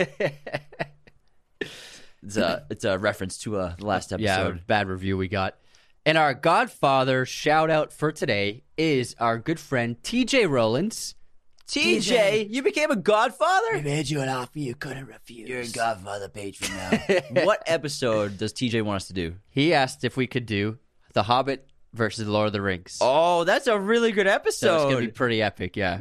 it's 2.23 2.37
a 2.37 2.65
it's 2.69 2.85
a 2.85 2.97
reference 2.97 3.37
to 3.39 3.57
uh, 3.57 3.75
the 3.77 3.85
last 3.85 4.11
yeah, 4.17 4.39
episode. 4.39 4.67
bad 4.67 4.87
review 4.87 5.17
we 5.17 5.27
got. 5.27 5.57
And 6.05 6.17
our 6.17 6.33
Godfather 6.33 7.25
shout 7.25 7.69
out 7.69 7.91
for 7.91 8.13
today 8.13 8.63
is 8.77 9.15
our 9.19 9.37
good 9.37 9.59
friend 9.59 9.97
TJ 10.03 10.49
Rollins. 10.49 11.15
TJ, 11.67 12.49
you 12.49 12.63
became 12.63 12.91
a 12.91 12.95
godfather. 12.95 13.73
We 13.73 13.81
made 13.81 14.09
you 14.09 14.21
an 14.21 14.29
offer 14.29 14.57
you 14.57 14.73
couldn't 14.73 15.05
refuse. 15.05 15.49
You're 15.49 15.61
a 15.61 15.67
godfather 15.67 16.29
patron 16.29 16.71
now. 16.77 16.99
what 17.43 17.61
episode 17.67 18.37
does 18.37 18.53
TJ 18.53 18.83
want 18.83 18.97
us 18.97 19.07
to 19.07 19.13
do? 19.13 19.35
He 19.49 19.73
asked 19.73 20.05
if 20.05 20.15
we 20.15 20.27
could 20.27 20.45
do 20.45 20.77
The 21.11 21.23
Hobbit 21.23 21.69
versus 21.97 22.27
Lord 22.27 22.47
of 22.47 22.53
the 22.53 22.61
Rings. 22.61 22.97
Oh, 23.01 23.43
that's 23.43 23.67
a 23.67 23.77
really 23.77 24.11
good 24.11 24.27
episode. 24.27 24.67
so 24.67 24.75
it's 24.75 24.93
gonna 24.93 25.05
be 25.05 25.11
pretty 25.11 25.41
epic, 25.41 25.75
yeah. 25.75 25.99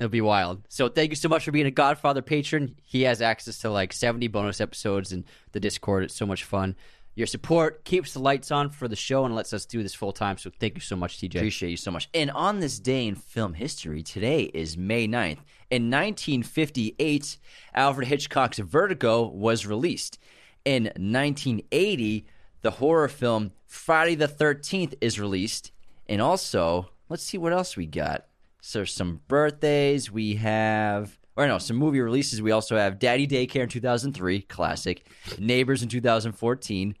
It'll 0.00 0.08
be 0.08 0.20
wild. 0.20 0.62
So 0.68 0.88
thank 0.88 1.10
you 1.10 1.16
so 1.16 1.28
much 1.28 1.44
for 1.44 1.52
being 1.52 1.66
a 1.66 1.70
Godfather 1.70 2.22
patron. 2.22 2.76
He 2.82 3.02
has 3.02 3.20
access 3.20 3.58
to 3.58 3.70
like 3.70 3.92
70 3.92 4.28
bonus 4.28 4.60
episodes 4.60 5.12
in 5.12 5.24
the 5.52 5.60
Discord. 5.60 6.04
It's 6.04 6.14
so 6.14 6.26
much 6.26 6.44
fun. 6.44 6.76
Your 7.16 7.28
support 7.28 7.84
keeps 7.84 8.12
the 8.12 8.18
lights 8.18 8.50
on 8.50 8.70
for 8.70 8.88
the 8.88 8.96
show 8.96 9.24
and 9.24 9.36
lets 9.36 9.52
us 9.52 9.66
do 9.66 9.84
this 9.84 9.94
full 9.94 10.12
time. 10.12 10.36
So 10.36 10.50
thank 10.58 10.74
you 10.74 10.80
so 10.80 10.96
much, 10.96 11.18
TJ. 11.18 11.36
Appreciate 11.36 11.70
you 11.70 11.76
so 11.76 11.92
much. 11.92 12.08
And 12.12 12.28
on 12.32 12.58
this 12.58 12.80
day 12.80 13.06
in 13.06 13.14
film 13.14 13.54
history, 13.54 14.02
today 14.02 14.42
is 14.52 14.76
May 14.76 15.06
9th. 15.06 15.38
In 15.70 15.90
1958, 15.90 17.38
Alfred 17.74 18.08
Hitchcock's 18.08 18.58
Vertigo 18.58 19.28
was 19.28 19.64
released. 19.64 20.18
In 20.64 20.84
1980, 20.84 22.26
the 22.64 22.72
horror 22.72 23.08
film 23.08 23.52
Friday 23.66 24.14
the 24.14 24.26
13th 24.26 24.94
is 25.00 25.20
released. 25.20 25.70
And 26.08 26.20
also, 26.20 26.90
let's 27.08 27.22
see 27.22 27.38
what 27.38 27.52
else 27.52 27.76
we 27.76 27.86
got. 27.86 28.26
So, 28.60 28.84
some 28.84 29.20
birthdays. 29.28 30.10
We 30.10 30.36
have, 30.36 31.18
or 31.36 31.46
no, 31.46 31.58
some 31.58 31.76
movie 31.76 32.00
releases. 32.00 32.40
We 32.40 32.50
also 32.50 32.76
have 32.76 32.98
Daddy 32.98 33.28
Daycare 33.28 33.62
in 33.62 33.68
2003, 33.68 34.40
classic. 34.42 35.06
Neighbors 35.38 35.82
in 35.82 35.88
2014. 35.90 36.96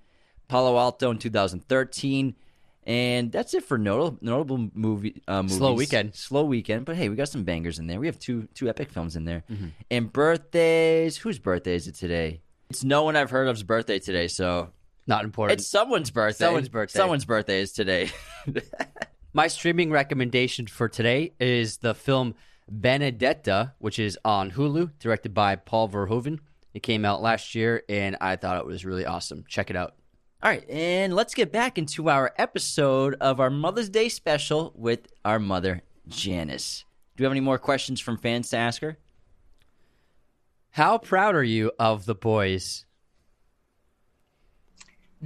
Palo 0.48 0.78
Alto 0.78 1.10
in 1.10 1.18
2013. 1.18 2.36
And 2.86 3.32
that's 3.32 3.54
it 3.54 3.64
for 3.64 3.78
notable 3.78 4.18
notable 4.20 4.68
movie 4.74 5.22
uh, 5.26 5.42
movies. 5.42 5.56
Slow 5.56 5.72
weekend. 5.72 6.14
slow 6.14 6.44
weekend. 6.44 6.84
But 6.84 6.96
hey, 6.96 7.08
we 7.08 7.16
got 7.16 7.30
some 7.30 7.44
bangers 7.44 7.78
in 7.78 7.86
there. 7.86 7.98
We 7.98 8.06
have 8.06 8.18
two 8.18 8.46
two 8.52 8.68
epic 8.68 8.90
films 8.90 9.16
in 9.16 9.24
there. 9.24 9.42
Mm-hmm. 9.50 9.68
And 9.90 10.12
birthdays. 10.12 11.16
Whose 11.16 11.38
birthday 11.38 11.76
is 11.76 11.88
it 11.88 11.94
today? 11.94 12.42
It's 12.68 12.84
no 12.84 13.04
one 13.04 13.16
I've 13.16 13.30
heard 13.30 13.48
of's 13.48 13.62
birthday 13.62 13.98
today. 13.98 14.28
So 14.28 14.70
Not 15.06 15.24
important. 15.24 15.60
it's 15.60 15.68
someone's 15.68 16.10
birthday. 16.10 16.46
Someone's 16.46 16.68
birthday. 16.68 16.98
Someone's 16.98 17.24
birthday 17.24 17.60
is 17.60 17.72
today. 17.72 18.10
My 19.32 19.48
streaming 19.48 19.90
recommendation 19.90 20.66
for 20.66 20.88
today 20.88 21.32
is 21.38 21.78
the 21.78 21.94
film 21.94 22.34
Benedetta, 22.70 23.74
which 23.78 23.98
is 23.98 24.18
on 24.24 24.52
Hulu, 24.52 24.92
directed 24.98 25.34
by 25.34 25.56
Paul 25.56 25.88
Verhoeven. 25.88 26.38
It 26.72 26.82
came 26.82 27.04
out 27.04 27.20
last 27.20 27.54
year, 27.54 27.82
and 27.88 28.16
I 28.20 28.36
thought 28.36 28.58
it 28.58 28.66
was 28.66 28.84
really 28.84 29.04
awesome. 29.04 29.44
Check 29.48 29.70
it 29.70 29.76
out. 29.76 29.94
All 30.42 30.50
right, 30.50 30.68
and 30.68 31.14
let's 31.14 31.34
get 31.34 31.52
back 31.52 31.78
into 31.78 32.08
our 32.08 32.32
episode 32.36 33.16
of 33.20 33.40
our 33.40 33.50
Mother's 33.50 33.88
Day 33.88 34.08
special 34.08 34.72
with 34.74 35.06
our 35.24 35.38
mother, 35.38 35.82
Janice. 36.08 36.84
Do 37.16 37.22
we 37.22 37.24
have 37.24 37.32
any 37.32 37.40
more 37.40 37.58
questions 37.58 38.00
from 38.00 38.18
fans 38.18 38.50
to 38.50 38.56
ask 38.56 38.82
her? 38.82 38.98
How 40.70 40.98
proud 40.98 41.34
are 41.34 41.44
you 41.44 41.70
of 41.78 42.04
the 42.04 42.14
boys? 42.14 42.84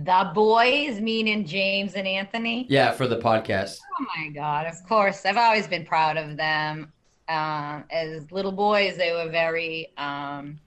The 0.05 0.30
boys, 0.32 1.01
meaning 1.01 1.44
James 1.44 1.94
and 1.94 2.07
Anthony. 2.07 2.66
Yeah, 2.68 2.92
for 2.92 3.09
the 3.09 3.16
podcast. 3.16 3.80
Oh 4.01 4.07
my 4.16 4.28
God, 4.28 4.66
of 4.66 4.76
course. 4.88 5.26
I've 5.26 5.36
always 5.36 5.66
been 5.66 5.84
proud 5.84 6.16
of 6.16 6.36
them. 6.36 6.92
Um, 7.28 7.82
as 7.90 8.30
little 8.30 8.53
boys, 8.53 8.96
they 8.96 9.11
were 9.11 9.28
very 9.28 9.92
um, 9.96 10.61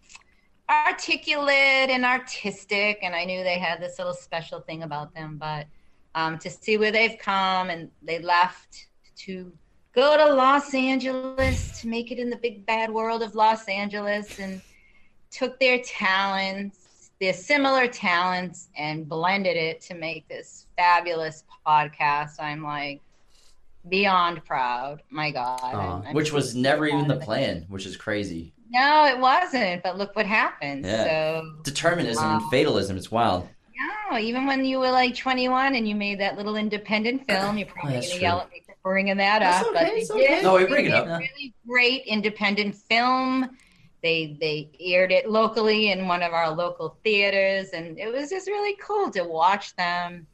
articulate 0.70 1.90
and 1.90 2.04
artistic, 2.04 3.00
and 3.04 3.16
I 3.16 3.24
knew 3.24 3.42
they 3.42 3.58
had 3.58 3.82
this 3.82 3.98
little 4.00 4.14
special 4.14 4.60
thing 4.60 4.84
about 4.84 5.16
them. 5.16 5.38
But 5.38 5.66
um, 6.14 6.38
to 6.40 6.50
see 6.50 6.78
where 6.78 6.92
they've 6.92 7.18
come 7.18 7.70
and 7.70 7.90
they 8.02 8.20
left 8.20 8.88
to 9.20 9.50
go 9.96 10.18
to 10.18 10.34
Los 10.34 10.74
Angeles 10.74 11.80
to 11.80 11.88
make 11.88 12.12
it 12.12 12.20
in 12.20 12.30
the 12.30 12.36
big 12.36 12.66
bad 12.66 12.92
world 12.92 13.24
of 13.24 13.34
Los 13.34 13.70
Angeles 13.70 14.40
and 14.40 14.62
took 15.30 15.58
their 15.58 15.80
talents 15.80 16.81
their 17.22 17.32
similar 17.34 17.88
talents 17.88 18.68
and 18.76 19.08
blended 19.08 19.56
it 19.56 19.80
to 19.82 19.94
make 19.94 20.28
this 20.28 20.66
fabulous 20.76 21.46
podcast. 21.66 22.40
I'm 22.42 22.64
like 22.64 23.00
beyond 23.90 24.44
proud. 24.46 25.02
My 25.10 25.32
God. 25.32 25.60
I'm- 25.64 26.04
I'm 26.08 26.14
which 26.14 26.32
was 26.34 26.56
never 26.56 26.86
even 26.88 27.08
the 27.08 27.16
proud 27.16 27.22
it. 27.22 27.26
plan, 27.26 27.66
which 27.70 27.86
is 27.86 27.96
crazy. 27.96 28.54
No, 28.72 29.06
it 29.06 29.18
wasn't. 29.20 29.84
But 29.84 29.98
look 29.98 30.16
what 30.16 30.26
happened. 30.26 30.86
Yeah. 30.86 31.04
So 31.06 31.54
Determinism 31.64 32.24
and 32.26 32.50
fatalism. 32.50 32.98
It's 32.98 33.12
wild. 33.12 33.48
no, 34.12 34.18
even 34.18 34.46
when 34.46 34.66
you 34.66 34.80
were 34.80 34.92
like 34.92 35.16
21 35.16 35.76
and 35.76 35.88
you 35.88 35.96
made 35.96 36.20
that 36.20 36.38
little 36.38 36.56
independent 36.56 37.26
film, 37.30 37.58
you're 37.58 37.68
probably 37.68 37.94
that's 37.94 38.08
gonna 38.08 38.20
true. 38.20 38.28
yell 38.28 38.40
at 38.42 38.50
me 38.52 38.64
for 38.66 38.76
bringing 38.84 39.18
that 39.18 39.40
That's 39.40 39.66
up. 39.68 39.76
okay, 39.76 39.86
but 39.86 39.94
it's 39.94 40.12
okay. 40.12 40.28
did. 40.28 40.44
No, 40.44 40.56
we 40.56 40.66
bring 40.66 40.86
it 40.88 40.94
up. 40.94 41.08
Really 41.20 41.54
great 41.68 42.04
independent 42.08 42.76
film. 42.76 43.58
They 44.02 44.38
they 44.40 44.72
aired 44.80 45.12
it 45.12 45.30
locally 45.30 45.92
in 45.92 46.08
one 46.08 46.24
of 46.24 46.34
our 46.34 46.50
local 46.50 46.98
theaters, 47.04 47.70
and 47.70 48.00
it 48.00 48.12
was 48.12 48.30
just 48.30 48.48
really 48.48 48.76
cool 48.82 49.12
to 49.12 49.24
watch 49.24 49.76
them 49.76 50.26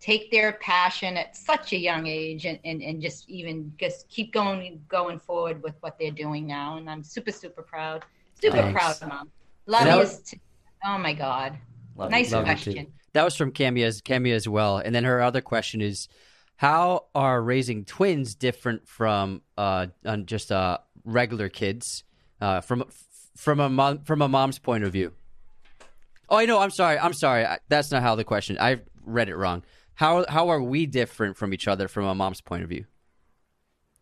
take 0.00 0.30
their 0.30 0.52
passion 0.54 1.16
at 1.16 1.34
such 1.34 1.72
a 1.72 1.78
young 1.78 2.06
age 2.06 2.44
and, 2.44 2.58
and, 2.66 2.82
and 2.82 3.00
just 3.00 3.26
even 3.26 3.72
just 3.80 4.06
keep 4.10 4.34
going 4.34 4.84
going 4.86 5.18
forward 5.18 5.62
with 5.62 5.74
what 5.80 5.98
they're 5.98 6.10
doing 6.10 6.46
now. 6.46 6.76
And 6.76 6.90
I'm 6.90 7.02
super 7.02 7.32
super 7.32 7.62
proud, 7.62 8.04
super 8.40 8.58
Thanks. 8.58 8.98
proud 8.98 9.08
mom. 9.08 9.30
Love 9.66 9.86
you. 9.86 9.96
was- 9.96 10.34
oh 10.84 10.98
my 10.98 11.14
God, 11.14 11.56
Love 11.96 12.10
nice. 12.10 12.30
Love 12.32 12.44
question. 12.44 12.92
That 13.14 13.24
was 13.24 13.34
from 13.34 13.52
Camia 13.52 13.86
as 13.86 14.02
Camia 14.02 14.34
as 14.34 14.46
well. 14.46 14.76
And 14.76 14.94
then 14.94 15.04
her 15.04 15.22
other 15.22 15.40
question 15.40 15.80
is, 15.80 16.08
how 16.56 17.06
are 17.14 17.40
raising 17.40 17.86
twins 17.86 18.34
different 18.34 18.86
from 18.86 19.40
uh 19.56 19.86
uh, 20.04 20.18
just 20.18 20.52
uh 20.52 20.78
regular 21.04 21.48
kids 21.48 22.04
uh 22.42 22.60
from 22.60 22.84
from 23.36 23.60
a 23.60 23.68
mom 23.68 24.00
from 24.04 24.22
a 24.22 24.28
mom's 24.28 24.58
point 24.58 24.84
of 24.84 24.92
view? 24.92 25.12
Oh, 26.28 26.36
I 26.36 26.46
know. 26.46 26.58
I'm 26.58 26.70
sorry. 26.70 26.98
I'm 26.98 27.12
sorry. 27.12 27.44
I- 27.44 27.58
That's 27.68 27.90
not 27.90 28.02
how 28.02 28.14
the 28.14 28.24
question. 28.24 28.56
I 28.60 28.80
read 29.04 29.28
it 29.28 29.36
wrong. 29.36 29.62
How 29.94 30.24
how 30.28 30.48
are 30.48 30.62
we 30.62 30.86
different 30.86 31.36
from 31.36 31.52
each 31.54 31.68
other 31.68 31.88
from 31.88 32.04
a 32.04 32.14
mom's 32.14 32.40
point 32.40 32.62
of 32.62 32.68
view? 32.68 32.86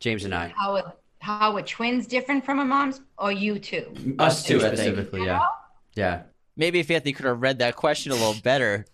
James 0.00 0.24
and 0.24 0.34
I. 0.34 0.52
How 0.56 0.76
are, 0.76 0.94
how 1.20 1.56
are 1.56 1.62
twins 1.62 2.06
different 2.06 2.44
from 2.44 2.58
a 2.58 2.64
mom's 2.64 3.00
or 3.18 3.30
you 3.32 3.58
two? 3.58 3.92
Us 4.18 4.42
too, 4.44 4.56
I 4.64 4.68
specifically. 4.68 5.24
Yeah. 5.24 5.40
Yeah. 5.94 6.22
Maybe 6.56 6.80
if 6.80 6.90
Anthony 6.90 7.12
could 7.12 7.26
have 7.26 7.40
read 7.40 7.58
that 7.60 7.76
question 7.76 8.12
a 8.12 8.14
little 8.14 8.34
better. 8.42 8.84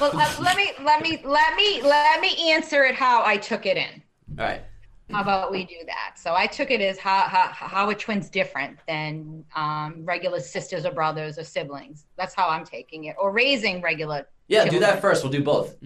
Well, 0.00 0.10
uh, 0.16 0.36
let 0.40 0.56
me 0.56 0.70
let 0.84 1.02
me 1.02 1.20
let 1.24 1.56
me 1.56 1.82
let 1.82 2.20
me 2.20 2.52
answer 2.52 2.84
it 2.84 2.94
how 2.94 3.24
I 3.24 3.36
took 3.36 3.66
it 3.66 3.76
in. 3.76 4.02
All 4.38 4.44
right. 4.44 4.62
How 5.10 5.22
about 5.22 5.50
we 5.50 5.64
do 5.64 5.76
that? 5.86 6.18
So 6.18 6.34
I 6.34 6.46
took 6.46 6.70
it 6.70 6.80
as 6.80 6.98
how 6.98 7.20
how, 7.22 7.48
how 7.48 7.88
are 7.88 7.94
twins 7.94 8.28
different 8.28 8.78
than 8.86 9.44
um, 9.56 10.02
regular 10.04 10.40
sisters 10.40 10.84
or 10.84 10.92
brothers 10.92 11.38
or 11.38 11.44
siblings? 11.44 12.04
That's 12.16 12.34
how 12.34 12.48
I'm 12.48 12.64
taking 12.64 13.04
it. 13.04 13.16
Or 13.18 13.32
raising 13.32 13.80
regular. 13.80 14.28
Yeah, 14.48 14.66
do 14.66 14.78
that 14.80 15.00
first. 15.00 15.22
We'll 15.22 15.32
do 15.32 15.42
both. 15.42 15.76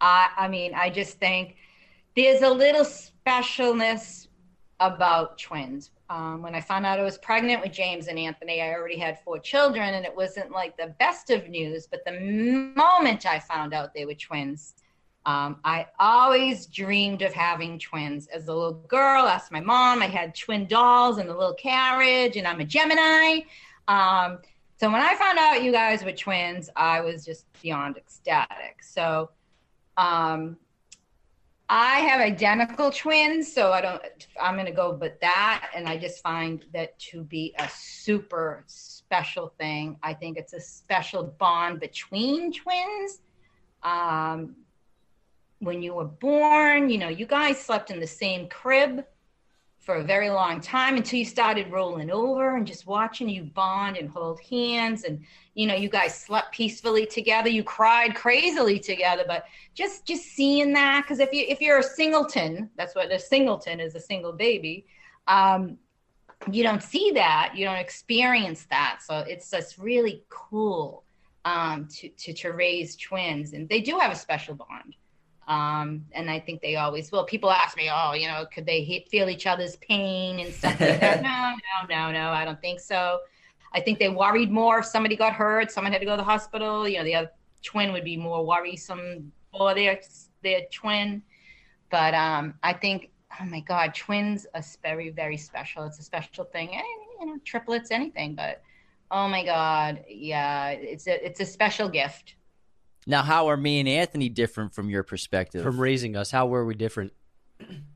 I 0.00 0.28
I 0.36 0.48
mean, 0.48 0.74
I 0.74 0.90
just 0.90 1.18
think 1.18 1.56
there's 2.14 2.42
a 2.42 2.50
little 2.50 2.84
specialness 2.84 4.28
about 4.80 5.38
twins. 5.38 5.90
Um, 6.10 6.42
when 6.42 6.54
I 6.54 6.60
found 6.60 6.84
out 6.84 7.00
I 7.00 7.02
was 7.02 7.16
pregnant 7.16 7.62
with 7.62 7.72
James 7.72 8.08
and 8.08 8.18
Anthony, 8.18 8.60
I 8.60 8.74
already 8.74 8.98
had 8.98 9.18
four 9.24 9.38
children, 9.38 9.94
and 9.94 10.04
it 10.04 10.14
wasn't 10.14 10.50
like 10.50 10.76
the 10.76 10.94
best 10.98 11.30
of 11.30 11.48
news. 11.48 11.86
But 11.86 12.04
the 12.04 12.20
moment 12.76 13.24
I 13.24 13.38
found 13.38 13.72
out 13.72 13.94
they 13.94 14.04
were 14.04 14.14
twins, 14.14 14.74
um, 15.26 15.56
I 15.64 15.86
always 15.98 16.66
dreamed 16.66 17.22
of 17.22 17.32
having 17.32 17.78
twins. 17.78 18.26
As 18.26 18.48
a 18.48 18.52
little 18.52 18.74
girl, 18.88 19.26
asked 19.26 19.52
my 19.52 19.60
mom. 19.60 20.02
I 20.02 20.06
had 20.06 20.34
twin 20.34 20.66
dolls 20.66 21.18
and 21.18 21.30
a 21.30 21.36
little 21.36 21.54
carriage, 21.54 22.36
and 22.36 22.46
I'm 22.46 22.60
a 22.60 22.64
Gemini. 22.64 23.40
Um, 23.88 24.38
so 24.78 24.90
when 24.90 25.00
I 25.00 25.14
found 25.14 25.38
out 25.38 25.62
you 25.62 25.72
guys 25.72 26.04
were 26.04 26.12
twins, 26.12 26.68
I 26.76 27.00
was 27.00 27.24
just 27.24 27.46
beyond 27.62 27.96
ecstatic. 27.96 28.82
So 28.82 29.30
um, 29.96 30.58
I 31.70 32.00
have 32.00 32.20
identical 32.20 32.90
twins, 32.90 33.50
so 33.50 33.72
I 33.72 33.80
don't. 33.80 34.02
I'm 34.40 34.56
gonna 34.56 34.72
go 34.72 34.92
with 34.92 35.18
that, 35.20 35.70
and 35.74 35.88
I 35.88 35.96
just 35.96 36.22
find 36.22 36.62
that 36.74 36.98
to 36.98 37.22
be 37.22 37.54
a 37.58 37.68
super 37.70 38.64
special 38.66 39.54
thing. 39.58 39.96
I 40.02 40.12
think 40.12 40.36
it's 40.36 40.52
a 40.52 40.60
special 40.60 41.34
bond 41.38 41.80
between 41.80 42.52
twins. 42.52 43.22
Um, 43.82 44.56
when 45.64 45.82
you 45.82 45.94
were 45.94 46.04
born, 46.04 46.90
you 46.90 46.98
know, 46.98 47.08
you 47.08 47.26
guys 47.26 47.58
slept 47.58 47.90
in 47.90 48.00
the 48.00 48.06
same 48.06 48.48
crib 48.48 49.04
for 49.84 49.96
a 49.96 50.02
very 50.02 50.30
long 50.30 50.62
time 50.62 50.96
until 50.96 51.18
you 51.18 51.26
started 51.26 51.70
rolling 51.70 52.10
over 52.10 52.56
and 52.56 52.66
just 52.66 52.86
watching 52.86 53.28
you 53.28 53.42
bond 53.42 53.98
and 53.98 54.08
hold 54.08 54.40
hands 54.40 55.04
and 55.04 55.22
you 55.52 55.66
know 55.66 55.74
you 55.74 55.90
guys 55.90 56.18
slept 56.18 56.54
peacefully 56.54 57.04
together. 57.04 57.50
You 57.50 57.62
cried 57.62 58.14
crazily 58.14 58.78
together 58.78 59.24
but 59.26 59.44
just 59.74 60.06
just 60.06 60.24
seeing 60.24 60.72
that 60.72 61.02
because 61.02 61.20
if 61.20 61.34
you 61.34 61.44
if 61.46 61.60
you're 61.60 61.80
a 61.80 61.82
singleton 61.82 62.70
that's 62.76 62.94
what 62.94 63.12
a 63.12 63.18
singleton 63.18 63.78
is 63.78 63.94
a 63.94 64.00
single 64.00 64.32
baby 64.32 64.86
um 65.26 65.76
you 66.50 66.62
don't 66.62 66.82
see 66.82 67.10
that 67.12 67.52
you 67.54 67.64
don't 67.64 67.76
experience 67.76 68.66
that. 68.70 69.00
So 69.06 69.18
it's 69.18 69.50
just 69.50 69.78
really 69.78 70.24
cool 70.30 71.04
um 71.44 71.88
to 71.96 72.08
to, 72.08 72.32
to 72.32 72.52
raise 72.52 72.96
twins. 72.96 73.52
And 73.52 73.68
they 73.68 73.82
do 73.82 73.98
have 73.98 74.12
a 74.12 74.16
special 74.16 74.54
bond 74.54 74.96
um, 75.48 76.04
and 76.12 76.30
I 76.30 76.40
think 76.40 76.62
they 76.62 76.76
always 76.76 77.12
will. 77.12 77.24
People 77.24 77.50
ask 77.50 77.76
me, 77.76 77.90
"Oh, 77.92 78.12
you 78.14 78.26
know, 78.28 78.46
could 78.52 78.66
they 78.66 78.82
he- 78.82 79.06
feel 79.10 79.28
each 79.28 79.46
other's 79.46 79.76
pain 79.76 80.40
and 80.40 80.52
stuff 80.52 80.80
like 80.80 81.00
that?" 81.00 81.22
no, 81.22 81.54
no, 81.88 81.94
no, 81.94 82.12
no. 82.12 82.30
I 82.30 82.44
don't 82.44 82.60
think 82.60 82.80
so. 82.80 83.20
I 83.72 83.80
think 83.80 83.98
they 83.98 84.08
worried 84.08 84.50
more 84.50 84.78
if 84.78 84.86
somebody 84.86 85.16
got 85.16 85.32
hurt, 85.32 85.70
someone 85.70 85.92
had 85.92 86.00
to 86.00 86.06
go 86.06 86.12
to 86.12 86.16
the 86.16 86.24
hospital. 86.24 86.88
You 86.88 86.98
know, 86.98 87.04
the 87.04 87.14
other 87.14 87.30
twin 87.62 87.92
would 87.92 88.04
be 88.04 88.16
more 88.16 88.46
worrisome 88.46 89.32
for 89.52 89.74
their 89.74 90.00
their 90.42 90.62
twin. 90.72 91.22
But 91.90 92.14
um, 92.14 92.54
I 92.62 92.72
think, 92.72 93.10
oh 93.40 93.44
my 93.44 93.60
God, 93.60 93.94
twins 93.94 94.46
are 94.54 94.62
very, 94.82 95.10
very 95.10 95.36
special. 95.36 95.84
It's 95.84 95.98
a 95.98 96.02
special 96.02 96.44
thing. 96.44 96.70
And, 96.70 96.84
you 97.20 97.26
know, 97.26 97.38
triplets, 97.44 97.90
anything. 97.90 98.34
But 98.34 98.62
oh 99.10 99.28
my 99.28 99.44
God, 99.44 100.04
yeah, 100.08 100.70
it's 100.70 101.06
a 101.06 101.24
it's 101.24 101.40
a 101.40 101.46
special 101.46 101.88
gift. 101.88 102.34
Now, 103.06 103.22
how 103.22 103.48
are 103.48 103.56
me 103.56 103.80
and 103.80 103.88
Anthony 103.88 104.28
different 104.28 104.74
from 104.74 104.88
your 104.88 105.02
perspective? 105.02 105.62
From 105.62 105.80
raising 105.80 106.16
us, 106.16 106.30
how 106.30 106.46
were 106.46 106.64
we 106.64 106.74
different? 106.74 107.12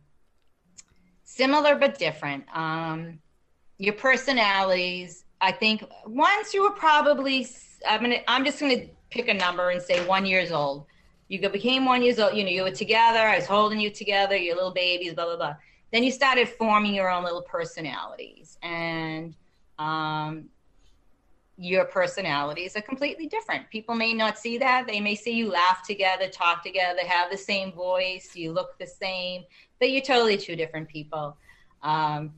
similar 1.25 1.77
but 1.77 1.99
different. 1.99 2.45
Um, 2.53 3.21
your 3.79 3.95
personalities, 3.95 5.25
I 5.41 5.53
think, 5.53 5.85
once 6.05 6.53
you 6.53 6.63
were 6.63 6.73
probably, 6.73 7.47
I'm 7.89 8.03
gonna, 8.03 8.19
I'm 8.27 8.45
just 8.45 8.61
gonna 8.61 8.87
pick 9.11 9.29
a 9.29 9.35
number 9.35 9.71
and 9.71 9.81
say 9.81 10.05
one 10.07 10.27
years 10.27 10.51
old. 10.51 10.87
You 11.29 11.49
became 11.49 11.85
one 11.85 12.03
years 12.03 12.19
old. 12.19 12.37
You 12.37 12.45
know, 12.45 12.51
you 12.51 12.63
were 12.63 12.71
together. 12.71 13.21
I 13.21 13.37
was 13.37 13.47
holding 13.47 13.81
you 13.81 13.91
together. 13.91 14.37
You're 14.37 14.57
little 14.57 14.73
babies. 14.73 15.15
Blah 15.15 15.27
blah 15.27 15.37
blah. 15.37 15.57
Then 15.93 16.03
you 16.03 16.11
started 16.11 16.49
forming 16.49 16.95
your 16.95 17.11
own 17.11 17.23
little 17.23 17.43
personalities, 17.43 18.59
and 18.63 19.35
um, 19.79 20.49
your 21.59 21.85
personalities 21.85 22.77
are 22.77 22.81
completely 22.81 23.27
different. 23.27 23.69
People 23.69 23.97
may 23.97 24.15
not 24.15 24.39
see 24.39 24.59
that. 24.59 24.87
They 24.87 25.01
may 25.01 25.17
see 25.17 25.33
you 25.33 25.51
laugh 25.51 25.85
together, 25.85 26.29
talk 26.29 26.63
together, 26.63 27.01
have 27.05 27.33
the 27.33 27.37
same 27.37 27.73
voice, 27.73 28.31
you 28.35 28.53
look 28.53 28.79
the 28.79 28.87
same, 28.87 29.43
but 29.81 29.91
you're 29.91 30.01
totally 30.03 30.37
two 30.37 30.55
different 30.55 30.89
people. 30.89 31.37
Um, 31.83 32.33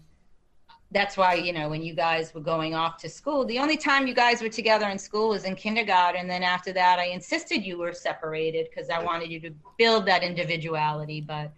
that's 0.90 1.18
why, 1.18 1.34
you 1.34 1.52
know, 1.52 1.68
when 1.68 1.82
you 1.82 1.94
guys 1.94 2.34
were 2.34 2.40
going 2.40 2.74
off 2.74 2.96
to 3.02 3.08
school, 3.10 3.44
the 3.44 3.58
only 3.58 3.76
time 3.76 4.06
you 4.06 4.14
guys 4.14 4.42
were 4.42 4.48
together 4.48 4.88
in 4.88 4.98
school 4.98 5.28
was 5.28 5.44
in 5.44 5.54
kindergarten. 5.54 6.22
And 6.22 6.30
Then 6.30 6.42
after 6.42 6.72
that, 6.72 6.98
I 6.98 7.04
insisted 7.04 7.64
you 7.64 7.78
were 7.78 7.92
separated 7.92 8.68
because 8.70 8.90
I 8.90 9.02
wanted 9.02 9.30
you 9.30 9.38
to 9.40 9.50
build 9.78 10.06
that 10.06 10.22
individuality. 10.24 11.20
But 11.20 11.52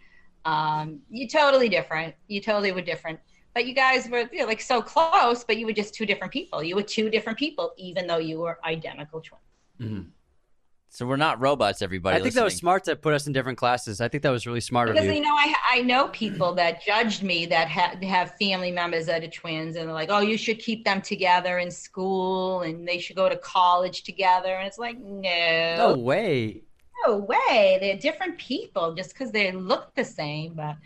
um, 0.44 1.00
you're 1.08 1.28
totally 1.28 1.68
different. 1.68 2.14
You 2.26 2.40
totally 2.40 2.72
were 2.72 2.82
different 2.82 3.20
but 3.54 3.66
you 3.66 3.74
guys 3.74 4.08
were 4.08 4.28
you 4.32 4.40
know, 4.40 4.46
like 4.46 4.60
so 4.60 4.80
close, 4.80 5.44
but 5.44 5.56
you 5.58 5.66
were 5.66 5.72
just 5.72 5.94
two 5.94 6.06
different 6.06 6.32
people. 6.32 6.62
You 6.62 6.76
were 6.76 6.82
two 6.82 7.10
different 7.10 7.38
people, 7.38 7.72
even 7.76 8.06
though 8.06 8.18
you 8.18 8.40
were 8.40 8.58
identical 8.64 9.20
twins. 9.20 10.06
so 10.88 11.06
we're 11.06 11.16
not 11.16 11.40
robots, 11.40 11.82
everybody. 11.82 12.16
I 12.16 12.22
think 12.22 12.34
that 12.34 12.44
was 12.44 12.56
smart 12.56 12.84
to 12.84 12.96
put 12.96 13.14
us 13.14 13.26
in 13.26 13.32
different 13.32 13.58
classes. 13.58 14.00
I 14.00 14.08
think 14.08 14.22
that 14.22 14.30
was 14.30 14.46
really 14.46 14.60
smart 14.60 14.88
of 14.88 14.94
Because 14.94 15.08
you. 15.08 15.14
you 15.14 15.20
know, 15.20 15.34
I 15.34 15.54
I 15.70 15.82
know 15.82 16.08
people 16.08 16.54
that 16.60 16.82
judged 16.84 17.22
me 17.22 17.46
that 17.46 17.68
ha- 17.68 17.96
have 18.02 18.34
family 18.38 18.70
members 18.70 19.06
that 19.06 19.22
are 19.22 19.28
twins, 19.28 19.76
and 19.76 19.86
they're 19.88 19.94
like, 19.94 20.10
"Oh, 20.10 20.20
you 20.20 20.36
should 20.36 20.58
keep 20.58 20.84
them 20.84 21.00
together 21.02 21.58
in 21.58 21.70
school, 21.70 22.62
and 22.62 22.86
they 22.86 22.98
should 22.98 23.16
go 23.16 23.28
to 23.28 23.36
college 23.36 24.02
together." 24.02 24.54
And 24.56 24.66
it's 24.66 24.78
like, 24.78 24.98
no 24.98 25.76
no, 25.76 25.96
way. 25.98 26.62
no 27.06 27.16
way. 27.18 27.78
They're 27.80 27.98
different 27.98 28.38
people 28.38 28.94
just 28.94 29.12
because 29.12 29.30
they 29.32 29.52
look 29.52 29.94
the 29.94 30.04
same. 30.04 30.54
But, 30.54 30.76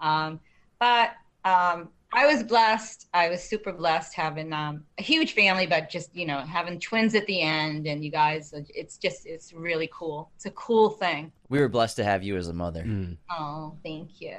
um, 0.00 0.40
but 0.78 1.10
um, 1.44 1.90
I 2.14 2.26
was 2.26 2.44
blessed. 2.44 3.08
I 3.12 3.28
was 3.28 3.42
super 3.42 3.72
blessed 3.72 4.14
having 4.14 4.52
um, 4.52 4.84
a 4.98 5.02
huge 5.02 5.32
family, 5.32 5.66
but 5.66 5.90
just 5.90 6.14
you 6.14 6.26
know 6.26 6.38
having 6.38 6.78
twins 6.78 7.16
at 7.16 7.26
the 7.26 7.42
end, 7.42 7.88
and 7.88 8.04
you 8.04 8.10
guys. 8.10 8.54
It's 8.72 8.96
just 8.96 9.26
it's 9.26 9.52
really 9.52 9.90
cool. 9.92 10.30
It's 10.36 10.46
a 10.46 10.52
cool 10.52 10.90
thing. 10.90 11.32
we 11.48 11.58
were 11.58 11.68
blessed 11.68 11.96
to 11.96 12.04
have 12.04 12.22
you 12.22 12.36
as 12.36 12.46
a 12.46 12.52
mother. 12.52 12.84
Mm. 12.84 13.16
Oh, 13.30 13.76
thank 13.82 14.20
you. 14.20 14.36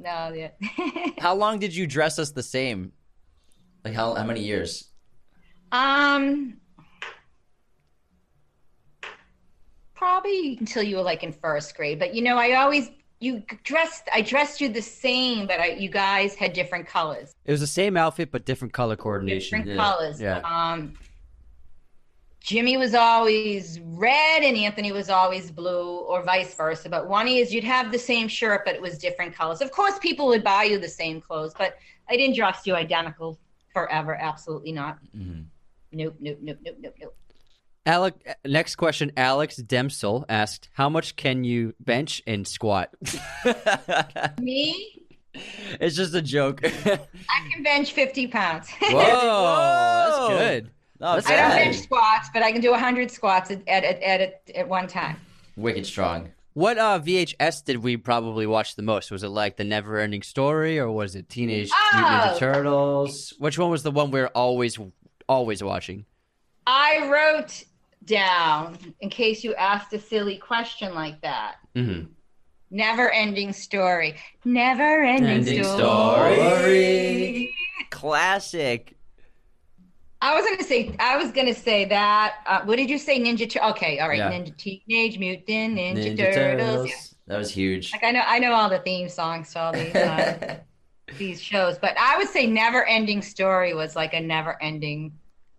No, 0.00 0.32
yeah. 0.34 0.50
How 1.18 1.34
long 1.34 1.60
did 1.60 1.74
you 1.74 1.86
dress 1.86 2.18
us 2.18 2.32
the 2.32 2.42
same? 2.42 2.92
Like 3.84 3.94
how 3.94 4.14
how 4.14 4.24
many 4.24 4.42
years? 4.42 4.90
um, 5.70 6.56
probably 9.94 10.56
until 10.58 10.82
you 10.82 10.96
were 10.96 11.02
like 11.02 11.22
in 11.22 11.32
first 11.32 11.76
grade. 11.76 11.98
But 12.00 12.14
you 12.14 12.22
know, 12.22 12.36
I 12.36 12.54
always 12.54 12.90
you 13.22 13.42
dressed. 13.62 14.08
I 14.12 14.20
dressed 14.22 14.60
you 14.60 14.68
the 14.68 14.82
same, 14.82 15.46
but 15.46 15.60
I, 15.60 15.66
you 15.68 15.88
guys 15.88 16.34
had 16.34 16.52
different 16.52 16.86
colors. 16.86 17.32
It 17.44 17.52
was 17.52 17.60
the 17.60 17.66
same 17.66 17.96
outfit 17.96 18.30
but 18.32 18.44
different 18.44 18.74
color 18.74 18.96
coordination. 18.96 19.60
Different 19.60 19.78
Yeah. 19.78 19.84
colors. 19.84 20.20
Yeah. 20.20 20.38
Um, 20.40 20.94
Jimmy 22.40 22.76
was 22.76 22.92
always 22.94 23.78
red 23.84 24.42
and 24.42 24.56
Anthony 24.56 24.90
was 24.90 25.08
always 25.08 25.52
blue, 25.52 25.98
or 26.00 26.24
vice 26.24 26.52
versa. 26.56 26.88
But 26.88 27.08
one 27.08 27.28
is 27.28 27.54
you'd 27.54 27.62
have 27.62 27.92
the 27.92 27.98
same 27.98 28.26
shirt, 28.26 28.62
but 28.64 28.74
it 28.74 28.82
was 28.82 28.98
different 28.98 29.32
colors. 29.32 29.60
Of 29.60 29.70
course, 29.70 29.96
people 30.00 30.26
would 30.26 30.42
buy 30.42 30.64
you 30.64 30.78
the 30.80 30.88
same 30.88 31.20
clothes, 31.20 31.54
but 31.56 31.76
I 32.08 32.16
didn't 32.16 32.34
dress 32.34 32.62
you 32.66 32.74
identical 32.74 33.38
forever. 33.72 34.16
Absolutely 34.16 34.72
not. 34.72 34.98
Mhm. 35.16 35.44
Nope, 35.92 36.16
nope, 36.18 36.38
nope, 36.40 36.58
nope, 36.64 36.76
nope, 36.80 36.94
nope. 37.00 37.16
Alec, 37.84 38.14
next 38.44 38.76
question. 38.76 39.10
Alex 39.16 39.60
Demsel 39.60 40.24
asked, 40.28 40.68
"How 40.74 40.88
much 40.88 41.16
can 41.16 41.42
you 41.44 41.74
bench 41.80 42.22
and 42.26 42.46
squat?" 42.46 42.90
Me, 44.40 45.02
it's 45.80 45.96
just 45.96 46.14
a 46.14 46.22
joke. 46.22 46.60
I 46.64 47.48
can 47.52 47.62
bench 47.62 47.92
50 47.92 48.28
pounds. 48.28 48.68
Whoa, 48.80 48.92
Whoa. 48.94 50.28
that's 50.28 50.42
good. 50.44 50.70
Not 51.00 51.14
That's 51.16 51.26
I 51.30 51.36
don't 51.36 51.50
bench 51.50 51.80
squats, 51.80 52.28
but 52.32 52.44
I 52.44 52.52
can 52.52 52.60
do 52.60 52.70
100 52.70 53.10
squats 53.10 53.50
at, 53.50 53.66
at, 53.66 53.82
at, 53.84 54.20
at, 54.20 54.42
at 54.54 54.68
one 54.68 54.86
time. 54.86 55.16
Wicked 55.56 55.84
strong. 55.84 56.30
What 56.54 56.78
uh, 56.78 57.00
VHS 57.00 57.64
did 57.64 57.78
we 57.78 57.96
probably 57.96 58.46
watch 58.46 58.76
the 58.76 58.82
most? 58.82 59.10
Was 59.10 59.24
it 59.24 59.30
like 59.30 59.56
the 59.56 59.64
Never 59.64 59.98
Ending 59.98 60.22
Story 60.22 60.78
or 60.78 60.92
was 60.92 61.16
it 61.16 61.28
Teenage 61.28 61.70
Mutant 61.92 62.12
Ninja 62.12 62.32
Oh. 62.34 62.38
Turtles? 62.38 63.34
Which 63.38 63.58
one 63.58 63.70
was 63.70 63.82
the 63.82 63.90
one 63.90 64.12
we 64.12 64.20
are 64.20 64.28
always 64.28 64.78
always 65.28 65.60
watching? 65.64 66.04
I 66.66 67.08
wrote 67.08 67.64
down, 68.04 68.78
in 69.00 69.10
case 69.10 69.42
you 69.44 69.54
asked 69.54 69.92
a 69.92 69.98
silly 70.00 70.36
question 70.36 70.94
like 70.94 71.20
that, 71.22 71.56
Mm-hmm. 71.76 72.06
never 72.70 73.10
ending 73.10 73.52
story. 73.52 74.16
Never 74.44 75.02
ending 75.02 75.30
Ending 75.30 75.64
story. 75.64 76.34
story. 76.36 77.54
Classic. 77.90 78.96
I 80.20 80.34
was 80.36 80.44
gonna 80.44 80.62
say 80.62 80.94
I 81.00 81.16
was 81.16 81.32
gonna 81.32 81.54
say 81.54 81.84
that. 81.86 82.34
Uh, 82.46 82.60
what 82.64 82.76
did 82.76 82.88
you 82.88 82.98
say? 82.98 83.20
Ninja 83.20 83.48
Tur- 83.50 83.64
Okay, 83.70 83.98
all 83.98 84.08
right. 84.08 84.18
Yeah. 84.18 84.30
Ninja 84.30 84.56
Teenage 84.56 85.18
Mutant 85.18 85.76
Ninja, 85.78 85.96
Ninja 86.14 86.16
Turtles. 86.16 86.34
Turtles. 86.36 86.88
Yeah. 86.88 86.94
That 87.28 87.38
was 87.38 87.50
huge. 87.50 87.92
Like 87.92 88.04
I 88.04 88.10
know 88.12 88.22
I 88.26 88.38
know 88.38 88.52
all 88.52 88.68
the 88.68 88.78
theme 88.80 89.08
songs 89.08 89.52
to 89.52 89.58
all 89.60 89.72
these 89.72 89.94
uh, 89.94 90.58
these 91.18 91.40
shows, 91.42 91.76
but 91.78 91.96
I 91.98 92.18
would 92.18 92.28
say 92.28 92.46
Never 92.46 92.84
Ending 92.86 93.20
Story 93.22 93.74
was 93.74 93.96
like 93.96 94.12
a 94.14 94.20
never 94.20 94.62
ending 94.62 95.12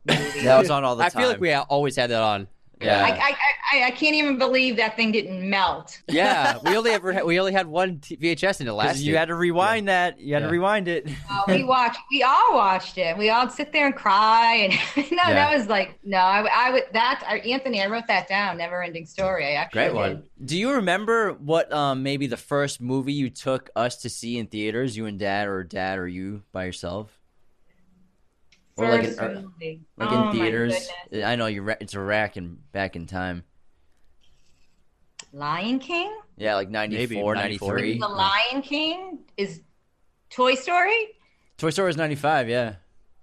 movie. 0.08 0.42
that 0.42 0.60
was 0.60 0.70
on 0.70 0.84
all 0.84 0.96
the 0.96 1.04
I 1.06 1.10
time. 1.10 1.22
feel 1.22 1.30
like 1.30 1.40
we 1.40 1.54
always 1.54 1.96
had 1.96 2.10
that 2.10 2.22
on. 2.22 2.48
Yeah. 2.82 3.02
I, 3.06 3.12
I, 3.12 3.36
I, 3.82 3.88
I 3.88 3.92
can't 3.92 4.14
even 4.14 4.38
believe 4.38 4.76
that 4.76 4.98
thing 4.98 5.14
didn't 5.14 5.50
melt. 5.50 6.02
Yeah, 6.10 6.58
we 6.66 6.76
only 6.76 6.92
ever 6.92 7.14
had, 7.14 7.24
we 7.24 7.40
only 7.40 7.54
had 7.54 7.66
one 7.66 8.00
t- 8.00 8.18
VHS 8.18 8.60
and 8.60 8.68
it 8.68 8.72
'Cause 8.72 8.76
lasted. 8.78 9.04
you 9.06 9.16
had 9.16 9.30
to 9.30 9.36
rewind 9.36 9.88
that. 9.88 10.20
You 10.20 10.34
had 10.34 10.42
Yeah. 10.42 10.48
to 10.48 10.52
rewind 10.52 10.90
it. 10.90 11.08
Uh, 11.32 11.44
we 11.48 11.64
watched. 11.64 12.00
We 12.12 12.24
all 12.24 12.56
watched 12.56 12.98
it. 12.98 13.18
We 13.18 13.30
all 13.30 13.50
sit 13.50 13.72
there 13.72 13.86
and 13.86 13.96
cry, 13.96 14.56
and 14.70 14.74
no, 15.12 15.18
Yeah. 15.18 15.34
that 15.34 15.58
was 15.58 15.68
like 15.70 15.98
no. 16.04 16.18
I, 16.18 16.46
I 16.52 16.72
would 16.72 16.84
that 16.92 17.24
I, 17.26 17.38
Anthony. 17.38 17.82
I 17.82 17.88
wrote 17.88 18.08
that 18.08 18.28
down. 18.28 18.58
Never 18.58 18.84
ending 18.84 19.06
story. 19.06 19.46
I 19.46 19.52
actually 19.52 19.80
Great 19.80 19.88
did. 19.88 19.96
one. 19.96 20.24
Do 20.44 20.58
you 20.58 20.74
remember 20.74 21.32
what 21.34 21.72
um 21.72 22.04
maybe 22.04 22.28
the 22.28 22.36
first 22.36 22.82
movie 22.82 23.14
you 23.14 23.30
took 23.30 23.70
us 23.78 23.96
to 24.02 24.10
see 24.10 24.38
in 24.40 24.48
theaters? 24.48 24.98
You 24.98 25.06
and 25.06 25.18
Dad, 25.18 25.48
or 25.48 25.64
Dad, 25.64 26.00
or 26.00 26.08
you 26.08 26.44
by 26.52 26.66
yourself? 26.66 27.18
Or 28.76 28.90
like 28.90 29.06
First 29.06 29.20
in- 29.20 29.26
or- 29.26 29.52
Like 29.98 30.12
Oh, 30.12 30.30
in 30.30 30.36
theaters? 30.36 30.90
I 31.24 31.36
know 31.36 31.46
you're. 31.48 31.64
ra- 31.64 31.76
It's 31.80 31.94
a 31.94 32.00
rack 32.00 32.36
and 32.38 32.58
back 32.72 32.96
in 32.96 33.06
time. 33.06 33.44
Lion 35.32 35.80
King. 35.80 36.16
Yeah, 36.38 36.56
like 36.56 36.70
94, 36.70 37.36
94. 37.36 37.74
93. 37.76 38.00
The 38.00 38.08
Lion 38.08 38.62
King 38.62 39.20
is 39.38 39.62
Toy 40.30 40.56
Story. 40.56 41.10
Toy 41.58 41.70
Story 41.70 41.90
is 41.90 41.98
95, 41.98 42.50
yeah. 42.50 42.76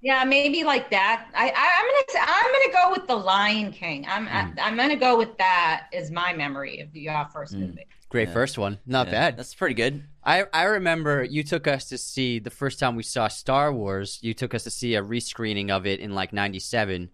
Yeah, 0.03 0.25
maybe 0.25 0.65
like 0.65 0.91
that. 0.91 1.27
I, 1.35 1.51
I 1.51 1.79
I'm 1.79 1.87
gonna 1.87 2.05
say, 2.09 2.21
I'm 2.23 2.53
gonna 2.53 2.73
go 2.95 2.99
with 3.01 3.07
the 3.09 3.17
Lion 3.17 3.71
King. 3.73 4.07
I'm 4.09 4.27
Mm. 4.27 4.59
I, 4.59 4.63
I'm 4.69 4.77
gonna 4.77 4.97
go 4.97 5.19
with 5.19 5.37
that 5.39 5.89
as 5.93 6.11
my 6.11 6.33
memory 6.33 6.81
of 6.81 6.95
your 6.97 7.27
first 7.33 7.55
Mm. 7.55 7.61
movie. 7.61 7.87
Great 8.11 8.29
Yeah. 8.29 8.35
first 8.35 8.59
one. 8.59 8.79
Not 8.87 9.07
Yeah, 9.07 9.13
bad. 9.13 9.37
That's 9.39 9.55
pretty 9.55 9.75
good. 9.75 10.03
I, 10.23 10.45
I 10.53 10.65
remember 10.65 11.25
you 11.25 11.43
took 11.43 11.67
us 11.67 11.87
to 11.87 11.97
see 11.99 12.39
the 12.39 12.51
first 12.51 12.79
time 12.79 12.95
we 12.97 13.03
saw 13.03 13.29
Star 13.29 13.73
Wars. 13.73 14.19
You 14.21 14.35
took 14.35 14.53
us 14.55 14.65
to 14.65 14.71
see 14.71 14.95
a 14.97 15.03
rescreening 15.03 15.71
of 15.71 15.87
it 15.87 16.01
in 16.01 16.15
like 16.15 16.33
'97, 16.33 17.09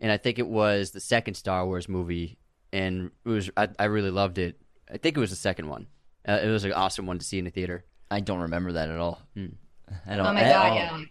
and 0.00 0.12
I 0.12 0.16
think 0.16 0.38
it 0.38 0.48
was 0.48 0.90
the 0.90 1.00
second 1.00 1.34
Star 1.34 1.64
Wars 1.66 1.88
movie, 1.88 2.38
and 2.72 3.10
it 3.24 3.28
was 3.28 3.50
I, 3.56 3.68
I 3.78 3.84
really 3.84 4.10
loved 4.10 4.38
it. 4.38 4.58
I 4.92 4.96
think 4.96 5.16
it 5.16 5.20
was 5.20 5.30
the 5.30 5.36
second 5.36 5.68
one. 5.68 5.86
Uh, 6.26 6.40
it 6.42 6.48
was 6.48 6.64
an 6.64 6.72
awesome 6.72 7.06
one 7.06 7.18
to 7.18 7.24
see 7.24 7.38
in 7.38 7.44
the 7.44 7.50
theater. 7.50 7.84
I 8.10 8.20
don't 8.20 8.40
remember 8.40 8.72
that 8.72 8.88
at 8.88 8.96
all. 8.98 9.20
Hmm. 9.34 9.46
I 10.06 10.16
don't. 10.16 10.26
Oh 10.26 10.32
my 10.32 10.40
god, 10.40 10.70
all. 10.70 10.76
yeah. 10.76 11.04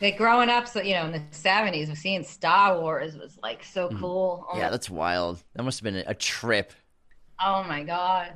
Like 0.00 0.18
growing 0.18 0.48
up, 0.50 0.68
so 0.68 0.82
you 0.82 0.94
know, 0.94 1.06
in 1.06 1.12
the 1.12 1.22
seventies, 1.30 1.90
seeing 1.98 2.24
Star 2.24 2.78
Wars 2.80 3.16
was 3.16 3.38
like 3.42 3.64
so 3.64 3.88
cool. 3.88 4.46
Oh, 4.50 4.54
Mm. 4.54 4.58
Yeah, 4.58 4.70
that's 4.70 4.90
wild. 4.90 5.42
That 5.54 5.62
must 5.62 5.80
have 5.80 5.84
been 5.84 5.96
a, 6.06 6.10
a 6.10 6.14
trip. 6.14 6.72
oh 7.42 7.64
my 7.64 7.82
god. 7.84 8.34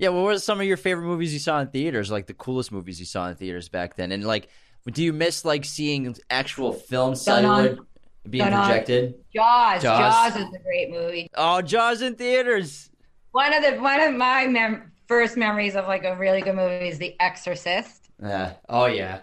Yeah, 0.00 0.08
what 0.08 0.24
were 0.24 0.38
some 0.38 0.58
of 0.58 0.66
your 0.66 0.78
favorite 0.78 1.04
movies 1.04 1.30
you 1.34 1.38
saw 1.38 1.60
in 1.60 1.66
theaters? 1.68 2.10
Like 2.10 2.26
the 2.26 2.32
coolest 2.32 2.72
movies 2.72 2.98
you 2.98 3.04
saw 3.04 3.28
in 3.28 3.36
theaters 3.36 3.68
back 3.68 3.96
then? 3.96 4.12
And 4.12 4.24
like, 4.24 4.48
do 4.90 5.04
you 5.04 5.12
miss 5.12 5.44
like 5.44 5.66
seeing 5.66 6.16
actual 6.30 6.72
film 6.72 7.14
celluloid 7.14 7.80
being 8.28 8.44
projected? 8.44 9.16
Jaws. 9.34 9.82
Jaws. 9.82 10.32
Jaws 10.32 10.36
is 10.36 10.54
a 10.54 10.58
great 10.64 10.90
movie. 10.90 11.28
Oh, 11.34 11.60
Jaws 11.60 12.00
in 12.00 12.14
theaters. 12.14 12.88
One 13.32 13.52
of 13.52 13.62
the 13.62 13.78
one 13.78 14.00
of 14.00 14.14
my 14.14 14.46
mem- 14.46 14.90
first 15.06 15.36
memories 15.36 15.76
of 15.76 15.86
like 15.86 16.04
a 16.04 16.16
really 16.16 16.40
good 16.40 16.56
movie 16.56 16.88
is 16.88 16.96
The 16.96 17.14
Exorcist. 17.20 18.08
Yeah. 18.22 18.54
Oh 18.70 18.86
yeah, 18.86 19.20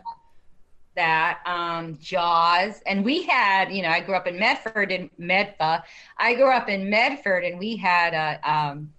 That 0.96 1.40
um, 1.48 1.98
Jaws, 2.00 2.82
and 2.86 3.04
we 3.04 3.24
had, 3.24 3.72
you 3.72 3.82
know, 3.82 3.90
I 3.90 4.00
grew 4.02 4.16
up 4.16 4.28
in 4.28 4.38
Medford 4.40 4.92
in 4.92 5.10
Medfa. 5.20 5.82
I 6.18 6.36
grew 6.36 6.52
up 6.52 6.70
in 6.70 6.90
Medford, 6.90 7.44
and 7.46 7.58
we 7.60 7.76
had 7.78 8.14
a 8.14 8.52
um, 8.52 8.94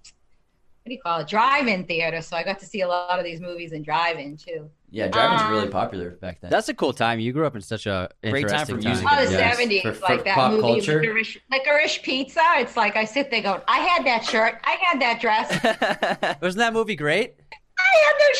do 0.89 0.95
you 0.95 1.01
call 1.01 1.21
it, 1.21 1.29
drive-in 1.29 1.85
theater. 1.85 2.21
So 2.23 2.37
I 2.37 2.43
got 2.43 2.59
to 2.61 2.67
see 2.67 2.81
a 2.81 2.89
lot 2.89 3.19
of 3.19 3.25
these 3.25 3.41
movies 3.41 3.73
in 3.73 3.83
drive-in 3.83 4.37
too. 4.37 4.71
Yeah, 4.91 5.09
driving's 5.09 5.43
Um, 5.43 5.51
really 5.53 5.69
popular 5.69 6.11
back 6.13 6.41
then. 6.41 6.51
that's 6.51 6.69
a 6.71 6.75
cool 6.75 6.93
time. 6.95 7.21
You 7.21 7.33
grew 7.33 7.47
up 7.47 7.55
in 7.55 7.61
such 7.61 7.87
a 7.87 8.09
Great 8.23 8.49
time 8.49 8.61
interesting 8.61 8.77
for 8.81 8.89
music. 8.89 9.07
Oh, 9.11 9.25
the 9.25 9.31
Yes, 9.33 9.57
seventies, 9.57 9.83
for- 9.83 9.93
for 9.93 10.05
like 10.15 10.25
that 10.25 10.35
pop 10.35 10.51
movie, 10.53 10.63
culture. 10.63 11.01
Licorice, 11.03 11.37
Licorice 11.53 12.03
Pizza. 12.03 12.41
It's 12.57 12.77
like 12.77 12.97
I 12.97 13.05
sit 13.05 13.31
there 13.31 13.43
going, 13.43 13.61
I 13.69 13.81
had 13.81 14.07
that 14.07 14.25
shirt, 14.25 14.59
I 14.65 14.77
had 14.83 15.01
that 15.03 15.21
dress, 15.21 15.49
I 15.63 16.37
Wasn't 16.43 16.59
that 16.59 16.73
movie 16.73 16.97
great? 16.97 17.35
I 17.79 18.05
had 18.07 18.15
those 18.19 18.39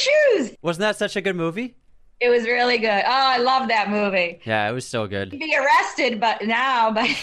shoes. 0.49 0.57
Wasn't 0.63 0.81
that 0.81 0.97
such 0.97 1.17
a 1.17 1.21
good 1.21 1.37
movie? 1.37 1.75
It 2.21 2.31
was 2.31 2.43
really 2.45 2.79
good. 2.79 3.03
Oh, 3.07 3.11
I 3.11 3.39
love 3.39 3.69
that 3.69 3.91
movie. 3.91 4.41
Yeah, 4.45 4.69
it 4.69 4.73
was 4.73 4.85
so 4.85 5.07
good. 5.07 5.31
Be 5.31 5.57
arrested, 5.57 6.19
but 6.19 6.45
now, 6.45 6.91
but 6.91 7.09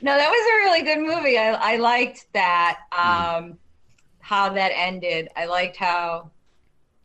no, 0.00 0.16
that 0.16 0.30
was 0.30 0.46
a 0.46 0.54
really 0.64 0.82
good 0.82 0.98
movie. 1.00 1.36
I, 1.38 1.74
I 1.74 1.76
liked 1.76 2.26
that. 2.32 2.78
Um, 2.96 3.58
how 4.20 4.50
that 4.50 4.72
ended. 4.74 5.28
I 5.36 5.46
liked 5.46 5.76
how 5.76 6.30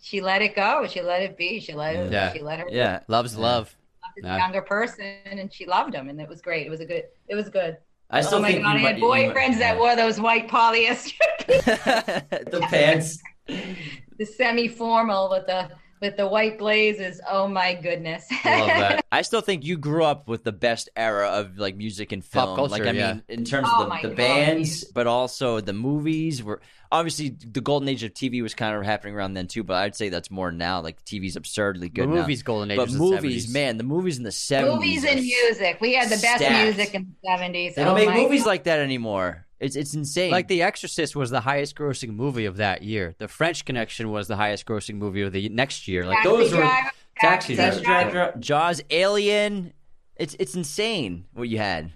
she 0.02 0.20
let 0.22 0.42
it 0.42 0.56
go. 0.56 0.86
She 0.88 1.02
let 1.02 1.22
it 1.22 1.38
be. 1.38 1.60
She 1.60 1.74
let 1.74 1.96
it. 1.96 2.12
Yeah. 2.12 2.34
She 2.34 2.40
let 2.42 2.60
her. 2.60 2.66
yeah. 2.70 3.00
Love's 3.08 3.38
love. 3.38 3.76
This 4.16 4.26
Yeah. 4.26 4.38
younger 4.38 4.62
person, 4.62 5.16
and 5.26 5.52
she 5.52 5.66
loved 5.66 5.94
him, 5.96 6.08
and 6.08 6.22
it 6.22 6.30
was 6.30 6.40
great. 6.42 6.68
It 6.68 6.70
was 6.70 6.82
a 6.82 6.86
good. 6.86 7.04
It 7.28 7.36
was 7.36 7.50
good. 7.50 7.78
I 8.12 8.22
still 8.22 8.38
oh 8.38 8.42
my 8.44 8.52
think 8.52 8.64
god, 8.64 8.76
I 8.76 8.80
had 8.80 8.84
might- 8.84 8.98
you 9.00 9.08
might- 9.10 9.34
boyfriends 9.36 9.58
that 9.60 9.78
wore 9.78 9.96
those 9.96 10.20
white 10.20 10.48
polyester, 10.48 11.14
the 11.48 12.60
pants. 12.70 13.20
The 13.48 14.26
semi-formal 14.26 15.30
with 15.30 15.48
the 15.48 15.70
with 16.02 16.18
the 16.18 16.28
white 16.28 16.60
blazers. 16.60 17.22
Oh 17.30 17.48
my 17.48 17.76
goodness. 17.76 18.26
Love 18.44 18.68
that. 18.68 19.06
I 19.14 19.22
still 19.22 19.40
think 19.40 19.64
you 19.64 19.78
grew 19.78 20.04
up 20.04 20.28
with 20.28 20.44
the 20.44 20.52
best 20.52 20.90
era 20.98 21.30
of 21.30 21.58
like 21.58 21.78
music 21.78 22.12
and 22.12 22.24
film. 22.26 22.48
Pop 22.48 22.56
culture, 22.58 22.72
like 22.72 22.82
I 22.84 22.92
yeah. 22.92 23.14
mean, 23.14 23.24
in 23.30 23.46
terms 23.46 23.70
Oh 23.72 23.86
of 23.88 24.02
the, 24.02 24.10
the 24.10 24.14
bands, 24.16 24.84
but 24.84 25.08
also 25.08 25.62
the 25.62 25.72
movies 25.72 26.44
were 26.44 26.60
obviously 26.92 27.30
the 27.30 27.62
golden 27.62 27.88
age 27.88 28.04
of 28.04 28.14
TV 28.14 28.42
was 28.44 28.54
kind 28.54 28.76
of 28.76 28.84
happening 28.84 29.16
around 29.16 29.34
then 29.34 29.48
too. 29.48 29.64
But 29.64 29.76
I'd 29.78 29.96
say 29.96 30.10
that's 30.10 30.30
more 30.30 30.52
now. 30.52 30.82
Like 30.82 31.04
TV's 31.06 31.38
absurdly 31.38 31.88
The 31.88 31.94
good. 31.94 32.10
now. 32.10 32.16
movie's 32.16 32.44
golden 32.44 32.72
age. 32.72 32.78
but 32.78 32.88
was 32.88 32.94
the 32.96 33.00
movies, 33.00 33.48
70s. 33.48 33.54
man, 33.54 33.78
the 33.78 33.84
movies 33.86 34.18
in 34.18 34.24
the 34.26 34.32
seventies. 34.34 34.76
movies 34.76 35.06
and 35.06 35.22
music. 35.22 35.78
We 35.80 35.94
had 35.94 36.08
the 36.08 36.18
best 36.18 36.44
Stacked. 36.44 36.66
music 36.66 36.94
in 36.96 37.04
the 37.22 37.30
seventies. 37.30 37.76
They 37.76 37.84
don't 37.86 37.98
oh 37.98 38.06
make 38.06 38.14
movies 38.14 38.46
like 38.46 38.66
that 38.66 38.80
anymore. 38.80 39.46
It's 39.64 39.76
it's 39.76 39.94
insane. 39.94 40.32
Like 40.32 40.48
The 40.48 40.62
Exorcist 40.62 41.16
was 41.16 41.30
the 41.30 41.42
highest 41.42 41.76
grossing 41.76 42.16
movie 42.16 42.46
of 42.46 42.58
that 42.58 42.84
year. 42.84 43.16
The 43.18 43.28
French 43.28 43.64
Connection 43.64 44.12
was 44.12 44.28
the 44.28 44.36
highest 44.36 44.66
grossing 44.66 44.96
movie 44.96 45.22
of 45.22 45.32
the 45.32 45.48
next 45.50 45.88
year. 45.88 46.06
Like 46.06 46.18
Taxi 46.18 46.30
those 46.30 46.52
were 46.52 46.58
Driver, 46.58 46.92
Taxi 47.20 47.56
Taxi 47.56 47.82
Driver. 47.82 48.12
Driver, 48.12 48.38
Jaws, 48.40 48.82
Alien. 48.90 49.74
It's 50.18 50.36
it's 50.40 50.56
insane 50.56 51.26
what 51.34 51.48
you 51.48 51.58
had. 51.58 51.92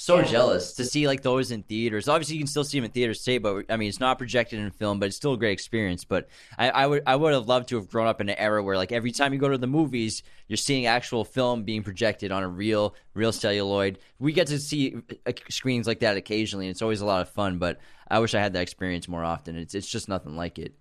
So 0.00 0.18
Yeah. 0.18 0.26
jealous 0.26 0.74
to 0.74 0.84
see 0.84 1.08
like 1.08 1.22
those 1.22 1.50
in 1.50 1.64
theaters. 1.64 2.06
Obviously, 2.08 2.36
you 2.36 2.40
can 2.40 2.46
still 2.46 2.62
see 2.62 2.78
them 2.78 2.84
in 2.84 2.92
theaters 2.92 3.18
today, 3.18 3.38
but 3.38 3.64
I 3.68 3.76
mean, 3.76 3.88
it's 3.88 3.98
not 3.98 4.16
projected 4.16 4.60
in 4.60 4.70
film, 4.70 5.00
but 5.00 5.06
it's 5.06 5.16
still 5.16 5.32
a 5.32 5.36
great 5.36 5.50
experience. 5.50 6.04
But 6.04 6.28
I, 6.56 6.70
I 6.70 6.86
would, 6.86 7.02
I 7.04 7.16
would 7.16 7.32
have 7.32 7.48
loved 7.48 7.68
to 7.70 7.76
have 7.76 7.90
grown 7.90 8.06
up 8.06 8.20
in 8.20 8.28
an 8.28 8.38
era 8.38 8.62
where, 8.62 8.76
like, 8.76 8.92
every 8.92 9.10
time 9.10 9.32
you 9.32 9.40
go 9.40 9.48
to 9.48 9.58
the 9.58 9.66
movies, 9.66 10.22
you're 10.46 10.56
seeing 10.56 10.86
actual 10.86 11.24
film 11.24 11.64
being 11.64 11.82
projected 11.82 12.30
on 12.30 12.44
a 12.44 12.48
real, 12.48 12.94
real 13.14 13.32
celluloid. 13.32 13.98
We 14.20 14.32
get 14.32 14.46
to 14.46 14.60
see 14.60 14.94
uh, 15.26 15.32
screens 15.50 15.88
like 15.88 15.98
that 15.98 16.16
occasionally, 16.16 16.66
and 16.66 16.70
it's 16.70 16.80
always 16.80 17.00
a 17.00 17.06
lot 17.06 17.22
of 17.22 17.30
fun. 17.30 17.58
But 17.58 17.80
I 18.08 18.20
wish 18.20 18.36
I 18.36 18.40
had 18.40 18.52
that 18.52 18.62
experience 18.62 19.08
more 19.08 19.24
often. 19.24 19.56
It's, 19.56 19.74
it's 19.74 19.88
just 19.90 20.08
nothing 20.08 20.36
like 20.36 20.60
it. 20.60 20.76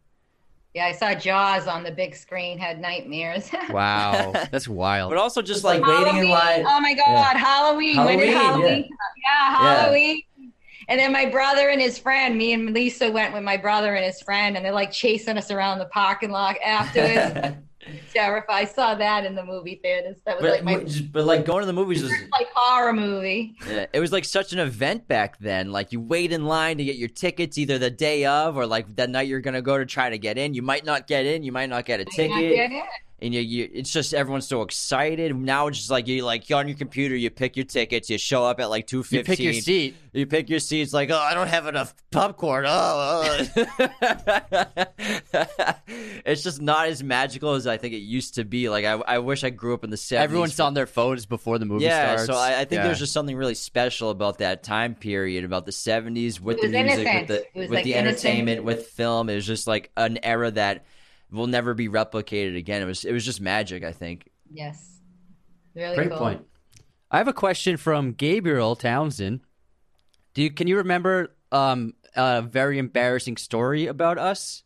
Yeah, 0.77 0.85
I 0.85 0.91
saw 0.91 1.15
Jaws 1.15 1.65
on 1.65 1.81
the 1.83 1.89
big 1.89 2.15
screen. 2.15 2.59
Had 2.59 2.79
nightmares. 2.79 3.49
Wow, 3.71 4.31
that's 4.51 4.67
wild. 4.83 5.09
But 5.09 5.17
also 5.17 5.41
just 5.41 5.63
like 5.63 5.81
waiting 5.81 6.01
in 6.01 6.27
Halloween. 6.27 6.29
line. 6.29 6.65
Oh 6.67 6.79
my 6.79 6.93
God, 6.93 7.35
Halloween. 7.35 7.97
When 8.05 8.19
did 8.19 8.29
Halloween, 8.29 8.61
Halloween? 8.61 8.83
come 8.83 8.91
out? 8.91 9.57
Yeah, 9.57 9.63
Yeah. 9.63 9.75
Halloween. 9.81 10.21
And 10.87 10.99
then 10.99 11.11
my 11.11 11.25
brother 11.25 11.69
and 11.69 11.81
his 11.81 11.97
friend, 11.97 12.37
me 12.37 12.53
and 12.53 12.75
Lisa 12.75 13.09
went 13.09 13.33
with 13.33 13.41
my 13.43 13.57
brother 13.57 13.95
and 13.95 14.05
his 14.05 14.21
friend, 14.21 14.55
and 14.55 14.63
they're 14.63 14.71
like 14.71 14.91
chasing 14.91 15.35
us 15.35 15.49
around 15.49 15.79
the 15.79 15.85
parking 15.87 16.29
lot 16.29 16.57
afterwards. 16.63 17.57
Terrified. 18.17 18.55
I 18.55 18.65
saw 18.65 18.95
that 18.95 19.25
in 19.25 19.35
the 19.35 19.43
movie 19.43 19.79
theaters. 19.83 20.17
That 20.25 20.41
was 20.41 20.43
but, 20.43 20.51
like 20.51 20.63
my 20.63 21.01
but 21.11 21.25
like 21.25 21.45
going 21.45 21.61
to 21.61 21.67
the 21.67 21.73
movies 21.73 22.01
was 22.01 22.11
like 22.31 22.47
horror 22.53 22.93
movie. 22.93 23.55
Yeah, 23.69 23.85
it 23.93 23.99
was 23.99 24.11
like 24.11 24.25
such 24.25 24.53
an 24.53 24.59
event 24.59 25.07
back 25.07 25.37
then. 25.39 25.71
Like 25.71 25.91
you 25.91 26.01
wait 26.01 26.31
in 26.31 26.45
line 26.45 26.77
to 26.79 26.83
get 26.83 26.95
your 26.95 27.09
tickets 27.09 27.57
either 27.57 27.77
the 27.77 27.91
day 27.91 28.25
of 28.25 28.57
or 28.57 28.65
like 28.65 28.95
that 28.95 29.09
night 29.09 29.27
you're 29.27 29.39
gonna 29.39 29.61
go 29.61 29.77
to 29.77 29.85
try 29.85 30.09
to 30.09 30.17
get 30.17 30.37
in. 30.37 30.53
You 30.55 30.63
might 30.63 30.83
not 30.83 31.05
get 31.05 31.25
in. 31.25 31.43
You 31.43 31.51
might 31.51 31.69
not 31.69 31.85
get 31.85 31.99
a 31.99 32.05
ticket. 32.05 32.55
get. 32.55 32.71
And 33.19 33.33
you, 33.33 33.41
you, 33.41 33.67
it's 33.73 33.91
just 33.91 34.13
everyone's 34.13 34.47
so 34.47 34.61
excited. 34.61 35.35
Now 35.35 35.65
it's 35.65 35.79
just 35.79 35.89
like 35.89 36.07
you 36.07 36.23
like 36.23 36.49
you're 36.49 36.59
on 36.59 36.67
your 36.67 36.77
computer. 36.77 37.15
You 37.15 37.31
pick 37.31 37.57
your 37.57 37.65
tickets. 37.65 38.11
You 38.11 38.19
show 38.19 38.45
up 38.45 38.59
at 38.59 38.69
like 38.69 38.85
two 38.85 39.03
you 39.09 39.23
pick 39.23 39.39
your 39.39 39.53
seat. 39.53 39.95
You 40.13 40.27
pick 40.27 40.49
your 40.51 40.59
seats. 40.59 40.93
Like 40.93 41.09
oh, 41.09 41.17
I 41.17 41.33
don't 41.33 41.47
have 41.47 41.65
enough 41.65 41.95
popcorn. 42.11 42.65
Oh, 42.67 43.47
oh. 43.49 43.65
it's 46.25 46.43
just 46.43 46.61
not 46.61 46.87
as 46.87 47.03
magical 47.03 47.53
as 47.53 47.65
I 47.67 47.77
think 47.77 47.93
it 47.95 47.99
used 47.99 48.35
to 48.35 48.45
be. 48.45 48.69
Like 48.69 48.85
I, 48.85 48.93
I 48.93 49.19
wish 49.19 49.43
I 49.43 49.49
grew 49.49 49.73
up 49.73 49.83
in 49.83 49.89
the 49.89 49.97
seventies. 49.97 50.23
Everyone's 50.23 50.59
on 50.59 50.73
their 50.73 50.85
phones 50.85 51.25
before 51.25 51.57
the 51.57 51.65
movie 51.65 51.85
Yeah, 51.85 52.17
starts. 52.17 52.25
so 52.27 52.35
I, 52.35 52.59
I 52.61 52.65
think 52.65 52.79
Yeah. 52.79 52.83
there's 52.83 52.99
just 52.99 53.13
something 53.13 53.35
really 53.35 53.55
special 53.55 54.09
about 54.09 54.37
that 54.39 54.63
time 54.63 54.95
period, 54.95 55.43
about 55.43 55.65
the 55.65 55.71
'70s 55.71 56.39
with 56.39 56.61
the 56.61 56.67
music, 56.69 57.07
innocent. 57.07 57.27
with 57.27 57.27
the 57.53 57.59
with 57.59 57.71
like, 57.71 57.83
the 57.83 57.93
innocent. 57.95 58.25
entertainment, 58.25 58.63
with 58.63 58.87
film. 58.87 59.29
It 59.29 59.35
was 59.35 59.47
just 59.47 59.65
like 59.67 59.89
an 59.97 60.19
era 60.23 60.51
that 60.51 60.85
will 61.31 61.47
never 61.47 61.73
be 61.73 61.89
replicated 61.89 62.57
again. 62.57 62.81
It 62.81 62.85
was 62.85 63.05
it 63.05 63.11
was 63.13 63.25
just 63.25 63.41
magic. 63.41 63.83
I 63.83 63.91
think. 63.91 64.29
Yes. 64.51 64.99
Really 65.75 65.95
Great 65.95 66.09
cool. 66.09 66.17
point. 66.17 66.45
I 67.11 67.17
have 67.19 67.27
a 67.27 67.33
question 67.33 67.77
from 67.77 68.13
Gabriel 68.13 68.75
Townsend. 68.75 69.41
Do 70.33 70.41
you 70.41 70.51
can 70.51 70.67
you 70.67 70.77
remember 70.77 71.35
um, 71.51 71.93
a 72.15 72.41
very 72.41 72.79
embarrassing 72.79 73.37
story 73.37 73.87
about 73.87 74.17
us? 74.17 74.63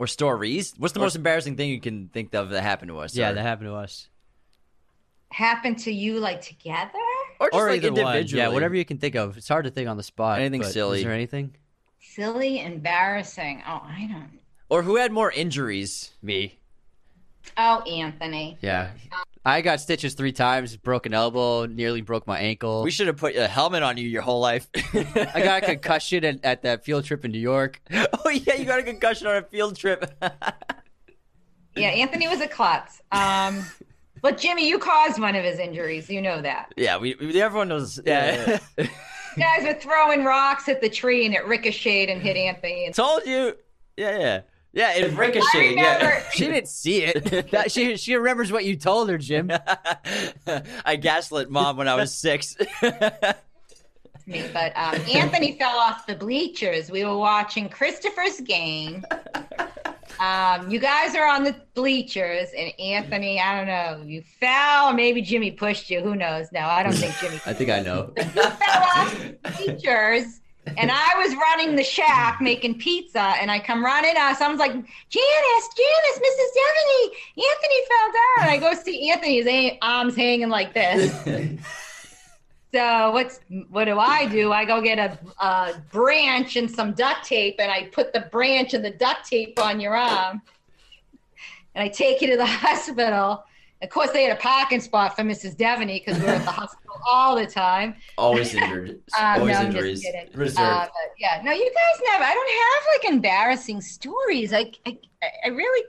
Or 0.00 0.06
stories. 0.08 0.74
What's 0.76 0.92
the 0.92 1.00
Or- 1.00 1.04
most 1.04 1.14
embarrassing 1.16 1.56
thing 1.56 1.70
you 1.70 1.80
can 1.80 2.08
think 2.08 2.34
of 2.34 2.50
that 2.50 2.62
happened 2.62 2.88
to 2.88 2.98
us? 2.98 3.14
Yeah, 3.14 3.30
or, 3.30 3.34
that 3.34 3.42
happened 3.42 3.68
to 3.68 3.74
us. 3.74 4.08
Happened 5.30 5.78
to 5.80 5.92
you 5.92 6.18
like 6.18 6.40
together? 6.40 6.98
or 7.40 7.48
just 7.48 7.54
or 7.62 7.68
like 7.68 7.76
either 7.82 7.92
one. 7.92 8.00
individually. 8.00 8.42
Yeah, 8.42 8.48
whatever 8.48 8.74
you 8.74 8.84
can 8.84 8.98
think 8.98 9.14
of. 9.14 9.36
It's 9.36 9.48
hard 9.48 9.64
to 9.64 9.70
think 9.70 9.88
on 9.88 9.96
the 9.96 10.02
spot. 10.02 10.40
Anything 10.40 10.64
silly. 10.64 10.98
Is 10.98 11.04
there 11.04 11.12
anything? 11.12 11.54
Silly, 12.00 12.60
embarrassing. 12.60 13.62
Oh, 13.66 13.82
I 13.84 14.08
don't. 14.10 14.38
Or 14.68 14.82
who 14.82 14.96
had 14.96 15.12
more 15.12 15.30
injuries? 15.30 16.12
Me. 16.22 16.58
Oh, 17.56 17.80
Anthony. 17.82 18.58
Yeah. 18.60 18.90
I 19.44 19.60
got 19.60 19.80
stitches 19.80 20.14
three 20.14 20.32
times, 20.32 20.76
broke 20.76 21.04
an 21.04 21.12
elbow, 21.12 21.66
nearly 21.66 22.00
broke 22.00 22.26
my 22.26 22.38
ankle. 22.38 22.82
We 22.82 22.90
should 22.90 23.06
have 23.06 23.18
put 23.18 23.36
a 23.36 23.46
helmet 23.46 23.82
on 23.82 23.98
you 23.98 24.08
your 24.08 24.22
whole 24.22 24.40
life. 24.40 24.68
I 24.94 25.42
got 25.42 25.62
a 25.62 25.66
concussion 25.66 26.24
at, 26.24 26.44
at 26.44 26.62
that 26.62 26.84
field 26.84 27.04
trip 27.04 27.24
in 27.24 27.30
New 27.30 27.38
York. 27.38 27.80
oh 27.92 28.30
yeah, 28.30 28.54
you 28.54 28.64
got 28.64 28.78
a 28.78 28.82
concussion 28.82 29.26
on 29.26 29.36
a 29.36 29.42
field 29.42 29.76
trip. 29.76 30.12
Yeah, 31.76 31.88
Anthony 31.88 32.28
was 32.28 32.40
a 32.40 32.46
klutz. 32.46 33.02
Um, 33.10 33.66
but 34.22 34.38
Jimmy, 34.38 34.68
you 34.68 34.78
caused 34.78 35.20
one 35.20 35.34
of 35.34 35.42
his 35.42 35.58
injuries. 35.58 36.08
You 36.08 36.22
know 36.22 36.40
that. 36.40 36.72
yeah, 36.76 36.96
we, 36.98 37.16
we 37.16 37.42
everyone 37.42 37.66
knows. 37.66 37.98
Yeah. 38.06 38.60
You 38.78 38.86
guys 39.36 39.64
were 39.64 39.74
throwing 39.74 40.22
rocks 40.22 40.68
at 40.68 40.80
the 40.80 40.88
tree 40.88 41.26
and 41.26 41.34
it 41.34 41.44
ricocheted 41.48 42.10
and 42.10 42.22
hit 42.22 42.36
Anthony. 42.36 42.86
And 42.86 42.94
Told 42.94 43.26
you. 43.26 43.56
Yeah, 43.96 44.18
yeah. 44.18 44.40
Yeah, 44.74 44.92
it 44.94 45.16
ricocheted. 45.16 45.76
Yeah. 45.76 46.22
She 46.32 46.46
didn't 46.46 46.68
see 46.68 47.04
it. 47.04 47.48
That, 47.52 47.70
she 47.70 47.96
she 47.96 48.14
remembers 48.16 48.50
what 48.50 48.64
you 48.64 48.76
told 48.76 49.08
her, 49.08 49.18
Jim. 49.18 49.50
I 50.84 50.96
gaslit 50.96 51.48
mom 51.50 51.76
when 51.76 51.86
I 51.86 51.94
was 51.94 52.12
six. 52.12 52.56
me, 54.26 54.44
but 54.52 54.72
um, 54.76 54.96
Anthony 55.12 55.56
fell 55.58 55.76
off 55.78 56.06
the 56.06 56.16
bleachers. 56.16 56.90
We 56.90 57.04
were 57.04 57.16
watching 57.16 57.68
Christopher's 57.68 58.40
game. 58.40 59.04
Um, 60.18 60.70
you 60.70 60.78
guys 60.80 61.14
are 61.14 61.26
on 61.28 61.44
the 61.44 61.54
bleachers, 61.74 62.48
and 62.56 62.72
Anthony, 62.80 63.40
I 63.40 63.56
don't 63.56 63.66
know, 63.66 64.04
you 64.06 64.22
fell, 64.40 64.90
or 64.90 64.92
maybe 64.94 65.22
Jimmy 65.22 65.50
pushed 65.50 65.90
you. 65.90 66.00
Who 66.00 66.14
knows? 66.14 66.50
No, 66.52 66.60
I 66.60 66.82
don't 66.82 66.92
think 66.94 67.14
Jimmy 67.18 67.40
I 67.46 67.52
think 67.52 67.70
I 67.70 67.80
know. 67.80 68.12
you 68.16 68.24
fell 68.24 68.82
off 68.96 69.18
the 69.18 69.50
bleachers. 69.56 70.40
And 70.76 70.90
I 70.90 71.14
was 71.16 71.34
running 71.36 71.76
the 71.76 71.84
shack 71.84 72.40
making 72.40 72.78
pizza, 72.78 73.20
and 73.20 73.50
I 73.50 73.58
come 73.58 73.84
running 73.84 74.14
out. 74.16 74.36
Someone's 74.36 74.60
like, 74.60 74.72
Janice, 74.72 75.68
Janice, 75.76 76.18
Mrs. 76.18 76.50
Devaney, 76.56 77.04
Anthony 77.36 77.80
fell 77.88 78.12
down. 78.12 78.48
I 78.48 78.56
go 78.58 78.74
see 78.74 79.10
Anthony's 79.10 79.76
arms 79.82 80.16
hanging 80.16 80.48
like 80.48 80.72
this. 80.72 81.60
So 82.74 83.12
what's 83.12 83.38
what 83.68 83.84
do 83.84 84.00
I 84.00 84.26
do? 84.26 84.50
I 84.50 84.64
go 84.64 84.82
get 84.82 84.98
a, 84.98 85.16
a 85.38 85.80
branch 85.92 86.56
and 86.56 86.68
some 86.68 86.92
duct 86.92 87.24
tape, 87.24 87.54
and 87.60 87.70
I 87.70 87.84
put 87.84 88.12
the 88.12 88.22
branch 88.32 88.74
and 88.74 88.84
the 88.84 88.90
duct 88.90 89.30
tape 89.30 89.56
on 89.60 89.78
your 89.78 89.96
arm, 89.96 90.42
and 91.76 91.84
I 91.84 91.88
take 91.88 92.20
you 92.20 92.26
to 92.32 92.36
the 92.36 92.46
hospital. 92.66 93.44
Of 93.82 93.90
course, 93.90 94.10
they 94.12 94.22
had 94.24 94.36
a 94.36 94.40
parking 94.40 94.80
spot 94.80 95.14
for 95.14 95.22
Mrs. 95.22 95.56
Devaney 95.56 96.02
because 96.04 96.18
we 96.18 96.24
were 96.26 96.32
at 96.32 96.44
the 96.44 96.50
hospital 96.62 96.96
all 97.06 97.36
the 97.36 97.46
time. 97.46 97.94
Always 98.16 98.54
injured. 98.56 99.00
Um, 99.18 99.40
Always 99.40 99.58
no, 99.58 99.64
injuries. 99.66 100.06
Reserved. 100.34 100.58
Uh, 100.58 100.86
yeah, 101.18 101.42
no, 101.44 101.52
you 101.52 101.64
guys 101.70 102.02
never. 102.10 102.24
I 102.24 102.32
don't 102.32 102.50
have 102.50 102.84
like 102.94 103.12
embarrassing 103.14 103.80
stories. 103.82 104.52
I, 104.54 104.72
I, 104.86 104.98
I 105.44 105.48
really 105.48 105.84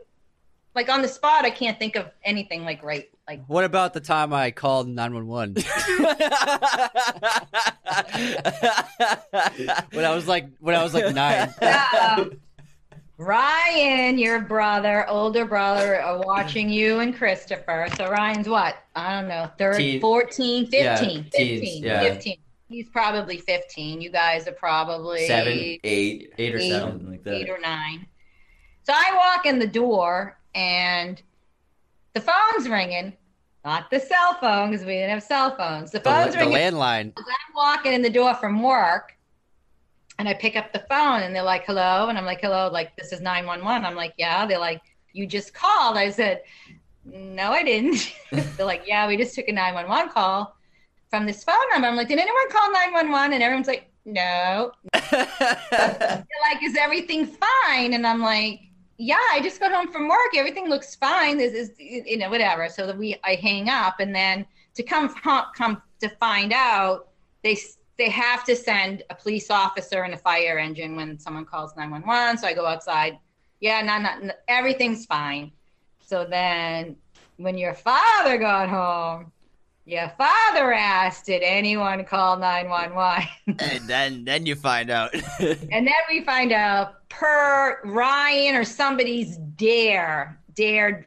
like 0.74 0.90
on 0.90 1.02
the 1.02 1.08
spot. 1.08 1.46
I 1.46 1.52
can't 1.52 1.80
think 1.80 1.96
of 1.96 2.12
anything 2.24 2.66
like 2.66 2.84
right. 2.84 3.10
Like 3.28 3.44
What 3.48 3.64
about 3.64 3.94
the 3.94 4.02
time 4.02 4.34
I 4.34 4.52
called 4.52 4.88
911? 4.88 5.56
when 9.94 10.06
I 10.06 10.14
was 10.14 10.28
like 10.28 10.48
when 10.60 10.76
I 10.76 10.84
was 10.84 10.94
like 10.94 11.14
nine. 11.16 11.54
um, 12.18 12.32
Ryan, 13.18 14.18
your 14.18 14.42
brother, 14.42 15.08
older 15.10 15.46
brother, 15.46 16.02
uh, 16.02 16.18
are 16.18 16.20
watching 16.26 16.70
you 16.70 17.00
and 17.00 17.16
Christopher. 17.16 17.88
So 17.96 18.10
Ryan's 18.10 18.50
what? 18.50 18.76
I 18.96 19.20
don't 19.20 19.30
know, 19.30 19.50
third, 19.58 19.78
Teen. 19.78 20.02
14, 20.02 20.66
15, 20.66 20.80
Yeah, 20.84 20.98
15, 20.98 21.32
teens, 21.32 21.80
yeah. 21.82 22.02
15. 22.02 22.38
He's 22.68 22.90
probably 22.90 23.38
15. 23.38 24.02
You 24.02 24.10
guys 24.10 24.48
are 24.48 24.52
probably 24.54 25.28
Seven, 25.28 25.54
eight, 25.54 25.82
Eight 26.38 26.56
or 26.56 26.58
Eight. 26.58 26.70
seven. 26.72 27.10
like 27.12 27.22
eight 27.28 27.48
that. 27.48 27.50
or 27.50 27.60
nine. 27.60 28.06
So 28.84 28.94
I 28.94 29.14
walk 29.16 29.46
in 29.46 29.60
the 29.60 29.68
door 29.68 30.38
and 30.54 31.22
the 32.14 32.22
phone's 32.22 32.68
ringing. 32.68 33.14
Not 33.64 33.90
the 33.90 34.00
cell 34.00 34.36
phone 34.42 34.72
because 34.72 34.86
we 34.86 34.94
didn't 34.94 35.10
have 35.12 35.24
cell 35.24 35.56
phones. 35.56 35.92
The 35.92 36.00
The, 36.00 36.04
phone's 36.04 36.34
the 36.34 36.40
ringing. 36.42 36.56
landline. 36.58 37.14
I'm 37.18 37.56
walking 37.56 37.94
in 37.94 38.02
the 38.02 38.10
door 38.12 38.36
from 38.36 38.62
work 38.62 39.15
and 40.18 40.30
I 40.30 40.34
pick 40.34 40.56
up 40.56 40.72
the 40.72 40.86
phone 40.90 41.24
and 41.24 41.36
they're 41.36 41.44
like, 41.44 41.66
hello. 41.66 42.10
And 42.10 42.18
I'm 42.18 42.26
like, 42.26 42.42
hello, 42.42 42.70
like 42.72 42.96
this 42.96 43.12
is 43.12 43.22
911. 43.22 43.86
I'm 43.86 43.96
like, 43.96 44.14
yeah. 44.18 44.46
They're 44.46 44.60
like, 44.60 44.82
you 45.14 45.28
just 45.28 45.54
called. 45.54 45.98
I 45.98 46.10
said, 46.10 46.42
no, 47.06 47.52
I 47.52 47.64
didn't. 47.64 48.14
they're 48.32 48.66
like, 48.66 48.84
yeah, 48.88 49.08
we 49.08 49.18
just 49.18 49.36
took 49.36 49.48
a 49.48 49.52
911 49.52 50.12
call 50.12 50.56
from 51.10 51.26
this 51.26 51.44
phone 51.44 51.56
number. 51.72 51.88
I'm 51.88 51.96
like, 51.96 52.08
did 52.08 52.20
anyone 52.20 52.50
call 52.50 52.72
911? 52.72 53.34
And 53.34 53.44
everyone's 53.44 53.68
like, 53.68 53.90
no. 54.06 54.72
They're 55.12 55.28
like, 55.42 56.64
is 56.64 56.76
everything 56.78 57.26
fine? 57.26 57.94
And 57.94 58.06
I'm 58.06 58.22
like, 58.22 58.62
yeah, 58.98 59.20
I 59.32 59.42
just 59.42 59.60
got 59.60 59.72
home 59.72 59.92
from 59.92 60.08
work. 60.08 60.36
Everything 60.36 60.70
looks 60.70 60.96
fine. 60.96 61.38
This 61.38 61.54
is, 61.54 61.72
you 61.80 62.18
know, 62.18 62.30
whatever. 62.30 62.70
So 62.70 62.86
that 62.86 62.98
we, 62.98 63.18
I 63.24 63.36
hang 63.36 63.68
up, 63.68 64.00
and 64.00 64.16
then 64.16 64.46
to 64.76 64.84
come 64.84 65.10
come 65.10 65.82
to 66.00 66.10
find 66.20 66.54
out, 66.54 67.10
they 67.44 67.58
they 67.98 68.10
have 68.10 68.44
to 68.46 68.56
send 68.56 69.04
a 69.10 69.16
police 69.16 69.50
officer 69.50 70.04
and 70.04 70.14
a 70.14 70.18
fire 70.18 70.58
engine 70.58 70.96
when 70.96 71.18
someone 71.18 71.46
calls 71.46 71.76
nine 71.76 71.92
one 71.92 72.06
one. 72.06 72.38
So 72.38 72.48
I 72.48 72.54
go 72.54 72.66
outside. 72.66 73.18
Yeah, 73.60 73.82
not 73.82 74.02
not 74.02 74.36
everything's 74.48 75.06
fine. 75.06 75.52
So 76.06 76.26
then, 76.26 76.98
when 77.38 77.58
your 77.58 77.74
father 77.74 78.38
got 78.38 78.70
home, 78.70 79.32
your 79.86 80.10
father 80.18 80.74
asked, 80.74 81.26
"Did 81.26 81.42
anyone 81.42 82.04
call 82.04 82.38
nine 82.38 82.70
one 82.70 82.94
one?" 82.94 83.24
and 83.48 83.88
then 83.88 84.26
then 84.26 84.46
you 84.46 84.56
find 84.56 84.90
out. 84.90 85.14
And 85.40 85.88
then 85.88 85.94
we 86.10 86.24
find 86.24 86.52
out 86.52 87.08
per 87.10 87.80
Ryan 87.86 88.56
or 88.56 88.66
somebody's 88.66 89.38
dare 89.38 90.40
dared 90.54 91.06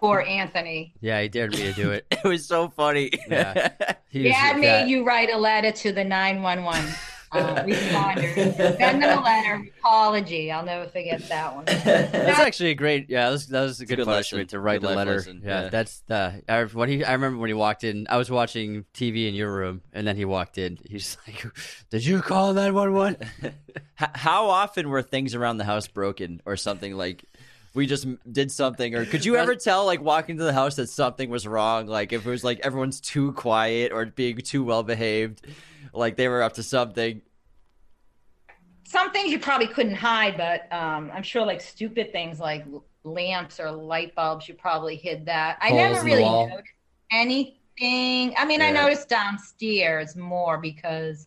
Poor 0.00 0.20
Anthony. 0.20 0.94
Yeah, 1.00 1.20
he 1.22 1.28
dared 1.28 1.52
me 1.52 1.58
to 1.58 1.72
do 1.72 1.90
it. 1.90 2.06
It 2.24 2.28
was 2.28 2.46
so 2.46 2.68
funny. 2.68 3.10
Yeah. 3.28 3.70
He 4.08 4.24
was 4.24 4.32
Dad 4.32 4.56
made 4.56 4.66
that. 4.66 4.88
you 4.88 5.04
write 5.04 5.30
a 5.30 5.36
letter 5.36 5.70
to 5.70 5.92
the 5.92 6.02
911 6.04 6.94
uh, 7.32 7.62
responders. 7.64 8.56
Send 8.78 9.02
them 9.02 9.18
a 9.18 9.22
letter, 9.22 9.68
apology. 9.78 10.50
I'll 10.50 10.64
never 10.64 10.88
forget 10.88 11.20
that 11.28 11.54
one. 11.54 11.64
That's 11.66 12.38
actually 12.40 12.70
a 12.70 12.74
great. 12.74 13.10
Yeah, 13.10 13.26
that 13.26 13.32
was, 13.32 13.46
that 13.48 13.60
was 13.62 13.80
a 13.80 13.86
good, 13.86 13.96
good 13.96 14.06
punishment 14.06 14.50
to 14.50 14.60
write 14.60 14.80
Good 14.80 14.90
the 14.90 14.94
letter. 14.96 15.24
Yeah, 15.26 15.62
yeah. 15.62 15.68
that's 15.68 16.00
the. 16.06 16.42
I, 16.48 16.64
when 16.64 16.88
he, 16.88 17.04
I 17.04 17.12
remember 17.12 17.38
when 17.38 17.48
he 17.48 17.54
walked 17.54 17.84
in. 17.84 18.06
I 18.08 18.16
was 18.16 18.30
watching 18.30 18.84
TV 18.94 19.28
in 19.28 19.34
your 19.34 19.52
room, 19.54 19.82
and 19.92 20.06
then 20.06 20.16
he 20.16 20.24
walked 20.24 20.56
in. 20.58 20.78
He's 20.88 21.16
like, 21.26 21.44
"Did 21.90 22.04
you 22.06 22.22
call 22.22 22.52
nine 22.54 22.74
one 22.74 22.92
one?" 22.94 23.16
H- 23.42 23.52
How 24.14 24.48
often 24.48 24.88
were 24.88 25.02
things 25.02 25.34
around 25.34 25.58
the 25.58 25.64
house 25.64 25.86
broken 25.88 26.40
or 26.46 26.56
something 26.56 26.96
like? 26.96 27.24
We 27.76 27.86
just 27.86 28.06
did 28.32 28.50
something, 28.50 28.94
or 28.94 29.04
could 29.04 29.24
you 29.24 29.36
ever 29.36 29.54
tell, 29.54 29.84
like 29.84 30.00
walking 30.00 30.38
to 30.38 30.44
the 30.44 30.52
house, 30.54 30.76
that 30.76 30.88
something 30.88 31.28
was 31.28 31.46
wrong? 31.46 31.86
Like 31.86 32.14
if 32.14 32.26
it 32.26 32.30
was 32.30 32.42
like 32.42 32.58
everyone's 32.60 33.00
too 33.00 33.32
quiet 33.34 33.92
or 33.92 34.06
being 34.06 34.38
too 34.38 34.64
well 34.64 34.82
behaved, 34.82 35.46
like 35.92 36.16
they 36.16 36.26
were 36.26 36.42
up 36.42 36.54
to 36.54 36.62
something. 36.62 37.20
Some 38.84 39.12
things 39.12 39.30
you 39.30 39.38
probably 39.38 39.66
couldn't 39.66 39.94
hide, 39.94 40.38
but 40.38 40.72
um, 40.72 41.10
I'm 41.12 41.22
sure 41.22 41.44
like 41.44 41.60
stupid 41.60 42.12
things 42.12 42.40
like 42.40 42.64
lamps 43.04 43.60
or 43.60 43.70
light 43.70 44.14
bulbs, 44.14 44.48
you 44.48 44.54
probably 44.54 44.96
hid 44.96 45.26
that. 45.26 45.58
I 45.60 45.68
Holes 45.68 45.80
never 45.80 46.04
really 46.04 46.22
wall. 46.22 46.48
noticed 46.48 46.72
anything. 47.12 48.34
I 48.38 48.46
mean, 48.46 48.62
I 48.62 48.70
noticed 48.70 49.10
downstairs 49.10 50.16
more 50.16 50.56
because 50.56 51.26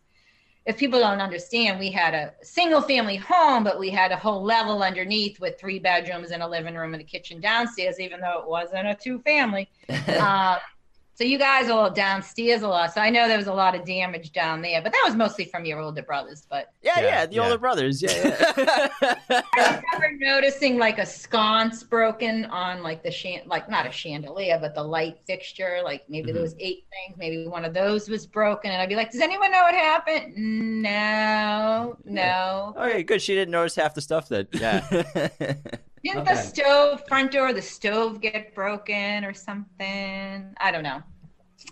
if 0.69 0.77
people 0.77 0.99
don't 0.99 1.19
understand, 1.19 1.79
we 1.79 1.89
had 1.89 2.13
a 2.13 2.31
single 2.43 2.79
family 2.79 3.15
home, 3.15 3.63
but 3.63 3.79
we 3.79 3.89
had 3.89 4.11
a 4.11 4.15
whole 4.15 4.43
level 4.43 4.83
underneath 4.83 5.39
with 5.39 5.59
three 5.59 5.79
bedrooms 5.79 6.29
and 6.29 6.43
a 6.43 6.47
living 6.47 6.75
room 6.75 6.93
and 6.93 7.01
a 7.01 7.03
kitchen 7.03 7.41
downstairs, 7.41 7.99
even 7.99 8.19
though 8.19 8.39
it 8.43 8.47
wasn't 8.47 8.87
a 8.87 8.93
two 8.93 9.17
family. 9.23 9.67
uh, 9.89 10.59
so 11.19 11.25
you 11.25 11.37
guys 11.37 11.69
are 11.69 11.77
all 11.77 11.91
downstairs 11.91 12.61
a 12.61 12.67
lot. 12.69 12.93
So 12.93 13.01
I 13.01 13.09
know 13.09 13.27
there 13.27 13.35
was 13.35 13.47
a 13.47 13.53
lot 13.53 13.75
of 13.75 13.85
damage 13.85 14.31
down 14.31 14.61
there, 14.61 14.81
but 14.81 14.93
that 14.93 15.03
was 15.05 15.17
mostly 15.17 15.43
from 15.43 15.65
your 15.65 15.81
older 15.81 16.01
brothers. 16.01 16.47
But 16.49 16.71
Yeah, 16.81 17.01
Yeah, 17.01 17.05
yeah, 17.07 17.25
the 17.25 17.35
yeah. 17.35 17.43
older 17.43 17.57
brothers. 17.57 18.01
Yeah, 18.01 18.11
yeah. 18.13 18.87
I 19.29 19.83
remember 19.91 20.25
noticing 20.25 20.77
like 20.77 20.97
a 20.97 21.05
sconce 21.05 21.83
broken 21.83 22.45
on 22.45 22.83
like 22.83 23.03
the 23.03 23.11
shan- 23.11 23.41
like 23.47 23.69
not 23.69 23.85
a 23.85 23.91
chandelier, 23.91 24.59
but 24.61 24.73
the 24.73 24.83
light 24.83 25.17
fixture. 25.27 25.81
Like 25.83 26.03
maybe 26.07 26.27
there 26.27 26.35
mm-hmm. 26.35 26.43
was 26.43 26.55
eight 26.57 26.85
things. 26.89 27.17
Maybe 27.17 27.45
one 27.49 27.65
of 27.65 27.73
those 27.73 28.07
was 28.07 28.25
broken, 28.25 28.71
and 28.71 28.81
I'd 28.81 28.87
be 28.87 28.95
like, 28.95 29.11
"Does 29.11 29.19
anyone 29.19 29.51
know 29.51 29.63
what 29.63 29.75
happened?" 29.75 30.37
No, 30.37 31.97
no. 32.05 32.73
okay, 32.77 33.03
good. 33.03 33.21
She 33.21 33.35
didn't 33.35 33.51
notice 33.51 33.75
half 33.75 33.93
the 33.93 33.99
stuff 33.99 34.29
then. 34.29 34.47
Yeah. 34.53 34.87
Didn't 36.03 36.21
Okay. 36.21 36.33
the 36.35 36.41
stove 36.41 37.03
front 37.07 37.31
door 37.31 37.53
the 37.53 37.61
stove 37.61 38.21
get 38.21 38.53
broken 38.55 39.25
or 39.25 39.33
something? 39.33 40.53
I 40.59 40.71
don't 40.71 40.83
know. 40.83 41.01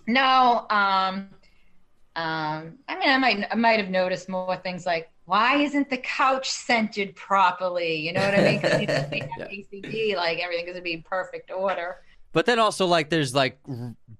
No, 0.07 0.65
um, 0.69 1.29
um, 2.15 2.77
I 2.87 2.95
mean, 2.99 3.09
I 3.09 3.17
might, 3.17 3.47
I 3.51 3.55
might 3.55 3.79
have 3.79 3.89
noticed 3.89 4.27
more 4.27 4.57
things 4.57 4.85
like 4.85 5.09
why 5.25 5.57
isn't 5.57 5.89
the 5.89 5.97
couch 5.97 6.49
centered 6.49 7.13
properly? 7.15 7.95
You 7.97 8.13
know 8.13 8.21
what 8.21 8.33
I 8.33 8.43
mean? 8.43 8.61
Because 8.61 8.79
people 8.79 8.95
think 9.09 9.25
OCD, 9.37 10.15
like 10.15 10.39
everything 10.39 10.67
is 10.69 10.75
to 10.75 10.81
be 10.81 10.93
in 10.93 11.01
perfect 11.03 11.51
order. 11.51 11.97
But 12.31 12.45
then 12.45 12.59
also 12.59 12.85
like 12.85 13.09
there's 13.09 13.35
like 13.35 13.59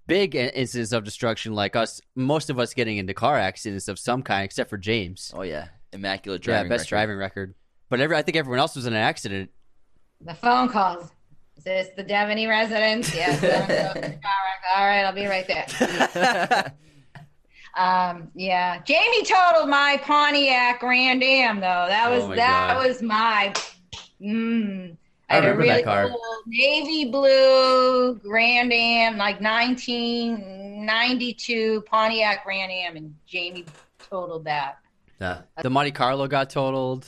big 0.06 0.36
in- 0.36 0.50
instances 0.50 0.92
of 0.92 1.06
destruction, 1.06 1.54
like 1.54 1.76
us, 1.78 2.02
most 2.16 2.50
of 2.50 2.60
us 2.60 2.74
getting 2.74 2.98
into 2.98 3.14
car 3.14 3.38
accidents 3.38 3.88
of 3.88 3.98
some 4.00 4.22
kind, 4.22 4.44
except 4.44 4.70
for 4.70 4.78
James. 4.78 5.32
oh 5.36 5.44
yeah, 5.44 5.68
immaculate 5.94 6.42
driving. 6.42 6.58
yeah, 6.58 6.62
driving. 6.64 6.70
best 6.78 6.92
record. 6.92 6.98
driving 7.06 7.18
record. 7.18 7.56
But 7.90 8.02
every, 8.02 8.18
I 8.18 8.22
think 8.22 8.36
everyone 8.36 8.60
else 8.60 8.76
was 8.76 8.86
in 8.86 8.92
an 8.94 9.00
accident. 9.00 9.50
The 10.22 10.34
phone 10.34 10.70
calls. 10.70 11.12
Is 11.58 11.64
this 11.64 11.90
the 11.96 12.04
Devaney 12.04 12.48
residence? 12.48 13.14
Yes. 13.16 13.44
All 14.76 14.86
right, 14.86 15.04
I'll 15.04 15.14
be 15.14 15.26
right 15.26 15.48
there. 15.48 16.74
Um, 17.78 18.32
yeah, 18.34 18.82
Jamie 18.82 19.24
totaled 19.24 19.70
my 19.70 20.02
Pontiac 20.04 20.80
Grand 20.80 21.22
Am 21.22 21.58
though. 21.60 21.86
That 21.88 22.10
was 22.10 22.24
Oh 22.24 22.34
that 22.36 22.74
God. 22.74 22.88
was 22.88 23.04
my. 23.04 23.54
Mm, 24.20 24.98
I 25.30 25.36
had 25.36 25.44
a 25.44 25.48
remember 25.52 25.68
that 25.68 25.72
really 25.74 25.84
car. 25.84 26.10
cool 26.10 26.20
navy 26.48 27.06
blue 27.12 28.16
Grand 28.16 28.74
Am, 28.74 29.18
like 29.18 29.40
1992 29.42 31.82
Pontiac 31.82 32.44
Grand 32.44 32.72
Am, 32.72 32.96
and 32.96 33.14
Jamie 33.28 33.66
totaled 34.10 34.46
that. 34.46 34.80
Yeah. 35.22 35.42
The 35.62 35.70
Monte 35.70 35.92
Carlo 35.92 36.28
got 36.28 36.50
totaled. 36.50 37.08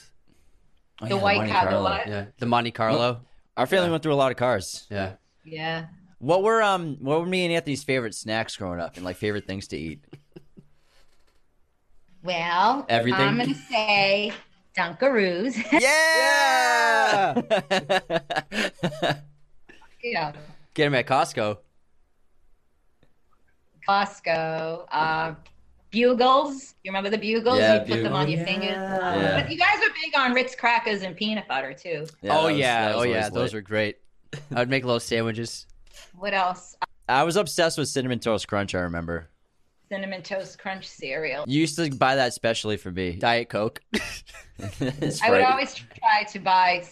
Oh, 1.02 1.08
The 1.08 1.16
yeah, 1.16 1.22
white 1.22 1.38
Monte 1.38 1.52
car, 1.52 1.66
the 1.66 1.70
Carlo. 1.72 1.90
Yeah. 2.08 2.26
The 2.38 2.46
Monte 2.46 2.72
Carlo. 2.72 3.22
Our 3.58 3.68
family 3.68 3.90
went 3.90 4.04
through 4.04 4.14
a 4.14 4.16
lot 4.16 4.32
of 4.32 4.38
cars. 4.38 4.86
Yeah. 4.90 5.14
Yeah. 5.46 5.88
What 6.20 6.44
were 6.44 6.62
um 6.62 6.98
what 7.00 7.20
were 7.22 7.26
me 7.26 7.46
and 7.46 7.54
Anthony's 7.54 7.84
favorite 7.84 8.14
snacks 8.14 8.56
growing 8.58 8.80
up 8.82 8.96
and 8.98 9.06
like 9.06 9.16
favorite 9.16 9.46
things 9.48 9.68
to 9.70 9.78
eat? 9.78 10.04
Well, 12.24 12.86
Everything? 12.90 13.22
I'm 13.22 13.38
gonna 13.38 13.54
say 13.56 14.34
Dunkaroos. 14.78 15.56
Yeah. 15.80 17.42
yeah. 20.04 20.32
Get 20.74 20.88
him 20.88 20.96
at 20.96 21.08
Costco. 21.08 21.58
Costco. 23.88 24.86
Uh, 24.92 25.34
bugles. 25.92 26.76
You 26.84 26.92
remember 26.92 27.10
the 27.10 27.18
bugles? 27.18 27.60
Yeah, 27.60 27.84
you 27.86 27.94
put 27.96 28.04
them 28.04 28.14
on 28.14 28.30
your 28.30 28.46
fingers. 28.46 28.70
Yeah. 28.72 29.42
But 29.42 29.52
you 29.52 29.58
guys 29.58 29.78
were 29.80 29.94
big 30.04 30.16
on 30.18 30.34
Ritz 30.34 30.56
crackers 30.56 31.02
and 31.02 31.16
peanut 31.16 31.48
butter 31.48 31.74
too. 31.74 32.06
Yeah, 32.22 32.38
oh 32.38 32.48
was- 32.48 32.58
yeah. 32.58 32.82
that 32.90 32.96
was 32.96 33.06
Oh 33.06 33.10
yeah. 33.10 33.18
always 33.26 33.34
Those 33.34 33.54
were 33.54 33.62
great. 33.62 33.98
I 34.56 34.60
would 34.60 34.70
make 34.70 34.84
little 34.86 35.00
sandwiches. 35.00 35.66
What 36.18 36.34
else? 36.34 36.76
I 37.08 37.24
was 37.24 37.36
obsessed 37.36 37.78
with 37.78 37.88
cinnamon 37.88 38.20
toast 38.20 38.48
crunch. 38.48 38.76
I 38.76 38.80
remember. 38.82 39.30
Cinnamon 39.90 40.22
toast 40.22 40.60
crunch 40.60 40.88
cereal. 40.88 41.44
You 41.48 41.60
used 41.62 41.76
to 41.78 41.90
buy 41.90 42.16
that 42.16 42.34
specially 42.36 42.78
for 42.78 42.92
me. 42.92 43.14
Diet 43.14 43.50
Coke. 43.50 43.82
I 44.62 45.30
would 45.32 45.42
always 45.42 45.74
try 45.74 46.24
to 46.32 46.40
buy 46.40 46.84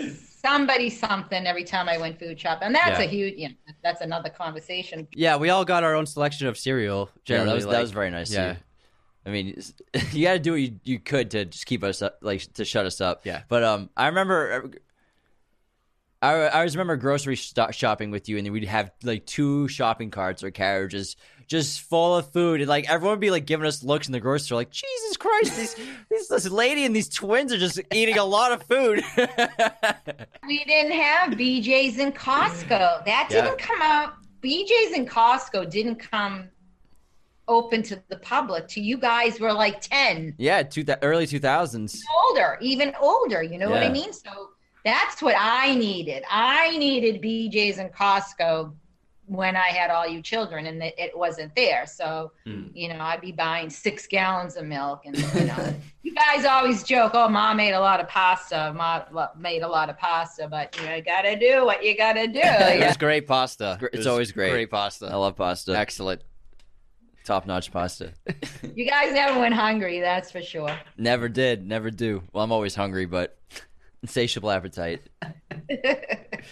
somebody 0.41 0.89
something 0.89 1.45
every 1.45 1.63
time 1.63 1.87
I 1.89 1.97
went 1.99 2.17
food 2.17 2.39
shop, 2.39 2.59
and 2.63 2.73
that's 2.73 2.97
Yeah. 2.99 3.05
a 3.05 3.07
huge. 3.07 3.35
You 3.37 3.49
know, 3.49 3.55
that's 3.83 4.01
another 4.01 4.29
conversation. 4.29 5.07
yeah, 5.13 5.35
we 5.37 5.49
all 5.49 5.63
got 5.65 5.83
our 5.83 5.93
own 5.93 6.07
selection 6.07 6.47
of 6.47 6.57
cereal. 6.57 7.09
Yeah, 7.27 7.43
that 7.43 7.53
was 7.53 7.65
that 7.67 7.81
was 7.81 7.91
very 7.91 8.09
nice. 8.09 8.31
Yeah. 8.33 8.55
Yeah. 9.27 9.31
I 9.31 9.33
mean, 9.33 9.61
you 10.11 10.25
got 10.25 10.33
to 10.33 10.39
do 10.39 10.51
what 10.51 10.61
you, 10.61 10.79
you 10.83 10.99
could 10.99 11.31
to 11.31 11.45
just 11.45 11.65
keep 11.65 11.83
us 11.83 12.01
up, 12.01 12.19
like 12.21 12.41
to 12.53 12.65
shut 12.65 12.85
us 12.85 13.01
up. 13.01 13.25
Yeah. 13.25 13.41
But 13.47 13.63
um, 13.63 13.89
I 13.95 14.07
remember, 14.07 14.71
I 16.21 16.33
I 16.33 16.49
always 16.49 16.75
remember 16.75 16.95
grocery 16.95 17.35
sto- 17.35 17.71
shopping 17.71 18.11
with 18.11 18.27
you, 18.29 18.37
and 18.37 18.45
then 18.45 18.53
we'd 18.53 18.65
have 18.65 18.91
like 19.03 19.25
two 19.25 19.67
shopping 19.67 20.11
carts 20.11 20.43
or 20.43 20.51
carriages 20.51 21.15
just 21.47 21.81
full 21.81 22.17
of 22.17 22.31
food, 22.31 22.59
and 22.59 22.69
like 22.69 22.89
everyone 22.89 23.13
would 23.13 23.21
be 23.21 23.31
like 23.31 23.45
giving 23.45 23.65
us 23.65 23.83
looks 23.83 24.07
in 24.07 24.11
the 24.11 24.19
grocery 24.19 24.45
store, 24.45 24.57
like 24.57 24.71
Jesus 24.71 25.17
Christ, 25.17 25.55
these, 25.55 25.75
these 26.11 26.27
this 26.27 26.49
lady 26.49 26.85
and 26.85 26.95
these 26.95 27.09
twins 27.09 27.53
are 27.53 27.57
just 27.57 27.79
eating 27.93 28.17
a 28.17 28.25
lot 28.25 28.51
of 28.51 28.63
food. 28.63 29.03
We 30.47 30.63
didn't 30.63 30.93
have 30.93 31.33
BJ's 31.33 31.99
and 31.99 32.15
Costco. 32.15 33.03
That 33.03 33.27
didn't 33.29 33.57
come 33.57 33.81
out. 33.81 34.13
BJ's 34.41 34.93
and 34.93 35.09
Costco 35.09 35.69
didn't 35.69 35.97
come 35.97 36.47
open 37.47 37.81
to 37.83 38.01
the 38.09 38.17
public. 38.17 38.67
To 38.69 38.81
you 38.81 38.97
guys 38.97 39.39
were 39.39 39.53
like 39.53 39.81
ten. 39.81 40.35
yeah, 40.37 40.63
two 40.63 40.83
th- 40.83 40.99
early 41.01 41.27
two 41.27 41.39
thousands. 41.39 42.03
older, 42.27 42.57
even 42.61 42.93
older. 42.99 43.41
You 43.43 43.57
know 43.57 43.69
what 43.69 43.83
I 43.83 43.89
mean? 43.89 44.11
So 44.13 44.49
that's 44.85 45.21
what 45.21 45.35
I 45.37 45.75
needed. 45.75 46.23
I 46.29 46.77
needed 46.77 47.21
BJ's 47.21 47.77
and 47.77 47.91
Costco 47.93 48.73
when 49.29 49.57
I 49.57 49.67
had 49.67 49.89
all 49.91 50.07
you 50.07 50.21
children, 50.21 50.67
and 50.67 50.81
it, 50.81 50.95
it 50.97 51.17
wasn't 51.17 51.53
there. 51.53 51.85
So 51.85 52.31
Hmm. 52.45 52.67
you 52.73 52.87
know, 52.87 52.99
I'd 53.01 53.19
be 53.19 53.33
buying 53.33 53.69
six 53.69 54.07
gallons 54.07 54.55
of 54.55 54.63
milk, 54.65 55.01
and 55.05 55.17
you 55.17 55.43
know, 55.45 55.75
you 56.03 56.13
guys 56.15 56.45
always 56.45 56.81
joke, 56.83 57.11
"Oh, 57.13 57.27
mom 57.27 57.57
made 57.57 57.73
a 57.73 57.79
lot 57.79 57.99
of 57.99 58.07
pasta. 58.07 58.73
Mom 58.73 59.01
made 59.37 59.63
a 59.63 59.67
lot 59.67 59.89
of 59.89 59.97
pasta," 59.97 60.47
but 60.49 60.73
you 60.79 61.01
gotta 61.01 61.37
do 61.37 61.65
what 61.65 61.83
you 61.83 61.97
gotta 61.97 62.27
do. 62.27 62.39
It 62.41 62.87
was 62.87 62.95
great 62.95 63.27
pasta. 63.27 63.77
It's 63.81 63.93
It 63.93 63.97
was 63.97 64.07
always 64.07 64.31
great. 64.31 64.51
Great 64.51 64.71
pasta. 64.71 65.07
I 65.07 65.15
love 65.15 65.35
pasta. 65.35 65.77
Excellent. 65.77 66.21
Top 67.27 67.45
notch 67.45 67.73
pasta. 67.73 68.13
You 68.73 68.89
guys 68.89 69.11
never 69.11 69.37
went 69.37 69.53
hungry, 69.53 69.99
that's 69.99 70.31
for 70.31 70.41
sure. 70.41 70.73
Never 70.97 71.27
did, 71.27 71.67
never 71.67 71.91
do. 71.91 72.23
Well, 72.31 72.41
I'm 72.41 72.53
always 72.53 72.73
hungry, 72.73 73.05
but 73.05 73.37
insatiable 74.01 74.49
appetite. 74.49 75.01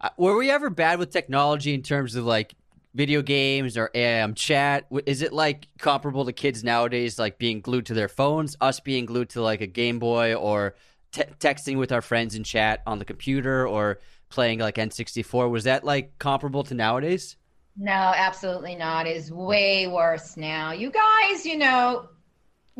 Uh, 0.00 0.10
Were 0.16 0.36
we 0.36 0.48
ever 0.48 0.70
bad 0.70 1.00
with 1.00 1.10
technology 1.10 1.74
in 1.74 1.82
terms 1.82 2.14
of 2.14 2.24
like 2.24 2.54
video 2.94 3.20
games 3.20 3.76
or 3.76 3.90
um, 3.96 4.34
chat? 4.34 4.86
Is 5.06 5.22
it 5.22 5.32
like 5.32 5.66
comparable 5.80 6.24
to 6.26 6.32
kids 6.32 6.62
nowadays, 6.62 7.18
like 7.18 7.36
being 7.36 7.60
glued 7.60 7.86
to 7.86 7.94
their 7.94 8.06
phones, 8.06 8.56
us 8.60 8.78
being 8.78 9.06
glued 9.06 9.30
to 9.30 9.42
like 9.42 9.60
a 9.60 9.66
Game 9.66 9.98
Boy 9.98 10.36
or 10.36 10.76
te- 11.10 11.24
texting 11.40 11.78
with 11.78 11.90
our 11.90 12.00
friends 12.00 12.36
in 12.36 12.44
chat 12.44 12.80
on 12.86 13.00
the 13.00 13.04
computer 13.04 13.66
or 13.66 13.98
playing 14.28 14.60
like 14.60 14.76
N64? 14.76 15.50
Was 15.50 15.64
that 15.64 15.82
like 15.82 16.16
comparable 16.20 16.62
to 16.62 16.74
nowadays? 16.74 17.36
No, 17.78 17.92
absolutely 17.92 18.74
not. 18.74 19.06
It's 19.06 19.30
way 19.30 19.86
worse 19.86 20.36
now. 20.36 20.72
You 20.72 20.90
guys, 20.90 21.46
you 21.46 21.56
know, 21.56 22.08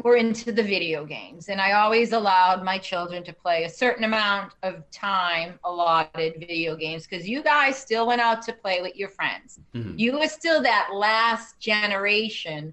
were 0.03 0.17
into 0.17 0.53
the 0.53 0.63
video 0.63 1.05
games, 1.05 1.49
and 1.49 1.61
I 1.61 1.73
always 1.73 2.13
allowed 2.13 2.65
my 2.65 2.79
children 2.79 3.23
to 3.25 3.33
play 3.33 3.65
a 3.65 3.69
certain 3.69 4.05
amount 4.05 4.55
of 4.63 4.89
time 4.91 5.59
allotted 5.65 6.35
video 6.39 6.77
games 6.77 7.07
because 7.07 7.29
you 7.29 7.43
guys 7.43 7.77
still 7.77 8.07
went 8.07 8.21
out 8.21 8.43
to 8.43 8.53
play 8.53 8.81
with 8.83 8.97
your 8.97 9.09
friends. 9.09 9.61
Mhm. 9.75 9.99
You 9.99 10.19
were 10.19 10.29
still 10.29 10.63
that 10.63 10.91
last 10.93 11.59
generation. 11.61 12.73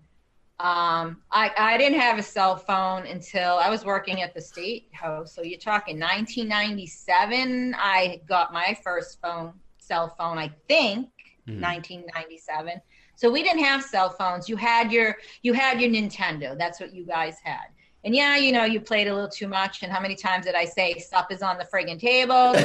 Um, 0.59 1.21
I, 1.31 1.51
I 1.57 1.77
didn't 1.77 1.99
have 1.99 2.17
a 2.17 2.23
cell 2.23 2.55
phone 2.55 3.05
until 3.07 3.57
I 3.57 3.69
was 3.69 3.83
working 3.83 4.21
at 4.21 4.33
the 4.33 4.41
state 4.41 4.87
house. 4.93 5.33
So 5.35 5.41
you're 5.41 5.59
talking 5.59 5.99
1997. 5.99 7.75
I 7.77 8.21
got 8.27 8.53
my 8.53 8.77
first 8.83 9.19
phone, 9.21 9.53
cell 9.79 10.15
phone, 10.17 10.37
I 10.37 10.49
think, 10.67 11.09
Mhm. 11.47 11.61
1997. 11.61 12.81
So 13.15 13.31
we 13.31 13.43
didn't 13.43 13.63
have 13.63 13.83
cell 13.83 14.09
phones. 14.09 14.49
You 14.49 14.55
had 14.55 14.91
your 14.91 15.17
you 15.41 15.53
had 15.53 15.79
your 15.79 15.89
Nintendo. 15.91 16.57
That's 16.57 16.79
what 16.79 16.93
you 16.93 17.05
guys 17.05 17.37
had. 17.43 17.67
And 18.03 18.15
yeah, 18.15 18.35
you 18.37 18.51
know, 18.51 18.65
you 18.65 18.79
played 18.79 19.07
a 19.07 19.13
little 19.13 19.29
too 19.29 19.47
much. 19.47 19.81
And 19.81 19.91
how 19.91 19.99
many 19.99 20.15
times 20.15 20.45
did 20.45 20.53
I 20.55 20.65
say 20.65 20.93
stuff 20.99 21.27
is 21.31 21.41
on 21.41 21.57
the 21.57 21.65
friggin' 21.65 21.99
table? 21.99 22.55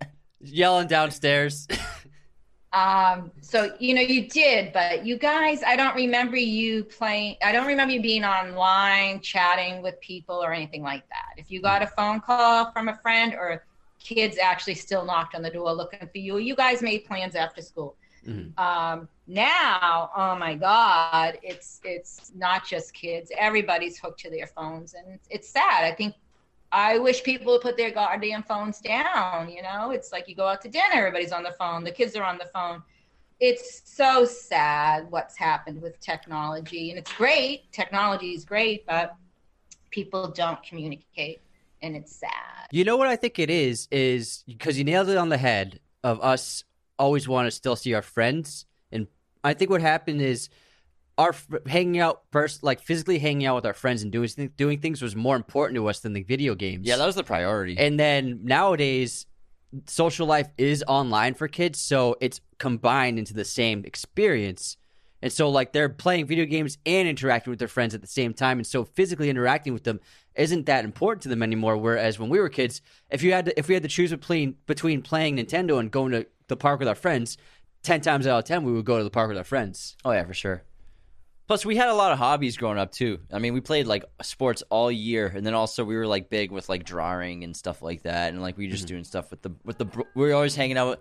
Yelling 0.40 0.86
downstairs. 0.86 1.66
Um, 2.72 3.32
so 3.40 3.74
you 3.80 3.94
know 3.94 4.00
you 4.00 4.28
did, 4.28 4.72
but 4.72 5.04
you 5.04 5.18
guys, 5.18 5.60
I 5.66 5.74
don't 5.74 5.96
remember 5.96 6.36
you 6.36 6.84
playing. 6.84 7.34
I 7.42 7.50
don't 7.50 7.66
remember 7.66 7.92
you 7.92 8.00
being 8.00 8.24
online 8.24 9.20
chatting 9.22 9.82
with 9.82 10.00
people 10.00 10.36
or 10.36 10.52
anything 10.52 10.82
like 10.82 11.02
that. 11.08 11.34
If 11.36 11.50
you 11.50 11.60
got 11.60 11.82
a 11.82 11.88
phone 11.88 12.20
call 12.20 12.70
from 12.70 12.86
a 12.86 12.96
friend 12.98 13.34
or 13.34 13.64
kids 14.00 14.38
actually 14.38 14.74
still 14.74 15.04
knocked 15.04 15.34
on 15.34 15.42
the 15.42 15.50
door 15.50 15.72
looking 15.72 16.00
for 16.00 16.18
you, 16.18 16.38
you 16.38 16.56
guys 16.56 16.82
made 16.82 17.04
plans 17.04 17.34
after 17.34 17.62
school. 17.62 17.96
Mhm. 18.26 18.58
Um, 18.58 19.08
now, 19.26 20.10
oh 20.16 20.36
my 20.36 20.54
God, 20.54 21.38
it's 21.42 21.80
it's 21.84 22.32
not 22.34 22.66
just 22.66 22.92
kids. 22.92 23.30
Everybody's 23.38 23.98
hooked 23.98 24.20
to 24.20 24.30
their 24.30 24.46
phones, 24.46 24.94
and 24.94 25.06
it's, 25.14 25.28
it's 25.30 25.48
sad. 25.48 25.84
I 25.84 25.92
think 25.92 26.14
I 26.72 26.98
wish 26.98 27.22
people 27.22 27.52
would 27.52 27.62
put 27.62 27.76
their 27.76 27.90
goddamn 27.90 28.42
phones 28.42 28.80
down. 28.80 29.50
You 29.50 29.62
know, 29.62 29.90
it's 29.92 30.12
like 30.12 30.28
you 30.28 30.34
go 30.34 30.46
out 30.46 30.60
to 30.62 30.68
dinner, 30.68 30.94
everybody's 30.94 31.32
on 31.32 31.42
the 31.42 31.52
phone, 31.52 31.84
the 31.84 31.90
kids 31.92 32.14
are 32.16 32.24
on 32.24 32.38
the 32.38 32.46
phone. 32.52 32.82
It's 33.40 33.82
so 33.84 34.26
sad 34.26 35.10
what's 35.10 35.36
happened 35.36 35.80
with 35.80 35.98
technology, 36.00 36.90
and 36.90 36.98
it's 36.98 37.12
great. 37.12 37.72
Technology 37.72 38.34
is 38.34 38.44
great, 38.44 38.84
but 38.86 39.14
people 39.90 40.28
don't 40.28 40.62
communicate, 40.62 41.40
and 41.82 41.96
it's 41.96 42.14
sad. 42.16 42.68
You 42.70 42.84
know 42.84 42.96
what 42.96 43.08
I 43.08 43.16
think 43.16 43.38
it 43.38 43.50
is 43.50 43.88
is 43.90 44.44
because 44.46 44.78
you 44.78 44.84
nailed 44.84 45.08
it 45.08 45.16
on 45.16 45.28
the 45.28 45.38
head 45.38 45.80
of 46.04 46.20
us 46.22 46.64
always 46.98 47.26
want 47.28 47.46
to 47.46 47.50
still 47.50 47.76
see 47.76 47.94
our 47.94 48.02
friends, 48.02 48.66
and 48.92 49.06
I 49.42 49.54
think 49.54 49.70
what 49.70 49.80
happened 49.80 50.20
is 50.20 50.48
our 51.18 51.30
f- 51.30 51.46
hanging 51.66 52.00
out 52.00 52.22
first, 52.32 52.62
like 52.62 52.80
physically 52.80 53.18
hanging 53.18 53.46
out 53.46 53.56
with 53.56 53.66
our 53.66 53.74
friends 53.74 54.02
and 54.02 54.10
doing 54.10 54.28
th- 54.28 54.52
doing 54.56 54.78
things 54.80 55.02
was 55.02 55.14
more 55.16 55.36
important 55.36 55.76
to 55.76 55.86
us 55.88 56.00
than 56.00 56.12
the 56.12 56.22
video 56.22 56.54
games. 56.54 56.86
yeah, 56.86 56.96
that 56.96 57.06
was 57.06 57.14
the 57.14 57.24
priority. 57.24 57.76
And 57.78 57.98
then 58.00 58.40
nowadays, 58.44 59.26
social 59.86 60.26
life 60.26 60.48
is 60.56 60.82
online 60.88 61.34
for 61.34 61.48
kids, 61.48 61.78
so 61.80 62.16
it's 62.20 62.40
combined 62.58 63.18
into 63.18 63.34
the 63.34 63.44
same 63.44 63.84
experience. 63.84 64.76
And 65.22 65.32
so, 65.32 65.50
like, 65.50 65.72
they're 65.72 65.88
playing 65.88 66.26
video 66.26 66.46
games 66.46 66.78
and 66.86 67.06
interacting 67.06 67.50
with 67.50 67.58
their 67.58 67.68
friends 67.68 67.94
at 67.94 68.00
the 68.00 68.06
same 68.06 68.32
time. 68.32 68.58
And 68.58 68.66
so, 68.66 68.84
physically 68.84 69.28
interacting 69.28 69.72
with 69.72 69.84
them 69.84 70.00
isn't 70.34 70.66
that 70.66 70.84
important 70.84 71.22
to 71.24 71.28
them 71.28 71.42
anymore. 71.42 71.76
Whereas 71.76 72.18
when 72.18 72.30
we 72.30 72.38
were 72.38 72.48
kids, 72.48 72.80
if 73.10 73.22
you 73.22 73.32
had 73.32 73.46
to, 73.46 73.58
if 73.58 73.68
we 73.68 73.74
had 73.74 73.82
to 73.82 73.88
choose 73.88 74.10
between 74.10 74.56
between 74.66 75.02
playing 75.02 75.36
Nintendo 75.36 75.78
and 75.78 75.90
going 75.90 76.12
to 76.12 76.26
the 76.48 76.56
park 76.56 76.78
with 76.78 76.88
our 76.88 76.94
friends, 76.94 77.36
ten 77.82 78.00
times 78.00 78.26
out 78.26 78.38
of 78.38 78.44
ten, 78.44 78.64
we 78.64 78.72
would 78.72 78.84
go 78.84 78.98
to 78.98 79.04
the 79.04 79.10
park 79.10 79.28
with 79.28 79.38
our 79.38 79.44
friends. 79.44 79.96
Oh 80.04 80.12
yeah, 80.12 80.24
for 80.24 80.34
sure. 80.34 80.62
Plus, 81.50 81.66
we 81.66 81.74
had 81.74 81.88
a 81.88 81.94
lot 81.94 82.12
of 82.12 82.18
hobbies 82.18 82.56
growing 82.56 82.78
up 82.78 82.92
too. 82.92 83.18
I 83.32 83.40
mean, 83.40 83.54
we 83.54 83.60
played 83.60 83.88
like 83.88 84.04
sports 84.22 84.62
all 84.70 84.88
year, 84.88 85.26
and 85.26 85.44
then 85.44 85.52
also 85.52 85.84
we 85.84 85.96
were 85.96 86.06
like 86.06 86.30
big 86.30 86.52
with 86.52 86.68
like 86.68 86.84
drawing 86.84 87.42
and 87.42 87.56
stuff 87.56 87.82
like 87.82 88.02
that, 88.02 88.32
and 88.32 88.40
like 88.40 88.56
we 88.56 88.66
were 88.66 88.70
just 88.70 88.84
mm-hmm. 88.84 88.94
doing 88.94 89.04
stuff 89.04 89.32
with 89.32 89.42
the 89.42 89.50
with 89.64 89.76
the. 89.76 89.86
We 90.14 90.28
were 90.28 90.34
always 90.34 90.54
hanging 90.54 90.78
out, 90.78 90.90
with, 90.90 90.98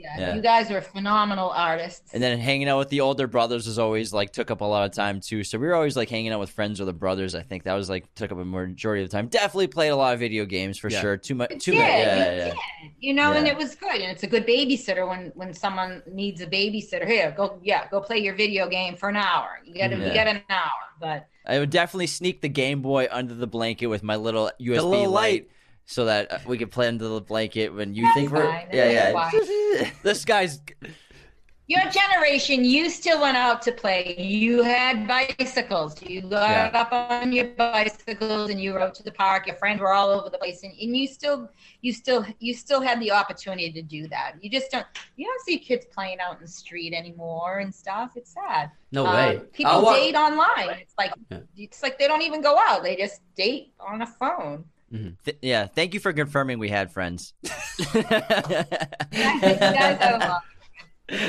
Yeah, 0.00 0.18
Yeah. 0.18 0.34
you 0.34 0.40
guys 0.42 0.70
were 0.70 0.80
phenomenal 0.80 1.50
artists. 1.50 2.12
and 2.14 2.22
then 2.22 2.38
hanging 2.38 2.68
out 2.68 2.78
with 2.78 2.88
the 2.88 3.00
older 3.00 3.26
brothers 3.26 3.66
was 3.66 3.78
always 3.78 4.12
like 4.12 4.32
took 4.32 4.50
up 4.50 4.60
a 4.60 4.64
lot 4.64 4.84
of 4.88 4.92
time 4.94 5.20
too. 5.20 5.44
So 5.44 5.58
we 5.58 5.66
were 5.66 5.74
always 5.74 5.96
like 5.96 6.08
hanging 6.08 6.32
out 6.32 6.40
with 6.40 6.50
friends 6.50 6.80
or 6.80 6.84
the 6.84 6.92
brothers. 6.92 7.34
I 7.34 7.42
think 7.42 7.64
that 7.64 7.74
was 7.74 7.88
like 7.90 8.12
took 8.14 8.32
up 8.32 8.38
a 8.38 8.44
majority 8.44 9.02
of 9.02 9.10
the 9.10 9.16
time. 9.16 9.28
Definitely 9.28 9.66
played 9.68 9.88
a 9.90 9.96
lot 9.96 10.14
of 10.14 10.20
video 10.20 10.44
games 10.44 10.78
for 10.78 10.88
Yeah. 10.90 11.00
sure. 11.00 11.16
Too 11.16 11.34
much. 11.34 11.50
Too 11.50 11.56
much. 11.56 11.66
you 11.72 11.74
Yeah, 11.78 12.34
yeah. 12.48 12.54
you 12.98 13.14
know, 13.14 13.32
and 13.32 13.46
it 13.46 13.56
was 13.56 13.74
good, 13.74 13.92
and 14.00 14.10
it's 14.10 14.22
a 14.22 14.26
good 14.26 14.46
babysitter 14.46 15.06
when 15.08 15.32
when 15.34 15.52
someone 15.54 16.02
needs 16.10 16.40
a 16.40 16.46
babysitter. 16.46 17.06
Here, 17.06 17.32
go, 17.36 17.58
yeah, 17.62 17.88
go 17.90 18.00
play 18.00 18.18
your 18.18 18.34
video 18.34 18.68
game 18.68 18.96
for 18.96 19.08
an 19.08 19.16
hour. 19.16 19.60
You 19.64 19.74
get 19.74 19.92
a, 19.92 19.96
Yeah. 19.96 20.06
you 20.06 20.12
get 20.12 20.26
an 20.26 20.42
hour, 20.48 20.70
but 21.00 21.26
I 21.46 21.58
would 21.58 21.70
definitely 21.70 22.06
sneak 22.06 22.42
the 22.42 22.48
Game 22.48 22.82
Boy 22.82 23.08
under 23.10 23.34
the 23.34 23.46
blanket 23.46 23.86
with 23.88 24.02
my 24.02 24.16
little 24.16 24.50
USB 24.60 24.74
little 24.82 25.10
light. 25.10 25.10
light. 25.10 25.48
So 25.90 26.04
that 26.04 26.30
uh, 26.30 26.38
we 26.46 26.56
could 26.56 26.70
play 26.70 26.86
under 26.86 27.08
the 27.08 27.20
blanket 27.20 27.70
when 27.74 27.94
you 27.96 28.04
That's 28.04 28.14
think 28.14 28.30
we're 28.30 28.44
fine. 28.48 28.68
yeah 28.72 29.10
That's 29.12 29.48
yeah. 29.50 29.90
This 30.04 30.24
guy's 30.24 30.60
your 31.66 31.82
generation, 31.90 32.64
you 32.64 32.90
still 32.90 33.20
went 33.20 33.36
out 33.36 33.62
to 33.62 33.70
play. 33.72 34.16
You 34.18 34.62
had 34.64 35.06
bicycles. 35.06 36.00
You 36.02 36.22
got 36.22 36.50
Yeah. 36.72 36.80
up 36.80 36.92
on 36.92 37.30
your 37.32 37.46
bicycles 37.46 38.50
and 38.50 38.60
you 38.60 38.74
rode 38.74 38.94
to 38.94 39.04
the 39.04 39.12
park. 39.12 39.46
Your 39.46 39.54
friends 39.54 39.80
were 39.80 39.92
all 39.92 40.10
over 40.10 40.28
the 40.30 40.38
place, 40.38 40.64
and, 40.64 40.72
and 40.72 40.96
you 40.96 41.06
still, 41.06 41.48
you 41.80 41.92
still, 41.92 42.26
you 42.40 42.54
still 42.54 42.80
had 42.80 42.98
the 43.00 43.12
opportunity 43.12 43.70
to 43.70 43.82
do 43.82 44.08
that. 44.08 44.32
You 44.40 44.50
just 44.50 44.72
don't, 44.72 44.86
you 45.16 45.26
don't 45.26 45.42
see 45.44 45.58
kids 45.60 45.86
playing 45.92 46.18
out 46.20 46.34
in 46.36 46.42
the 46.42 46.48
street 46.48 46.92
anymore 46.92 47.58
and 47.60 47.72
stuff. 47.72 48.12
It's 48.16 48.32
sad. 48.34 48.72
no 48.90 49.06
Um, 49.06 49.14
way. 49.14 49.40
people 49.52 49.70
I'll 49.72 49.82
walk- 49.82 49.96
date 49.96 50.16
online. 50.16 50.70
It's 50.80 50.94
like 50.98 51.12
Yeah. 51.30 51.38
it's 51.56 51.82
like 51.84 51.98
they 52.00 52.08
don't 52.08 52.22
even 52.22 52.40
go 52.42 52.58
out. 52.68 52.82
They 52.82 52.96
just 52.96 53.20
date 53.36 53.72
on 53.78 54.02
a 54.02 54.06
phone. 54.08 54.64
Mm-hmm. 54.92 55.10
Th- 55.24 55.38
yeah, 55.42 55.66
thank 55.66 55.94
you 55.94 56.00
for 56.00 56.12
confirming 56.12 56.58
we 56.58 56.68
had 56.68 56.90
friends. 56.92 57.32
you 57.42 58.02
guys 58.02 59.98
have 60.00 60.22
a. 60.22 60.40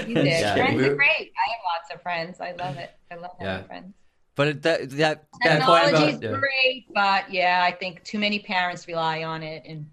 You 0.08 0.16
did. 0.16 0.26
Yeah, 0.26 0.56
friends 0.56 0.76
we're- 0.78 0.90
are 0.90 0.96
great. 0.96 1.32
I 1.32 1.50
have 1.52 1.62
lots 1.76 1.94
of 1.94 2.02
friends. 2.02 2.40
I 2.40 2.52
love 2.54 2.78
it. 2.78 2.92
I 3.12 3.16
love 3.16 3.32
having 3.40 3.66
friends. 3.68 3.94
But 4.36 4.62
that 4.64 4.90
that 4.92 5.26
that 5.44 5.62
point 5.62 5.84
Technology's 5.86 6.16
about 6.16 6.24
yeah. 6.24 6.40
great, 6.40 6.86
but 6.94 7.32
yeah, 7.34 7.62
I 7.68 7.72
think 7.72 8.04
too 8.04 8.18
many 8.18 8.40
parents 8.40 8.88
rely 8.88 9.24
on 9.24 9.44
it, 9.44 9.64
and 9.68 9.90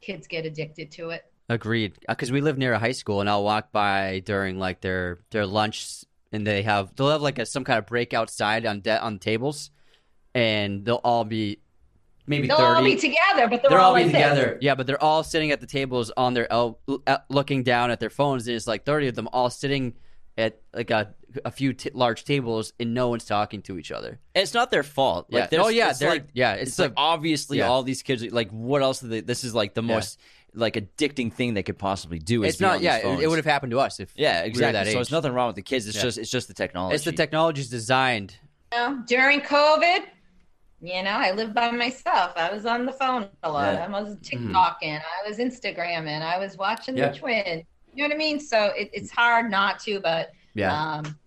kids 0.00 0.26
get 0.26 0.46
addicted 0.46 0.90
to 0.92 1.10
it. 1.10 1.24
Agreed. 1.48 1.94
Uh, 2.08 2.14
because 2.14 2.30
we 2.30 2.40
live 2.40 2.56
near 2.58 2.72
a 2.72 2.78
high 2.78 2.92
school, 2.92 3.20
and 3.20 3.28
I'll 3.28 3.44
walk 3.44 3.72
by 3.72 4.20
during 4.24 4.58
like 4.58 4.80
their 4.80 5.18
their 5.30 5.46
lunch, 5.46 6.04
and 6.30 6.46
they 6.46 6.62
have 6.62 6.94
they'll 6.94 7.10
have 7.10 7.22
like 7.22 7.38
a, 7.38 7.46
some 7.46 7.64
kind 7.64 7.78
of 7.78 7.86
break 7.86 8.14
outside 8.14 8.64
on 8.66 8.80
de- 8.80 9.00
on 9.02 9.18
tables, 9.18 9.70
and 10.34 10.84
they'll 10.84 11.00
all 11.02 11.24
be 11.24 11.58
maybe 12.26 12.48
They'll 12.48 12.56
thirty. 12.56 12.76
all 12.78 12.84
be 12.84 12.96
together, 12.96 13.48
but 13.48 13.62
they're, 13.62 13.70
they're 13.70 13.80
all 13.80 13.94
be 13.94 14.04
like 14.04 14.12
this. 14.12 14.22
together. 14.22 14.58
Yeah, 14.60 14.74
but 14.74 14.86
they're 14.86 15.02
all 15.02 15.22
sitting 15.24 15.50
at 15.50 15.60
the 15.60 15.66
tables 15.66 16.10
on 16.16 16.34
their 16.34 16.50
el- 16.52 16.78
looking 17.28 17.62
down 17.62 17.90
at 17.90 18.00
their 18.00 18.10
phones, 18.10 18.46
and 18.46 18.56
it's 18.56 18.66
like 18.66 18.84
thirty 18.84 19.08
of 19.08 19.14
them 19.14 19.28
all 19.32 19.50
sitting 19.50 19.94
at 20.38 20.60
like 20.72 20.90
a 20.90 21.14
a 21.44 21.50
few 21.50 21.72
t- 21.72 21.90
large 21.94 22.24
tables, 22.24 22.72
and 22.78 22.92
no 22.94 23.08
one's 23.08 23.24
talking 23.24 23.62
to 23.62 23.78
each 23.78 23.90
other. 23.90 24.18
it's 24.34 24.52
not 24.54 24.70
their 24.70 24.82
fault. 24.82 25.26
Like, 25.30 25.50
Yeah. 25.50 25.60
Oh, 25.62 25.68
yeah, 25.68 25.90
it's 25.90 25.98
they're- 25.98 26.10
like 26.10 26.26
yeah, 26.34 26.52
It's, 26.54 26.70
it's 26.70 26.78
like 26.78 26.90
like- 26.90 26.94
obviously 26.98 27.58
yeah. 27.58 27.68
all 27.68 27.82
these 27.82 28.02
kids. 28.02 28.22
Like, 28.32 28.50
what 28.50 28.82
else? 28.82 29.00
Do 29.00 29.08
they, 29.08 29.20
this 29.20 29.42
is 29.44 29.54
like 29.54 29.74
the 29.74 29.82
Yeah. 29.82 29.94
most 29.94 30.18
like 30.54 30.74
addicting 30.74 31.32
thing 31.32 31.54
they 31.54 31.62
could 31.62 31.78
possibly 31.78 32.18
do. 32.18 32.44
Is 32.44 32.54
It's 32.54 32.60
not. 32.60 32.82
Yeah, 32.82 32.96
it, 32.98 33.02
phones. 33.04 33.22
it 33.22 33.28
would 33.28 33.36
have 33.38 33.46
happened 33.46 33.70
to 33.70 33.80
us 33.80 33.98
if 34.00 34.12
Yeah, 34.14 34.36
we 34.36 34.40
were 34.42 34.46
exactly. 34.48 34.72
that 34.72 34.86
so 34.88 34.98
age. 34.98 35.00
it's 35.00 35.10
nothing 35.10 35.32
wrong 35.32 35.46
with 35.48 35.56
the 35.56 35.62
kids. 35.62 35.86
It's 35.86 35.96
Yeah. 35.96 36.02
just 36.02 36.18
it's 36.18 36.30
just 36.30 36.48
the 36.48 36.54
technology. 36.54 36.94
It's 36.96 37.04
the 37.04 37.12
technology's 37.12 37.70
designed. 37.70 38.36
You 38.72 38.78
know, 38.78 39.02
during 39.06 39.40
COVID, 39.40 40.00
you 40.82 41.02
know, 41.02 41.10
I 41.10 41.30
lived 41.30 41.54
by 41.54 41.70
myself. 41.70 42.32
I 42.36 42.52
was 42.52 42.66
on 42.66 42.84
the 42.86 42.92
phone 42.92 43.28
a 43.44 43.50
lot. 43.50 43.72
Yeah. 43.74 43.86
I 43.86 44.02
was 44.02 44.16
TikToking. 44.16 45.00
I 45.00 45.28
was 45.28 45.38
Instagramming. 45.38 46.20
I 46.22 46.38
was 46.38 46.56
watching 46.58 46.96
Yeah. 46.96 47.10
the 47.12 47.18
twin. 47.18 47.62
You 47.94 48.02
know 48.02 48.08
what 48.08 48.14
I 48.14 48.18
mean? 48.18 48.40
So 48.40 48.66
it, 48.76 48.90
it's 48.92 49.10
hard 49.10 49.50
not 49.50 49.78
to, 49.84 50.00
but 50.00 50.32
Yeah. 50.54 50.72
um, 50.96 51.18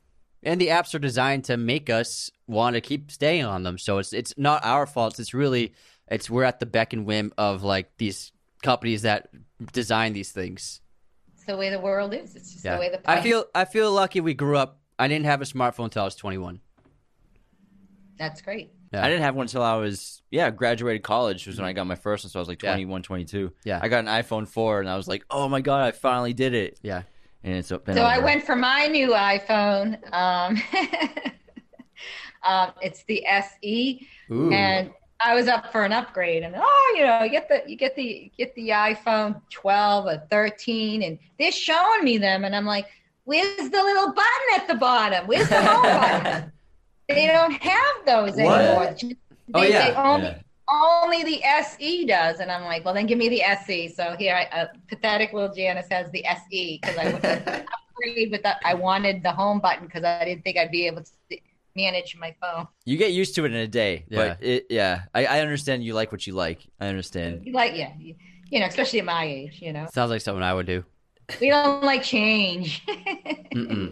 and 0.44 0.60
the 0.60 0.68
apps 0.68 0.94
are 0.94 1.00
designed 1.00 1.46
to 1.46 1.56
make 1.58 1.90
us 1.90 2.30
want 2.48 2.76
to 2.76 2.82
keep 2.82 3.12
staying 3.12 3.46
on 3.46 3.64
them. 3.64 3.78
So 3.78 3.98
it's 4.00 4.12
it's 4.14 4.34
not 4.38 4.64
our 4.66 4.86
fault. 4.86 5.20
It's 5.20 5.34
really 5.34 5.74
it's 6.08 6.30
we're 6.30 6.44
at 6.44 6.60
the 6.60 6.66
beck 6.68 6.92
and 6.94 7.06
whim 7.06 7.32
of 7.38 7.64
like 7.64 7.96
these 7.98 8.32
companies 8.62 9.04
that 9.04 9.30
design 9.74 10.14
these 10.14 10.32
things. 10.32 10.82
it's 11.34 11.46
the 11.46 11.56
way 11.58 11.70
the 11.70 11.80
world 11.80 12.14
is. 12.14 12.36
It's 12.36 12.52
just 12.54 12.66
Yeah, 12.66 12.76
the 12.76 12.80
way 12.82 12.90
the 12.90 13.10
I 13.10 13.22
feel 13.22 13.46
I 13.56 13.66
feel 13.66 13.92
lucky 13.92 14.20
we 14.22 14.34
grew 14.34 14.58
up. 14.58 14.82
I 15.00 15.08
didn't 15.08 15.26
have 15.26 15.42
a 15.42 15.46
smartphone 15.46 15.86
until 15.86 16.02
I 16.04 16.06
was 16.06 16.16
21. 16.16 16.60
that's 18.18 18.42
great. 18.42 18.72
Yeah. 18.96 19.06
I 19.06 19.10
didn't 19.10 19.24
have 19.24 19.36
one 19.36 19.44
until 19.44 19.62
I 19.64 19.76
was 19.76 20.22
yeah 20.32 20.50
graduated 20.50 21.04
college 21.04 21.48
was 21.48 21.58
when 21.58 21.66
I 21.68 21.74
got 21.74 21.88
my 21.88 21.96
first 21.96 22.24
one. 22.24 22.32
So 22.32 22.40
I 22.40 22.42
was 22.42 22.48
like 22.48 22.62
Yeah. 22.64 22.72
21, 22.72 23.04
22. 23.04 23.52
Yeah. 23.64 23.80
I 23.82 23.88
got 23.88 24.00
an 24.00 24.08
iPhone 24.08 24.48
four 24.48 24.80
and 24.80 24.90
I 24.90 24.96
was 24.98 25.08
like, 25.08 25.26
oh 25.30 25.48
my 25.50 25.62
god, 25.62 25.86
I 25.86 25.92
finally 25.92 26.34
did 26.34 26.54
it. 26.54 26.80
Yeah, 26.82 27.04
And 27.44 27.56
it's 27.56 27.70
been 27.70 27.96
So 27.96 28.04
I 28.04 28.20
went 28.20 28.44
for 28.44 28.56
my 28.56 28.88
new 28.88 29.10
iPhone. 29.10 29.98
Um, 30.14 30.62
um, 32.44 32.72
it's 32.82 33.04
the 33.04 33.26
SE, 33.26 34.08
Ooh. 34.32 34.52
and 34.52 34.92
I 35.20 35.34
was 35.34 35.48
up 35.48 35.72
for 35.72 35.84
an 35.84 35.94
upgrade. 35.94 36.44
And 36.44 36.56
oh, 36.58 36.96
you 36.98 37.06
know, 37.06 37.24
you 37.24 37.30
get 37.30 37.48
the 37.50 37.64
you 37.68 37.76
get 37.76 37.96
the 37.96 38.32
get 38.38 38.54
the 38.56 38.70
iPhone 38.70 39.42
12 39.50 40.06
or 40.06 40.24
13, 40.30 41.04
and 41.04 41.18
they're 41.40 41.52
showing 41.52 42.04
me 42.04 42.18
them, 42.18 42.44
and 42.44 42.56
I'm 42.56 42.66
like, 42.66 42.88
where's 43.24 43.70
the 43.70 43.82
little 43.84 44.14
button 44.14 44.48
at 44.56 44.68
the 44.68 44.76
bottom? 44.76 45.28
Where's 45.28 45.50
the 45.50 45.62
home 45.62 45.84
button? 45.84 46.52
they 47.08 47.28
don't 47.28 47.52
have 47.52 47.96
those 48.06 48.36
What? 48.36 48.62
anymore. 48.62 48.96
They, 49.02 49.16
Oh, 49.54 49.62
yeah, 49.62 49.92
they 49.92 49.96
only, 49.96 50.26
yeah. 50.28 50.40
only 51.04 51.24
the 51.24 51.44
SE 51.44 52.06
does, 52.06 52.40
and 52.40 52.52
I'm 52.52 52.64
like, 52.64 52.84
well, 52.84 52.96
then 52.96 53.06
give 53.06 53.20
me 53.20 53.30
the 53.30 53.44
SE. 53.44 53.90
So 53.90 54.16
here, 54.18 54.34
I, 54.36 54.46
uh, 54.62 54.68
pathetic 54.88 55.34
little 55.34 55.54
Janice 55.54 55.86
has 55.92 56.10
the 56.12 56.26
SE 56.26 56.80
because 56.82 56.98
I 56.98 57.06
upgrade 57.94 58.32
with 58.32 58.42
that. 58.44 58.60
I 58.66 58.74
wanted 58.74 59.22
the 59.22 59.32
home 59.32 59.60
button 59.60 59.86
because 59.86 60.04
I 60.04 60.26
didn't 60.26 60.44
think 60.44 60.58
I'd 60.58 60.72
be 60.72 60.88
able 60.88 61.04
to 61.04 61.38
manage 61.76 62.18
my 62.18 62.34
phone. 62.42 62.68
You 62.86 62.98
get 62.98 63.12
used 63.12 63.36
to 63.36 63.46
it 63.46 63.52
in 63.52 63.58
a 63.58 63.68
day, 63.68 64.06
Yeah. 64.10 64.30
but 64.30 64.44
it, 64.44 64.66
yeah, 64.72 65.04
I, 65.14 65.26
I 65.26 65.40
understand 65.42 65.84
you 65.84 65.94
like 65.94 66.12
what 66.12 66.26
you 66.26 66.34
like. 66.34 66.66
I 66.80 66.88
understand. 66.88 67.46
You 67.46 67.54
Like, 67.54 67.76
yeah, 67.76 67.92
you, 68.00 68.16
you 68.50 68.60
know, 68.62 68.66
especially 68.66 68.98
at 69.00 69.06
my 69.06 69.26
age, 69.26 69.60
you 69.62 69.74
know, 69.74 69.86
Sounds 69.94 70.10
like 70.10 70.22
something 70.22 70.42
I 70.42 70.56
would 70.56 70.66
do. 70.66 70.84
we 71.40 71.50
don't 71.52 71.84
like 71.84 72.02
change. 72.02 72.82
All 73.56 73.90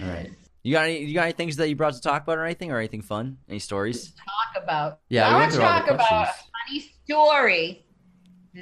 right. 0.00 0.30
You 0.62 0.72
got 0.72 0.84
any? 0.86 1.04
You 1.04 1.14
got 1.14 1.24
any 1.24 1.32
things 1.32 1.56
that 1.56 1.68
you 1.68 1.76
brought 1.76 1.94
to 1.94 2.00
talk 2.00 2.22
about, 2.22 2.38
or 2.38 2.44
anything, 2.44 2.70
or 2.70 2.78
anything 2.78 3.02
fun? 3.02 3.38
Any 3.48 3.58
stories? 3.58 4.12
talk 4.12 4.62
about. 4.62 5.00
Yeah, 5.08 5.28
I 5.28 5.34
want 5.34 5.50
to 5.52 5.56
through 5.56 5.66
all 5.66 5.80
the 5.80 5.86
talk 5.86 5.90
about 5.90 6.28
a 6.28 6.32
funny 6.66 6.92
story 7.04 7.84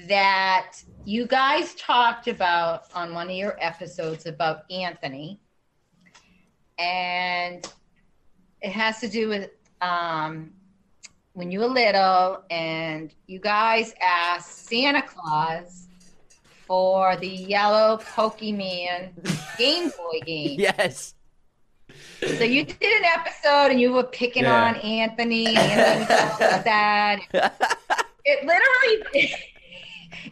that 0.07 0.73
you 1.05 1.27
guys 1.27 1.75
talked 1.75 2.29
about 2.29 2.85
on 2.95 3.15
one 3.15 3.29
of 3.31 3.37
your 3.37 3.57
episodes 3.61 4.27
about 4.27 4.71
Anthony, 4.71 5.41
and 6.79 7.67
it 8.61 8.71
has 8.71 9.01
to 9.01 9.09
do 9.09 9.29
with 9.29 9.51
um, 9.81 10.53
when 11.33 11.51
you 11.51 11.61
were 11.61 11.67
little, 11.67 12.45
and 12.51 13.15
you 13.27 13.41
guys 13.41 13.95
asked 14.01 14.69
Santa 14.69 15.03
Claus 15.03 15.89
for 16.67 17.17
the 17.17 17.29
yellow 17.29 17.99
Pokemon 17.99 19.13
Game 19.57 19.91
Boy 19.91 20.21
game. 20.27 20.61
Yes. 20.61 21.16
So 22.23 22.45
you 22.45 22.65
did 22.65 22.83
an 22.83 23.05
episode 23.05 23.71
and 23.71 23.81
you 23.81 23.93
were 23.93 24.05
picking 24.05 24.45
Yeah. 24.45 24.69
on 24.69 24.77
Anthony. 24.77 25.55
Anthony 25.57 26.07
sad. 26.65 27.21
It 28.25 28.45
literally 28.47 29.35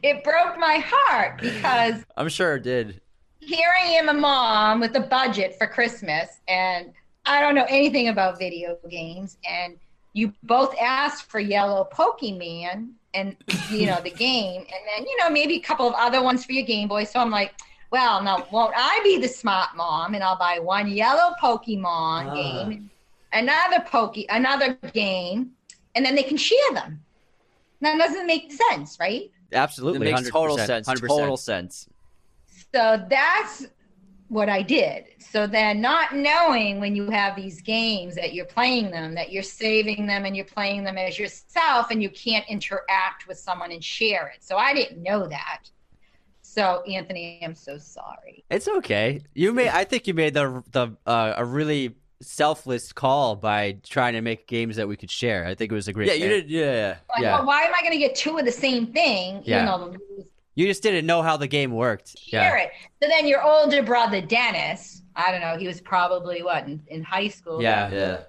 it 0.03 0.25
broke 0.25 0.59
my 0.59 0.83
heart 0.87 1.41
because 1.41 2.05
I'm 2.17 2.29
sure 2.29 2.57
it 2.57 2.63
did. 2.63 3.01
here 3.41 3.69
I 3.83 3.87
am 3.89 4.09
a 4.09 4.15
mom 4.15 4.81
with 4.81 4.97
a 4.97 5.01
budget 5.01 5.57
for 5.59 5.67
Christmas 5.67 6.29
and 6.49 6.93
I 7.27 7.41
don't 7.41 7.55
know 7.55 7.67
anything 7.69 8.09
about 8.09 8.39
video 8.39 8.77
games 8.91 9.39
and 9.49 9.77
you 10.13 10.33
both 10.43 10.75
asked 10.81 11.25
for 11.31 11.41
yellow 11.41 11.89
Pokemon 11.93 12.91
and 13.15 13.37
you 13.71 13.87
know 13.87 14.01
the 14.03 14.11
game 14.27 14.61
and 14.63 14.81
then 14.97 15.07
you 15.07 15.17
know 15.19 15.31
maybe 15.31 15.55
a 15.57 15.61
couple 15.61 15.87
of 15.89 15.95
other 15.97 16.23
ones 16.23 16.45
for 16.45 16.53
your 16.53 16.65
Game 16.67 16.89
Boy. 16.89 17.05
So 17.05 17.21
I'm 17.21 17.31
like, 17.31 17.55
well, 17.95 18.21
now 18.25 18.45
won't 18.51 18.75
I 18.77 19.01
be 19.05 19.19
the 19.19 19.29
smart 19.29 19.77
mom 19.77 20.15
and 20.15 20.25
I'll 20.25 20.37
buy 20.37 20.59
one 20.59 20.89
yellow 20.91 21.33
Pokemon 21.41 22.27
Ah. 22.27 22.35
game, 22.35 22.91
another 23.33 23.85
Poke, 23.87 24.17
another 24.29 24.73
game, 24.93 25.53
and 25.95 26.05
then 26.05 26.17
they 26.17 26.25
can 26.25 26.37
share 26.37 26.73
them. 26.73 27.05
That 27.83 27.97
doesn't 27.97 28.27
make 28.27 28.51
sense, 28.51 28.97
right? 28.99 29.31
Absolutely. 29.53 30.09
It 30.09 30.13
makes 30.13 30.29
total 30.29 30.57
100%, 30.57 30.67
sense. 30.67 30.89
100%. 30.89 31.07
Total 31.07 31.37
sense. 31.37 31.89
So 32.75 33.07
that's 33.09 33.67
what 34.27 34.49
I 34.49 34.63
did. 34.63 35.05
So 35.21 35.47
then, 35.47 35.81
not 35.81 36.17
knowing 36.17 36.81
when 36.81 36.97
you 36.97 37.09
have 37.11 37.37
these 37.37 37.63
games 37.63 38.17
that 38.17 38.35
you're 38.35 38.45
playing 38.59 38.91
them, 38.91 39.15
that 39.15 39.31
you're 39.31 39.45
saving 39.45 40.09
them 40.09 40.25
and 40.25 40.35
you're 40.35 40.47
playing 40.47 40.83
them 40.83 40.99
as 40.99 41.17
yourself, 41.17 41.93
and 41.93 42.03
you 42.03 42.11
can't 42.11 42.45
interact 42.49 43.29
with 43.29 43.39
someone 43.39 43.71
and 43.71 43.85
share 43.85 44.27
it. 44.35 44.43
So 44.43 44.57
I 44.57 44.75
didn't 44.75 45.01
know 45.01 45.29
that. 45.29 45.71
So 46.55 46.83
Anthony, 46.83 47.41
I'm 47.45 47.55
so 47.55 47.79
sorry. 47.79 48.45
It's 48.51 48.69
okay. 48.69 49.23
You 49.35 49.53
made. 49.53 49.69
I 49.69 49.85
think 49.85 50.07
you 50.07 50.15
made 50.15 50.35
the 50.35 50.63
the 50.71 50.97
uh, 51.07 51.35
a 51.37 51.45
really 51.45 51.95
selfless 52.23 52.93
call 52.93 53.35
by 53.37 53.77
trying 53.83 54.13
to 54.15 54.21
make 54.21 54.47
games 54.47 54.77
that 54.77 54.87
we 54.87 54.97
could 54.97 55.11
share. 55.11 55.45
I 55.47 55.55
think 55.55 55.73
it 55.73 55.75
was 55.75 55.89
a 55.89 55.93
great. 55.93 56.09
Yeah, 56.09 56.15
you 56.15 56.29
did. 56.29 56.51
Yeah, 56.51 56.65
yeah. 56.73 56.97
Like, 57.11 57.23
Yeah. 57.23 57.37
well, 57.39 57.47
why 57.47 57.63
am 57.63 57.73
I 57.75 57.81
going 57.81 57.93
to 57.93 57.99
get 57.99 58.15
two 58.15 58.39
of 58.39 58.45
the 58.45 58.53
same 58.53 58.87
thing? 58.93 59.43
Yeah. 59.45 59.63
Even 59.63 59.67
though 59.67 59.89
the 60.19 60.25
You 60.55 60.67
just 60.67 60.83
didn't 60.83 61.07
know 61.07 61.23
how 61.23 61.37
the 61.37 61.49
game 61.49 61.73
worked. 61.73 62.17
share 62.19 62.57
Yeah. 62.57 62.65
it. 62.65 62.71
So 63.03 63.09
then 63.09 63.27
your 63.27 63.43
older 63.43 63.83
brother 63.83 64.21
Dennis, 64.21 65.03
I 65.17 65.33
don't 65.33 65.41
know, 65.41 65.57
he 65.59 65.67
was 65.67 65.81
probably 65.81 66.43
what 66.45 66.65
in, 66.67 66.81
in 66.87 67.03
high 67.03 67.29
school. 67.29 67.61
Yeah. 67.61 67.91
Yeah. 67.91 68.21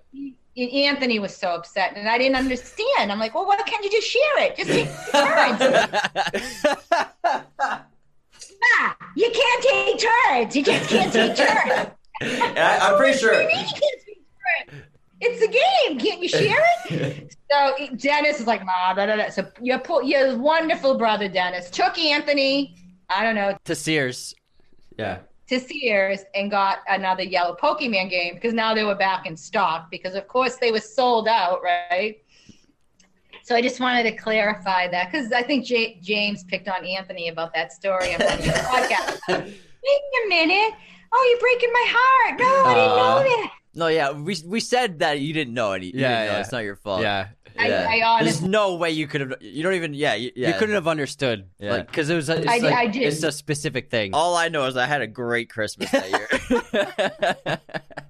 And 0.57 0.71
Anthony 0.71 1.19
was 1.19 1.35
so 1.35 1.49
upset, 1.49 1.95
and 1.97 2.07
I 2.09 2.17
didn't 2.17 2.37
understand. 2.37 3.11
I'm 3.11 3.19
like, 3.19 3.35
well, 3.35 3.45
why 3.45 3.57
can't 3.57 3.83
you 3.83 3.91
just 3.91 4.07
share 4.07 4.39
it? 4.39 4.55
Just 4.57 4.69
take 4.71 4.87
turns. 7.23 7.45
Ah, 8.79 8.95
you 9.15 9.31
can't 9.31 9.63
take 9.63 9.99
turns. 9.99 10.55
You 10.55 10.63
just 10.63 10.89
can't 10.89 11.11
take 11.13 11.35
turns. 11.35 11.89
I, 12.21 12.79
I'm 12.81 12.97
pretty 12.97 13.17
sure. 13.17 13.33
What 13.33 13.39
do 13.39 13.43
you 13.43 13.47
mean 13.49 13.65
you 13.65 13.81
can't 13.81 14.01
take 14.05 14.71
turns? 14.71 14.83
It's 15.21 15.41
a 15.41 15.47
game. 15.47 15.99
Can't 15.99 16.21
you 16.21 16.27
share 16.29 16.63
it? 16.89 17.35
so 17.51 17.95
Dennis 17.95 18.39
is 18.39 18.47
like, 18.47 18.65
Ma, 18.65 18.93
da, 18.93 19.05
da, 19.05 19.15
da. 19.15 19.29
So 19.29 19.47
your 19.61 19.79
po- 19.79 20.01
your 20.01 20.37
wonderful 20.37 20.97
brother 20.97 21.27
Dennis 21.29 21.69
took 21.69 21.97
Anthony. 21.97 22.75
I 23.09 23.23
don't 23.23 23.35
know 23.35 23.57
to 23.65 23.75
Sears. 23.75 24.33
Yeah. 24.97 25.19
to 25.49 25.59
Sears 25.59 26.21
and 26.33 26.49
got 26.51 26.79
another 26.87 27.23
yellow 27.23 27.55
Pokemon 27.55 28.09
game 28.09 28.33
because 28.35 28.53
now 28.53 28.73
they 28.73 28.83
were 28.83 28.95
back 28.95 29.25
in 29.25 29.35
stock 29.37 29.89
because 29.91 30.15
of 30.15 30.27
course 30.27 30.57
they 30.57 30.71
were 30.71 30.79
sold 30.79 31.27
out, 31.27 31.61
right? 31.63 32.17
So 33.45 33.55
I 33.55 33.61
just 33.61 33.79
wanted 33.79 34.03
to 34.03 34.11
clarify 34.11 34.87
that 34.87 35.11
because 35.11 35.31
I 35.31 35.43
think 35.43 35.65
J- 35.67 35.99
James 36.01 36.43
picked 36.43 36.67
on 36.67 36.83
Anthony 36.83 37.27
about 37.27 37.53
that 37.53 37.71
story 37.71 38.15
on 38.15 38.19
one 38.25 38.39
of 38.39 38.43
your 38.45 38.55
podcasts. 38.55 39.19
Wait 39.29 39.39
a 40.25 40.29
minute. 40.29 40.73
Oh, 41.13 41.27
you're 41.29 41.39
breaking 41.39 41.71
my 41.71 41.85
heart. 41.87 42.39
No, 42.39 42.45
I 42.65 42.73
didn't 42.73 42.89
Aw. 42.89 42.95
know 42.95 43.17
uh, 43.17 43.23
that. 43.23 43.51
No, 43.75 43.87
yeah, 43.87 44.11
we 44.13 44.35
we 44.47 44.59
said 44.59 44.97
that 44.99 45.19
you 45.19 45.31
didn't 45.31 45.53
know 45.53 45.73
any. 45.73 45.85
You 45.87 45.91
Yeah, 45.99 46.09
know. 46.09 46.31
yeah. 46.31 46.39
It's 46.39 46.51
not 46.51 46.63
your 46.63 46.75
fault. 46.75 47.03
Yeah. 47.03 47.27
Yeah. 47.55 47.87
I 47.87 47.99
There's 47.99 48.37
honestly, 48.39 48.49
no 48.49 48.75
way 48.77 48.89
you 48.91 49.05
could 49.05 49.21
have. 49.21 49.33
You 49.41 49.61
don't 49.61 49.75
even. 49.75 49.93
Yeah, 49.93 50.15
you, 50.15 50.31
yeah. 50.35 50.47
You 50.47 50.53
couldn't 50.55 50.73
have 50.73 50.87
understood. 50.87 51.47
Yeah. 51.59 51.71
Like, 51.71 51.87
because 51.87 52.09
it 52.09 52.15
was. 52.15 52.29
A, 52.29 52.37
it's 52.37 52.47
I- 52.47 52.57
like, 52.57 52.73
I 52.73 52.87
did. 52.87 53.03
It's 53.03 53.21
a 53.21 53.31
specific 53.31 53.91
thing. 53.91 54.15
All 54.15 54.35
I 54.35 54.49
know 54.49 54.65
is 54.65 54.75
I 54.75 54.87
had 54.87 55.01
a 55.01 55.07
great 55.07 55.51
Christmas 55.51 55.91
that 55.91 56.09
year. 56.09 57.59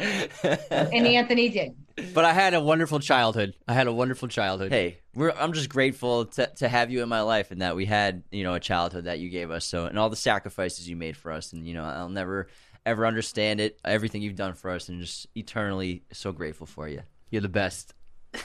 and 0.00 1.06
Anthony 1.06 1.48
did. 1.48 1.74
But 2.14 2.24
I 2.24 2.32
had 2.32 2.54
a 2.54 2.60
wonderful 2.60 2.98
childhood. 2.98 3.54
I 3.68 3.74
had 3.74 3.86
a 3.86 3.92
wonderful 3.92 4.28
childhood. 4.28 4.72
hey, 4.72 4.98
we're, 5.14 5.32
I'm 5.32 5.52
just 5.52 5.68
grateful 5.68 6.26
to, 6.26 6.46
to 6.56 6.68
have 6.68 6.90
you 6.90 7.02
in 7.02 7.08
my 7.08 7.20
life 7.20 7.50
and 7.50 7.60
that 7.60 7.76
we 7.76 7.84
had, 7.84 8.22
you 8.30 8.42
know, 8.42 8.54
a 8.54 8.60
childhood 8.60 9.04
that 9.04 9.18
you 9.18 9.28
gave 9.28 9.50
us. 9.50 9.64
So, 9.64 9.86
and 9.86 9.98
all 9.98 10.08
the 10.08 10.16
sacrifices 10.16 10.88
you 10.88 10.96
made 10.96 11.16
for 11.16 11.32
us. 11.32 11.52
And, 11.52 11.66
you 11.66 11.74
know, 11.74 11.84
I'll 11.84 12.08
never, 12.08 12.48
ever 12.86 13.06
understand 13.06 13.60
it, 13.60 13.78
everything 13.84 14.22
you've 14.22 14.36
done 14.36 14.54
for 14.54 14.70
us, 14.70 14.88
and 14.88 15.00
just 15.00 15.26
eternally 15.34 16.02
so 16.12 16.32
grateful 16.32 16.66
for 16.66 16.88
you. 16.88 17.02
You're 17.30 17.42
the 17.42 17.48
best. 17.48 17.94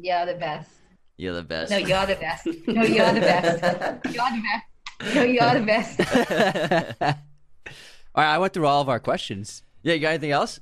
You're 0.00 0.26
the 0.26 0.34
best. 0.34 0.70
You're 1.16 1.34
the 1.34 1.42
best. 1.42 1.72
No, 1.72 1.78
you're 1.78 2.06
the 2.06 2.14
best. 2.14 2.46
No, 2.68 2.82
you're 2.84 3.12
the 3.12 3.20
best. 3.20 3.60
You're 4.04 4.30
the 4.30 4.42
best. 4.42 5.14
No, 5.14 5.22
you're 5.22 5.54
the 5.54 5.64
best. 5.66 6.00
All 8.14 8.24
right, 8.24 8.34
I 8.34 8.38
went 8.38 8.52
through 8.52 8.66
all 8.66 8.80
of 8.80 8.88
our 8.88 8.98
questions. 8.98 9.62
Yeah, 9.82 9.94
you 9.94 10.00
got 10.00 10.08
anything 10.10 10.30
else? 10.32 10.60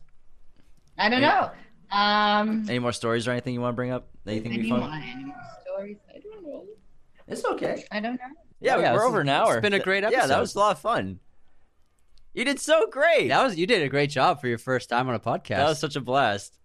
I 0.99 1.09
don't 1.09 1.21
know. 1.21 1.51
Um, 1.91 2.67
Any 2.69 2.79
more 2.79 2.93
stories 2.93 3.29
or 3.29 3.31
anything 3.33 3.55
you 3.55 3.61
want 3.61 3.75
to 3.75 3.77
bring 3.77 3.91
up? 3.93 4.09
Anything 4.27 4.53
you 4.53 4.63
think 4.63 4.73
would 4.73 4.81
be 4.81 4.87
any 4.87 4.91
fun? 4.93 5.03
any 5.15 5.25
more 5.25 5.37
stories? 5.65 5.97
I 6.15 6.19
don't 6.19 6.43
know. 6.45 6.65
It's 7.29 7.45
okay. 7.45 7.85
I 7.93 8.01
don't 8.01 8.15
know. 8.15 8.27
Yeah, 8.61 8.77
Oh, 8.77 8.81
yeah, 8.81 8.93
we're 8.95 9.05
over 9.05 9.19
is- 9.21 9.23
an 9.23 9.29
hour. 9.29 9.55
it's 9.59 9.63
been 9.63 9.73
a 9.75 9.79
great 9.79 10.03
episode. 10.05 10.19
Yeah, 10.19 10.27
that 10.27 10.41
was 10.41 10.55
a 10.55 10.59
lot 10.59 10.73
of 10.73 10.79
fun. 10.81 11.21
You 12.35 12.45
did 12.45 12.59
so 12.61 12.87
great. 12.91 13.29
That 13.29 13.43
was 13.45 13.57
you 13.57 13.67
did 13.67 13.83
a 13.83 13.89
great 13.89 14.11
job 14.11 14.41
for 14.41 14.49
your 14.49 14.59
first 14.59 14.89
time 14.89 15.09
on 15.09 15.15
a 15.15 15.21
podcast. 15.21 15.49
That 15.57 15.69
was 15.69 15.79
such 15.79 15.97
a 15.97 16.01
blast. 16.01 16.59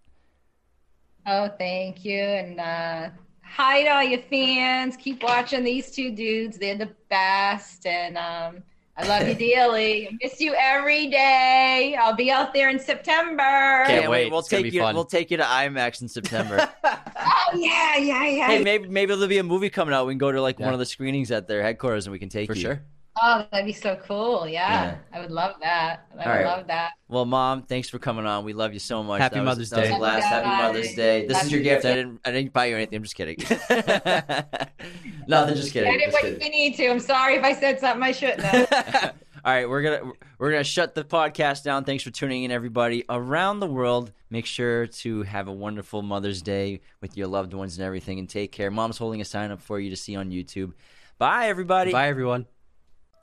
Oh, 1.27 1.49
thank 1.57 2.03
you. 2.03 2.19
And 2.19 2.59
uh, 2.59 3.09
hi 3.43 3.83
to 3.83 3.89
all 3.89 4.03
your 4.03 4.21
fans. 4.23 4.97
Keep 4.97 5.23
watching 5.23 5.63
these 5.63 5.91
two 5.91 6.11
dudes. 6.15 6.57
They're 6.57 6.77
the 6.77 6.93
best. 7.09 7.85
And 7.85 8.17
um, 8.17 8.63
I 8.97 9.07
love 9.07 9.27
you 9.27 9.33
dearly. 9.35 10.07
I 10.07 10.17
miss 10.21 10.39
you 10.41 10.53
every 10.57 11.07
day. 11.07 11.95
I'll 11.99 12.15
be 12.15 12.29
out 12.29 12.53
there 12.53 12.69
in 12.69 12.77
September. 12.79 13.83
Can't 13.87 14.09
wait. 14.09 14.29
We'll 14.29 14.39
It's 14.41 14.49
take 14.49 14.63
be 14.63 14.69
you. 14.69 14.81
fun. 14.81 14.95
We'll 14.95 15.05
take 15.05 15.31
you 15.31 15.37
to 15.37 15.43
IMAX 15.43 16.01
in 16.01 16.07
September. 16.07 16.69
Oh, 17.23 17.57
yeah, 17.57 17.97
yeah, 17.97 18.25
yeah. 18.27 18.47
hey, 18.47 18.63
maybe 18.63 18.87
maybe 18.87 19.13
there'll 19.13 19.27
be 19.27 19.37
a 19.37 19.43
movie 19.43 19.69
coming 19.69 19.93
out. 19.93 20.07
We 20.07 20.13
can 20.13 20.17
go 20.19 20.31
to 20.31 20.41
like 20.41 20.57
Yeah. 20.59 20.65
one 20.65 20.73
of 20.73 20.79
the 20.79 20.85
screenings 20.85 21.31
at 21.31 21.47
their 21.47 21.61
headquarters, 21.61 22.05
and 22.05 22.11
we 22.11 22.17
can 22.19 22.29
take 22.29 22.47
for 22.47 22.55
you. 22.55 22.61
sure. 22.61 22.83
Oh, 23.23 23.45
that'd 23.51 23.65
be 23.67 23.73
so 23.73 23.97
cool. 24.07 24.47
Yeah. 24.47 24.61
Yeah. 24.83 24.95
I 25.13 25.19
would 25.21 25.31
love 25.31 25.55
that. 25.61 26.07
I 26.11 26.15
would 26.15 26.25
All 26.25 26.33
right. 26.33 26.45
love 26.45 26.67
that. 26.67 26.91
Well, 27.07 27.25
mom, 27.25 27.63
thanks 27.63 27.87
for 27.89 27.99
coming 27.99 28.25
on. 28.25 28.43
We 28.45 28.53
love 28.53 28.73
you 28.73 28.79
so 28.79 29.03
much. 29.03 29.21
Happy 29.21 29.35
That 29.35 29.45
Mother's 29.45 29.71
was 29.71 29.79
Day. 29.81 29.93
a 29.93 29.97
blast. 29.97 30.25
Happy 30.25 30.45
Bye. 30.45 30.57
Mother's 30.67 30.93
Day. 30.95 31.27
This 31.27 31.43
is 31.43 31.51
your 31.51 31.61
gift. 31.61 31.85
I 31.85 31.93
didn't. 31.93 32.19
I 32.25 32.31
didn't 32.31 32.53
buy 32.53 32.65
you 32.65 32.75
anything. 32.77 32.97
I'm 32.97 33.03
just 33.03 33.15
kidding. 33.15 33.37
Nothing. 35.27 35.55
Just 35.55 35.73
kidding. 35.73 35.91
I 35.91 35.97
did 35.97 36.05
Just 36.05 36.13
what 36.13 36.21
kidding. 36.23 36.41
you 36.41 36.49
need 36.49 36.75
to. 36.77 36.87
I'm 36.87 36.99
sorry 36.99 37.35
if 37.35 37.43
I 37.43 37.53
said 37.53 37.79
something 37.79 38.03
I 38.03 38.11
shouldn't 38.11 38.41
have. 38.41 39.13
All 39.45 39.51
right, 39.51 39.67
we're 39.67 39.81
gonna 39.81 40.11
we're 40.37 40.51
gonna 40.51 40.63
shut 40.63 40.93
the 40.93 41.03
podcast 41.03 41.63
down. 41.63 41.83
Thanks 41.83 42.03
for 42.03 42.11
tuning 42.11 42.43
in, 42.43 42.51
everybody 42.51 43.03
around 43.09 43.59
the 43.59 43.67
world. 43.67 44.11
Make 44.29 44.45
sure 44.45 44.85
to 44.87 45.23
have 45.23 45.47
a 45.47 45.51
wonderful 45.51 46.03
Mother's 46.03 46.41
Day 46.43 46.81
with 47.01 47.17
your 47.17 47.25
loved 47.27 47.53
ones 47.55 47.77
and 47.77 47.85
everything, 47.85 48.19
and 48.19 48.29
take 48.29 48.51
care. 48.51 48.69
Mom's 48.69 48.97
holding 48.99 49.19
a 49.19 49.25
sign 49.25 49.49
up 49.49 49.61
for 49.61 49.79
you 49.79 49.89
to 49.89 49.95
see 49.95 50.15
on 50.15 50.29
YouTube. 50.29 50.73
Bye, 51.17 51.47
everybody. 51.47 51.91
Bye, 51.91 52.07
everyone. 52.07 52.45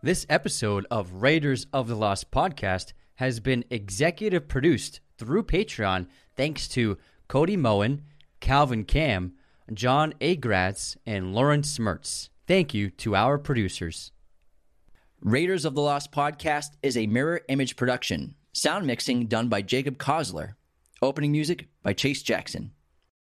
This 0.00 0.26
episode 0.28 0.86
of 0.92 1.22
Raiders 1.22 1.66
of 1.72 1.88
the 1.88 1.96
Lost 1.96 2.30
podcast 2.30 2.92
has 3.16 3.40
been 3.40 3.64
executive 3.68 4.46
produced 4.46 5.00
through 5.18 5.42
Patreon 5.42 6.06
thanks 6.36 6.68
to 6.68 6.98
Cody 7.26 7.56
Moen, 7.56 8.02
Calvin 8.38 8.84
Cam, 8.84 9.32
John 9.74 10.14
A. 10.20 10.36
Gratz, 10.36 10.96
and 11.04 11.34
Lawrence 11.34 11.76
Smertz. 11.76 12.28
Thank 12.46 12.72
you 12.72 12.90
to 12.90 13.16
our 13.16 13.38
producers. 13.38 14.12
Raiders 15.20 15.64
of 15.64 15.74
the 15.74 15.82
Lost 15.82 16.12
podcast 16.12 16.76
is 16.80 16.96
a 16.96 17.08
mirror 17.08 17.40
image 17.48 17.74
production. 17.74 18.36
Sound 18.52 18.86
mixing 18.86 19.26
done 19.26 19.48
by 19.48 19.62
Jacob 19.62 19.98
Kosler. 19.98 20.52
Opening 21.02 21.32
music 21.32 21.66
by 21.82 21.92
Chase 21.92 22.22
Jackson. 22.22 22.70